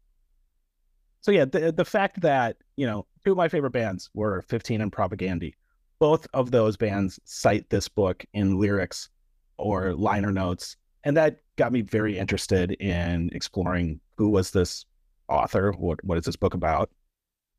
So 1.22 1.32
yeah, 1.32 1.46
the, 1.46 1.72
the 1.72 1.86
fact 1.86 2.20
that, 2.22 2.58
you 2.76 2.86
know, 2.88 3.06
two 3.24 3.32
of 3.32 3.38
my 3.38 3.48
favorite 3.48 3.72
bands 3.72 4.10
were 4.14 4.42
15 4.50 4.82
and 4.82 4.92
Propagandhi. 4.92 5.54
Both 6.00 6.28
of 6.34 6.52
those 6.52 6.76
bands 6.76 7.20
cite 7.24 7.70
this 7.70 7.88
book 7.88 8.26
in 8.34 8.60
lyrics 8.60 9.10
or 9.58 9.94
liner 9.94 10.32
notes. 10.32 10.76
And 11.04 11.16
that 11.18 11.38
got 11.56 11.72
me 11.72 11.82
very 11.82 12.18
interested 12.18 12.72
in 12.72 13.30
exploring 13.32 14.00
who 14.18 14.30
was 14.30 14.52
this 14.52 14.86
author? 15.30 15.72
What 15.72 16.04
what 16.04 16.18
is 16.18 16.26
this 16.26 16.36
book 16.36 16.54
about? 16.54 16.90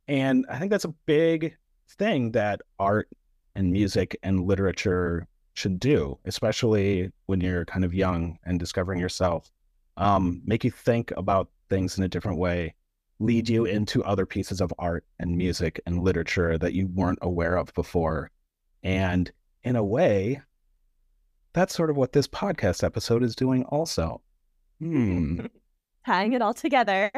And 0.09 0.47
I 0.49 0.59
think 0.59 0.71
that's 0.71 0.87
a 0.87 0.95
big 1.07 1.57
thing 1.99 2.33
that 2.33 2.63
art 2.79 3.09
and 3.55 3.71
music 3.73 4.19
and 4.23 4.47
literature 4.47 5.27
should 5.55 5.79
do, 5.79 6.19
especially 6.25 7.13
when 7.27 7.41
you're 7.41 7.65
kind 7.65 7.85
of 7.85 7.95
young 7.95 8.39
and 8.45 8.59
discovering 8.59 9.01
yourself. 9.01 9.51
Um, 9.97 10.41
make 10.45 10.65
you 10.65 10.71
think 10.71 11.13
about 11.17 11.51
things 11.69 11.99
in 11.99 12.05
a 12.05 12.09
different 12.09 12.39
way, 12.39 12.75
lead 13.19 13.49
you 13.49 13.65
into 13.65 14.05
other 14.05 14.25
pieces 14.25 14.61
of 14.61 14.73
art 14.79 15.05
and 15.19 15.37
music 15.37 15.81
and 15.87 16.03
literature 16.03 16.57
that 16.57 16.73
you 16.73 16.87
weren't 16.87 17.19
aware 17.21 17.57
of 17.57 17.75
before. 17.75 18.31
And 18.83 19.31
in 19.65 19.77
a 19.77 19.85
way, 19.85 20.41
that's 21.53 21.75
sort 21.75 21.91
of 21.91 21.97
what 21.97 22.13
this 22.13 22.29
podcast 22.29 22.85
episode 22.85 23.25
is 23.25 23.35
doing, 23.35 23.65
also. 23.65 24.23
Hmm. 24.79 25.47
Tying 26.07 26.33
it 26.33 26.41
all 26.41 26.55
together. 26.55 27.11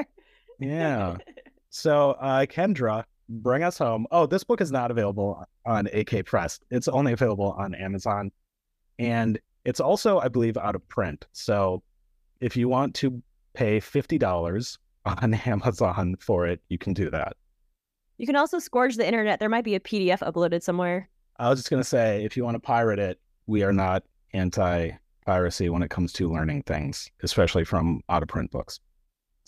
yeah. 0.59 1.19
So, 1.71 2.13
uh, 2.13 2.47
Kendra, 2.47 3.05
bring 3.29 3.63
us 3.63 3.79
home. 3.79 4.07
Oh, 4.11 4.27
this 4.27 4.45
book 4.45 4.61
is 4.61 4.73
not 4.73 4.91
available 4.91 5.45
on 5.65 5.87
AK 5.93 6.27
Press. 6.27 6.61
It's 6.71 6.89
only 6.89 7.13
available 7.13 7.53
on 7.53 7.75
Amazon. 7.75 8.31
And 8.99 9.41
it's 9.65 9.81
also, 9.81 10.19
I 10.19 10.29
believe, 10.29 10.57
out 10.57 10.75
of 10.75 10.87
print. 10.89 11.27
So 11.33 11.83
if 12.41 12.57
you 12.57 12.69
want 12.69 12.95
to 12.97 13.23
pay 13.55 13.79
$50 13.79 14.79
on 15.07 15.35
Amazon 15.47 16.17
for 16.19 16.47
it, 16.47 16.61
you 16.69 16.79
can 16.79 16.93
do 16.93 17.11
that. 17.11 17.37
You 18.19 18.27
can 18.27 18.37
also 18.37 18.59
scourge 18.59 18.97
the 18.97 19.07
internet. 19.07 19.39
There 19.39 19.49
might 19.49 19.65
be 19.65 19.75
a 19.75 19.81
PDF 19.81 20.19
uploaded 20.19 20.63
somewhere. 20.63 21.09
I 21.39 21.49
was 21.49 21.61
just 21.61 21.71
going 21.71 21.83
to 21.83 21.89
say, 21.89 22.25
if 22.25 22.37
you 22.37 22.45
want 22.45 22.57
to 22.57 22.61
pirate 22.61 22.99
it, 22.99 23.19
we 23.47 23.63
are 23.63 23.73
not 23.73 24.03
anti 24.35 24.91
piracy 25.25 25.69
when 25.71 25.83
it 25.83 25.91
comes 25.91 26.13
to 26.15 26.31
learning 26.31 26.63
things, 26.65 27.11
especially 27.23 27.65
from 27.65 28.03
out 28.09 28.23
of 28.23 28.29
print 28.29 28.51
books. 28.51 28.81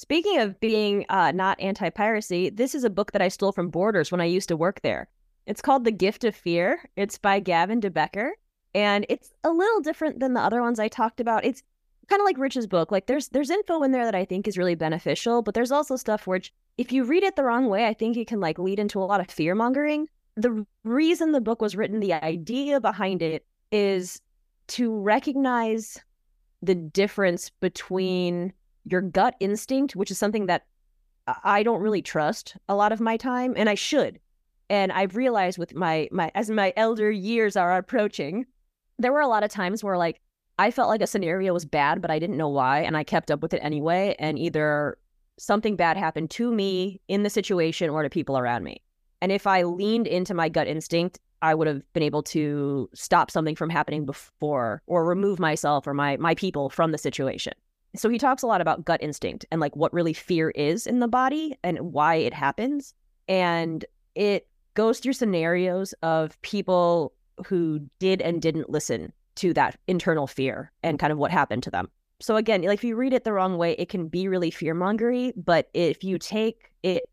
Speaking 0.03 0.40
of 0.40 0.59
being 0.59 1.07
uh, 1.11 1.30
not 1.30 1.61
anti 1.61 1.88
piracy, 1.88 2.50
this 2.50 2.74
is 2.74 2.82
a 2.82 2.90
book 2.90 3.12
that 3.12 3.22
I 3.22 3.28
stole 3.28 3.53
from 3.53 3.68
Borders 3.68 4.11
when 4.11 4.20
I 4.20 4.24
used 4.24 4.48
to 4.48 4.57
work 4.57 4.80
there. 4.82 5.07
It's 5.46 5.62
called 5.62 5.84
The 5.84 5.92
Gift 5.92 6.24
of 6.24 6.34
Fear. 6.34 6.90
It's 6.96 7.18
by 7.18 7.38
Gavin 7.38 7.78
de 7.78 7.88
Becker, 7.88 8.32
and 8.74 9.07
it's 9.09 9.32
a 9.44 9.50
little 9.50 9.80
different 9.80 10.18
than 10.18 10.34
the 10.34 10.40
other 10.40 10.61
ones 10.61 10.80
I 10.80 10.88
talked 10.88 11.20
about. 11.20 11.44
It's 11.44 11.62
kind 12.09 12.18
of 12.20 12.24
like 12.24 12.36
Rich's 12.36 12.66
book. 12.66 12.90
Like 12.90 13.07
there's 13.07 13.28
there's 13.28 13.48
info 13.48 13.84
in 13.84 13.92
there 13.92 14.05
that 14.05 14.16
I 14.16 14.24
think 14.24 14.48
is 14.48 14.59
really 14.59 14.74
beneficial, 14.74 15.40
but 15.40 15.55
there's 15.55 15.70
also 15.70 15.94
stuff 15.94 16.26
which 16.26 16.53
if 16.78 16.90
you 16.90 17.05
read 17.05 17.22
it 17.22 17.36
the 17.36 17.44
wrong 17.44 17.68
way, 17.68 17.86
I 17.86 17.94
think 17.94 18.16
it 18.16 18.26
can 18.26 18.40
like 18.40 18.59
lead 18.59 18.80
into 18.80 19.00
a 19.00 19.07
lot 19.07 19.20
of 19.20 19.30
fear 19.30 19.55
mongering. 19.55 20.09
The 20.34 20.66
reason 20.82 21.30
the 21.30 21.40
book 21.40 21.62
was 21.62 21.76
written, 21.76 22.00
the 22.00 22.14
idea 22.14 22.80
behind 22.80 23.22
it 23.22 23.46
is 23.70 24.20
to 24.66 24.98
recognize 24.98 25.96
the 26.61 26.74
difference 26.74 27.50
between 27.50 28.53
your 28.85 29.01
gut 29.01 29.35
instinct, 29.41 29.97
which 29.97 30.11
is 30.11 30.18
something 30.18 30.47
that 30.47 30.66
I 31.45 31.62
don't 31.62 31.80
really 31.80 32.03
trust 32.03 32.57
a 32.68 32.74
lot 32.74 32.93
of 32.93 33.01
my 33.01 33.16
time, 33.16 33.55
and 33.57 33.68
I 33.68 33.74
should. 33.74 34.18
And 34.68 34.91
I've 34.91 35.16
realized 35.16 35.59
with 35.59 35.74
my 35.74 36.09
my 36.11 36.30
as 36.35 36.51
my 36.51 36.72
elder 36.76 37.11
years 37.11 37.57
are 37.57 37.76
approaching, 37.76 38.47
there 38.99 39.12
were 39.12 39.20
a 39.20 39.28
lot 39.28 39.45
of 39.45 39.51
times 39.51 39.85
where 39.85 39.99
like 39.99 40.20
I 40.59 40.70
felt 40.70 40.89
like 40.89 41.03
a 41.03 41.07
scenario 41.07 41.53
was 41.53 41.64
bad, 41.64 42.03
but 42.03 42.11
I 42.11 42.18
didn't 42.18 42.37
know 42.37 42.49
why, 42.49 42.80
and 42.80 42.97
I 42.97 43.05
kept 43.05 43.30
up 43.30 43.41
with 43.43 43.55
it 43.55 43.61
anyway. 43.62 44.16
And 44.18 44.39
either 44.39 44.99
something 45.39 45.76
bad 45.76 45.97
happened 45.97 46.30
to 46.30 46.53
me 46.53 47.01
in 47.09 47.22
the 47.22 47.30
situation 47.30 47.91
or 47.91 48.03
to 48.03 48.11
people 48.11 48.39
around 48.39 48.64
me. 48.64 48.83
And 49.20 49.33
if 49.33 49.47
I 49.47 49.62
leaned 49.62 50.07
into 50.07 50.35
my 50.35 50.49
gut 50.49 50.66
instinct, 50.66 51.20
I 51.43 51.55
would 51.55 51.66
have 51.66 51.83
been 51.93 52.03
able 52.03 52.22
to 52.24 52.89
stop 52.95 53.30
something 53.30 53.57
from 53.57 53.70
happening 53.70 54.05
before 54.05 54.83
or 54.87 55.05
remove 55.05 55.39
myself 55.39 55.87
or 55.87 55.95
my 55.95 56.16
my 56.16 56.35
people 56.35 56.70
from 56.70 56.93
the 56.93 56.99
situation. 56.99 57.55
So 57.95 58.09
he 58.09 58.18
talks 58.18 58.43
a 58.43 58.47
lot 58.47 58.61
about 58.61 58.84
gut 58.84 59.03
instinct 59.03 59.45
and 59.51 59.61
like 59.61 59.76
what 59.76 59.93
really 59.93 60.14
fear 60.14 60.51
is 60.51 60.86
in 60.86 61.01
the 61.01 61.09
body 61.09 61.57
and 61.62 61.93
why 61.93 62.14
it 62.16 62.32
happens. 62.32 62.95
And 63.28 63.84
it 64.14 64.49
goes 64.74 64.99
through 64.99 65.12
scenarios 65.12 65.93
of 66.03 66.40
people 66.43 67.12
who 67.47 67.80
did 67.99 68.22
and 68.22 68.40
didn't 68.40 68.70
listen 68.70 69.12
to 69.36 69.53
that 69.55 69.78
internal 69.86 70.26
fear 70.26 70.72
and 70.82 70.99
kind 70.99 71.12
of 71.12 71.18
what 71.18 71.30
happened 71.30 71.62
to 71.64 71.70
them. 71.70 71.88
So 72.20 72.36
again, 72.36 72.62
like 72.62 72.78
if 72.78 72.84
you 72.84 72.97
read 72.97 73.12
it 73.12 73.24
the 73.24 73.32
wrong 73.32 73.59
way, 73.59 73.72
it 73.72 73.88
can 73.88 74.09
be 74.09 74.28
really 74.28 74.51
fear 74.51 74.74
mongery. 74.74 75.32
But 75.36 75.68
if 75.74 76.05
you 76.05 76.18
take 76.18 76.70
it 76.82 77.05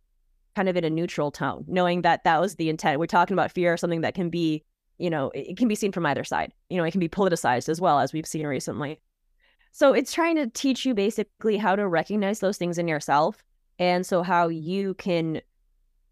kind 0.55 0.69
of 0.69 0.77
in 0.77 0.83
a 0.83 0.89
neutral 0.89 1.31
tone, 1.31 1.65
knowing 1.67 2.03
that 2.03 2.23
that 2.23 2.39
was 2.39 2.55
the 2.55 2.69
intent, 2.69 2.99
we're 2.99 3.07
talking 3.07 3.33
about 3.33 3.51
fear, 3.51 3.75
something 3.75 4.01
that 4.01 4.13
can 4.13 4.29
be, 4.29 4.63
you 4.97 5.09
know, 5.09 5.31
it 5.33 5.57
can 5.57 5.67
be 5.67 5.75
seen 5.75 5.91
from 5.91 6.05
either 6.05 6.23
side. 6.23 6.53
You 6.69 6.77
know, 6.77 6.83
it 6.83 6.91
can 6.91 6.99
be 6.99 7.09
politicized 7.09 7.69
as 7.69 7.81
well 7.81 7.99
as 7.99 8.13
we've 8.13 8.27
seen 8.27 8.45
recently. 8.45 8.99
So 9.71 9.93
it's 9.93 10.13
trying 10.13 10.35
to 10.35 10.47
teach 10.47 10.85
you 10.85 10.93
basically 10.93 11.57
how 11.57 11.75
to 11.75 11.87
recognize 11.87 12.39
those 12.39 12.57
things 12.57 12.77
in 12.77 12.87
yourself. 12.87 13.43
And 13.77 14.05
so 14.05 14.23
how 14.23 14.49
you 14.49 14.93
can 14.95 15.41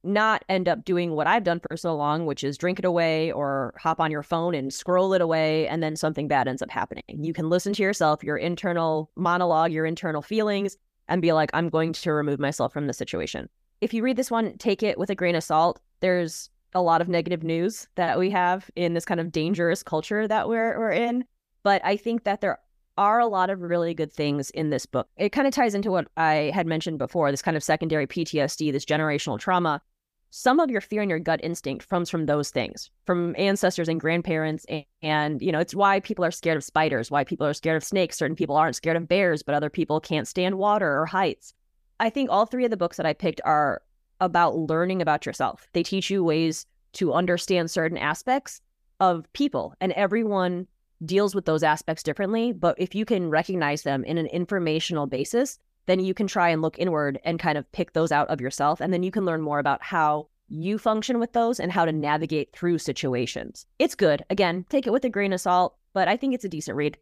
not 0.03 0.45
end 0.47 0.69
up 0.69 0.85
doing 0.85 1.11
what 1.11 1.27
I've 1.27 1.43
done 1.43 1.59
for 1.59 1.75
so 1.75 1.95
long, 1.95 2.25
which 2.25 2.43
is 2.43 2.57
drink 2.57 2.79
it 2.79 2.85
away 2.85 3.31
or 3.31 3.73
hop 3.77 3.99
on 3.99 4.11
your 4.11 4.23
phone 4.23 4.55
and 4.55 4.73
scroll 4.73 5.13
it 5.13 5.21
away, 5.21 5.67
and 5.67 5.83
then 5.83 5.95
something 5.95 6.27
bad 6.27 6.47
ends 6.47 6.61
up 6.61 6.71
happening. 6.71 7.03
You 7.07 7.33
can 7.33 7.49
listen 7.49 7.73
to 7.73 7.83
yourself, 7.83 8.23
your 8.23 8.37
internal 8.37 9.11
monologue, 9.15 9.71
your 9.71 9.85
internal 9.85 10.21
feelings, 10.21 10.77
and 11.09 11.21
be 11.21 11.33
like, 11.33 11.49
I'm 11.53 11.69
going 11.69 11.93
to 11.93 12.13
remove 12.13 12.39
myself 12.39 12.71
from 12.71 12.87
the 12.87 12.93
situation. 12.93 13.49
If 13.81 13.93
you 13.93 14.03
read 14.03 14.17
this 14.17 14.31
one, 14.31 14.57
take 14.57 14.81
it 14.81 14.97
with 14.97 15.09
a 15.09 15.15
grain 15.15 15.35
of 15.35 15.43
salt. 15.43 15.79
There's 15.99 16.49
a 16.73 16.81
lot 16.81 17.01
of 17.01 17.09
negative 17.09 17.43
news 17.43 17.87
that 17.95 18.17
we 18.19 18.29
have 18.29 18.69
in 18.75 18.93
this 18.93 19.05
kind 19.05 19.19
of 19.19 19.31
dangerous 19.31 19.83
culture 19.83 20.27
that 20.27 20.47
we're, 20.47 20.77
we're 20.77 20.91
in. 20.91 21.25
But 21.63 21.81
I 21.83 21.97
think 21.97 22.23
that 22.23 22.41
there 22.41 22.59
are 22.97 23.19
a 23.19 23.27
lot 23.27 23.49
of 23.49 23.61
really 23.61 23.93
good 23.93 24.11
things 24.11 24.49
in 24.51 24.69
this 24.69 24.85
book. 24.85 25.07
It 25.17 25.31
kind 25.31 25.47
of 25.47 25.53
ties 25.53 25.75
into 25.75 25.91
what 25.91 26.07
I 26.17 26.51
had 26.53 26.67
mentioned 26.67 26.97
before 26.97 27.31
this 27.31 27.41
kind 27.41 27.55
of 27.55 27.63
secondary 27.63 28.07
PTSD, 28.07 28.71
this 28.71 28.85
generational 28.85 29.39
trauma. 29.39 29.81
Some 30.29 30.59
of 30.59 30.69
your 30.69 30.81
fear 30.81 31.01
and 31.01 31.09
your 31.09 31.19
gut 31.19 31.39
instinct 31.41 31.87
comes 31.87 32.09
from 32.09 32.25
those 32.25 32.49
things, 32.49 32.91
from 33.05 33.33
ancestors 33.37 33.87
and 33.87 33.99
grandparents. 33.99 34.65
And, 34.65 34.83
and, 35.01 35.41
you 35.41 35.51
know, 35.51 35.59
it's 35.59 35.75
why 35.75 35.99
people 35.99 36.25
are 36.25 36.31
scared 36.31 36.57
of 36.57 36.63
spiders, 36.63 37.09
why 37.09 37.23
people 37.23 37.47
are 37.47 37.53
scared 37.53 37.77
of 37.77 37.83
snakes. 37.83 38.17
Certain 38.17 38.35
people 38.35 38.55
aren't 38.55 38.75
scared 38.75 38.97
of 38.97 39.07
bears, 39.07 39.41
but 39.41 39.55
other 39.55 39.69
people 39.69 40.01
can't 40.01 40.27
stand 40.27 40.57
water 40.57 40.99
or 40.99 41.05
heights. 41.05 41.53
I 41.99 42.09
think 42.09 42.29
all 42.29 42.45
three 42.45 42.65
of 42.65 42.71
the 42.71 42.77
books 42.77 42.97
that 42.97 43.05
I 43.05 43.13
picked 43.13 43.41
are 43.45 43.81
about 44.19 44.57
learning 44.57 45.01
about 45.01 45.25
yourself. 45.25 45.67
They 45.73 45.83
teach 45.83 46.09
you 46.09 46.23
ways 46.23 46.65
to 46.93 47.13
understand 47.13 47.71
certain 47.71 47.97
aspects 47.97 48.61
of 48.99 49.31
people, 49.33 49.75
and 49.79 49.91
everyone 49.93 50.67
deals 51.05 51.35
with 51.35 51.45
those 51.45 51.63
aspects 51.63 52.03
differently. 52.03 52.51
But 52.51 52.75
if 52.79 52.95
you 52.95 53.05
can 53.05 53.29
recognize 53.29 53.83
them 53.83 54.03
in 54.03 54.17
an 54.17 54.27
informational 54.27 55.07
basis, 55.07 55.59
then 55.85 55.99
you 55.99 56.13
can 56.13 56.27
try 56.27 56.49
and 56.49 56.61
look 56.61 56.77
inward 56.77 57.19
and 57.23 57.39
kind 57.39 57.57
of 57.57 57.71
pick 57.71 57.93
those 57.93 58.11
out 58.11 58.29
of 58.29 58.41
yourself. 58.41 58.81
And 58.81 58.93
then 58.93 59.03
you 59.03 59.11
can 59.11 59.25
learn 59.25 59.41
more 59.41 59.59
about 59.59 59.83
how 59.83 60.27
you 60.49 60.77
function 60.77 61.19
with 61.19 61.33
those 61.33 61.59
and 61.59 61.71
how 61.71 61.85
to 61.85 61.91
navigate 61.91 62.53
through 62.53 62.77
situations. 62.77 63.65
It's 63.79 63.95
good. 63.95 64.23
Again, 64.29 64.65
take 64.69 64.87
it 64.87 64.93
with 64.93 65.05
a 65.05 65.09
grain 65.09 65.33
of 65.33 65.41
salt, 65.41 65.75
but 65.93 66.07
I 66.07 66.17
think 66.17 66.33
it's 66.33 66.45
a 66.45 66.49
decent 66.49 66.77
read. 66.77 66.97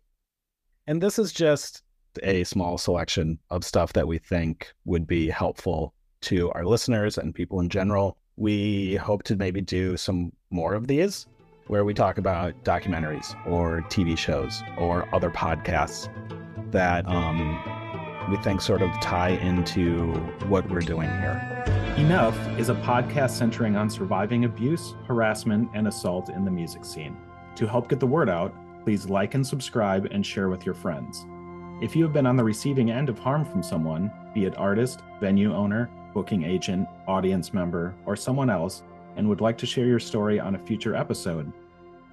And 0.88 1.02
this 1.02 1.20
is 1.20 1.32
just 1.32 1.84
a 2.24 2.44
small 2.44 2.78
selection 2.78 3.40
of 3.50 3.66
stuff 3.66 3.94
that 3.94 4.08
we 4.08 4.18
think 4.18 4.72
would 4.86 5.06
be 5.06 5.30
helpful 5.30 5.94
to 6.22 6.52
our 6.52 6.66
listeners 6.66 7.18
and 7.18 7.36
people 7.36 7.60
in 7.60 7.70
general. 7.70 8.18
We 8.36 8.96
hope 8.96 9.24
to 9.24 9.36
maybe 9.36 9.62
do 9.62 9.98
some 9.98 10.32
more 10.50 10.74
of 10.74 10.88
these 10.88 11.28
where 11.68 11.84
we 11.84 11.94
talk 11.94 12.18
about 12.18 12.54
documentaries 12.64 13.36
or 13.48 13.82
TV 13.90 14.18
shows 14.18 14.62
or 14.78 15.08
other 15.14 15.32
podcasts 15.32 16.10
that 16.72 17.08
um, 17.08 17.60
we 18.30 18.38
think 18.38 18.62
sort 18.62 18.82
of 18.82 18.92
tie 19.02 19.30
into 19.30 20.14
what 20.48 20.70
we're 20.70 20.80
doing 20.80 21.10
here. 21.10 21.64
Enough 21.98 22.38
is 22.60 22.70
a 22.70 22.76
podcast 22.76 23.32
centering 23.32 23.76
on 23.76 23.90
surviving 23.90 24.46
abuse, 24.46 24.96
harassment, 25.08 25.70
and 25.74 25.88
assault 25.88 26.30
in 26.30 26.46
the 26.46 26.52
music 26.52 26.86
scene. 26.86 27.18
To 27.56 27.66
help 27.66 27.90
get 27.90 28.00
the 28.00 28.08
word 28.08 28.30
out, 28.30 28.54
please 28.84 29.10
like 29.10 29.34
and 29.34 29.46
subscribe 29.46 30.06
and 30.12 30.24
share 30.24 30.50
with 30.50 30.66
your 30.66 30.76
friends. 30.76 31.26
If 31.82 31.96
you 31.96 32.04
have 32.04 32.14
been 32.14 32.28
on 32.28 32.36
the 32.36 32.44
receiving 32.44 32.92
end 32.92 33.10
of 33.10 33.18
harm 33.18 33.44
from 33.44 33.64
someone, 33.64 34.12
be 34.34 34.46
it 34.46 34.58
artist, 34.58 35.02
venue 35.20 35.54
owner, 35.54 35.90
booking 36.14 36.44
agent, 36.44 36.88
audience 37.08 37.54
member, 37.54 37.96
or 38.06 38.16
someone 38.16 38.50
else, 38.50 38.84
and 39.16 39.28
would 39.28 39.42
like 39.42 39.58
to 39.60 39.66
share 39.66 39.86
your 39.86 40.00
story 40.00 40.40
on 40.40 40.56
a 40.56 40.60
future 40.60 40.96
episode, 40.96 41.52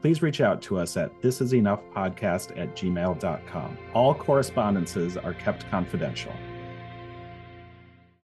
please 0.01 0.23
reach 0.23 0.41
out 0.41 0.61
to 0.63 0.79
us 0.79 0.97
at 0.97 1.21
thisisenoughpodcast 1.23 2.59
at 2.59 2.75
gmail.com. 2.77 3.79
All 3.95 4.15
correspondences 4.15 5.17
are 5.17 5.35
kept 5.35 5.69
confidential. 5.71 6.33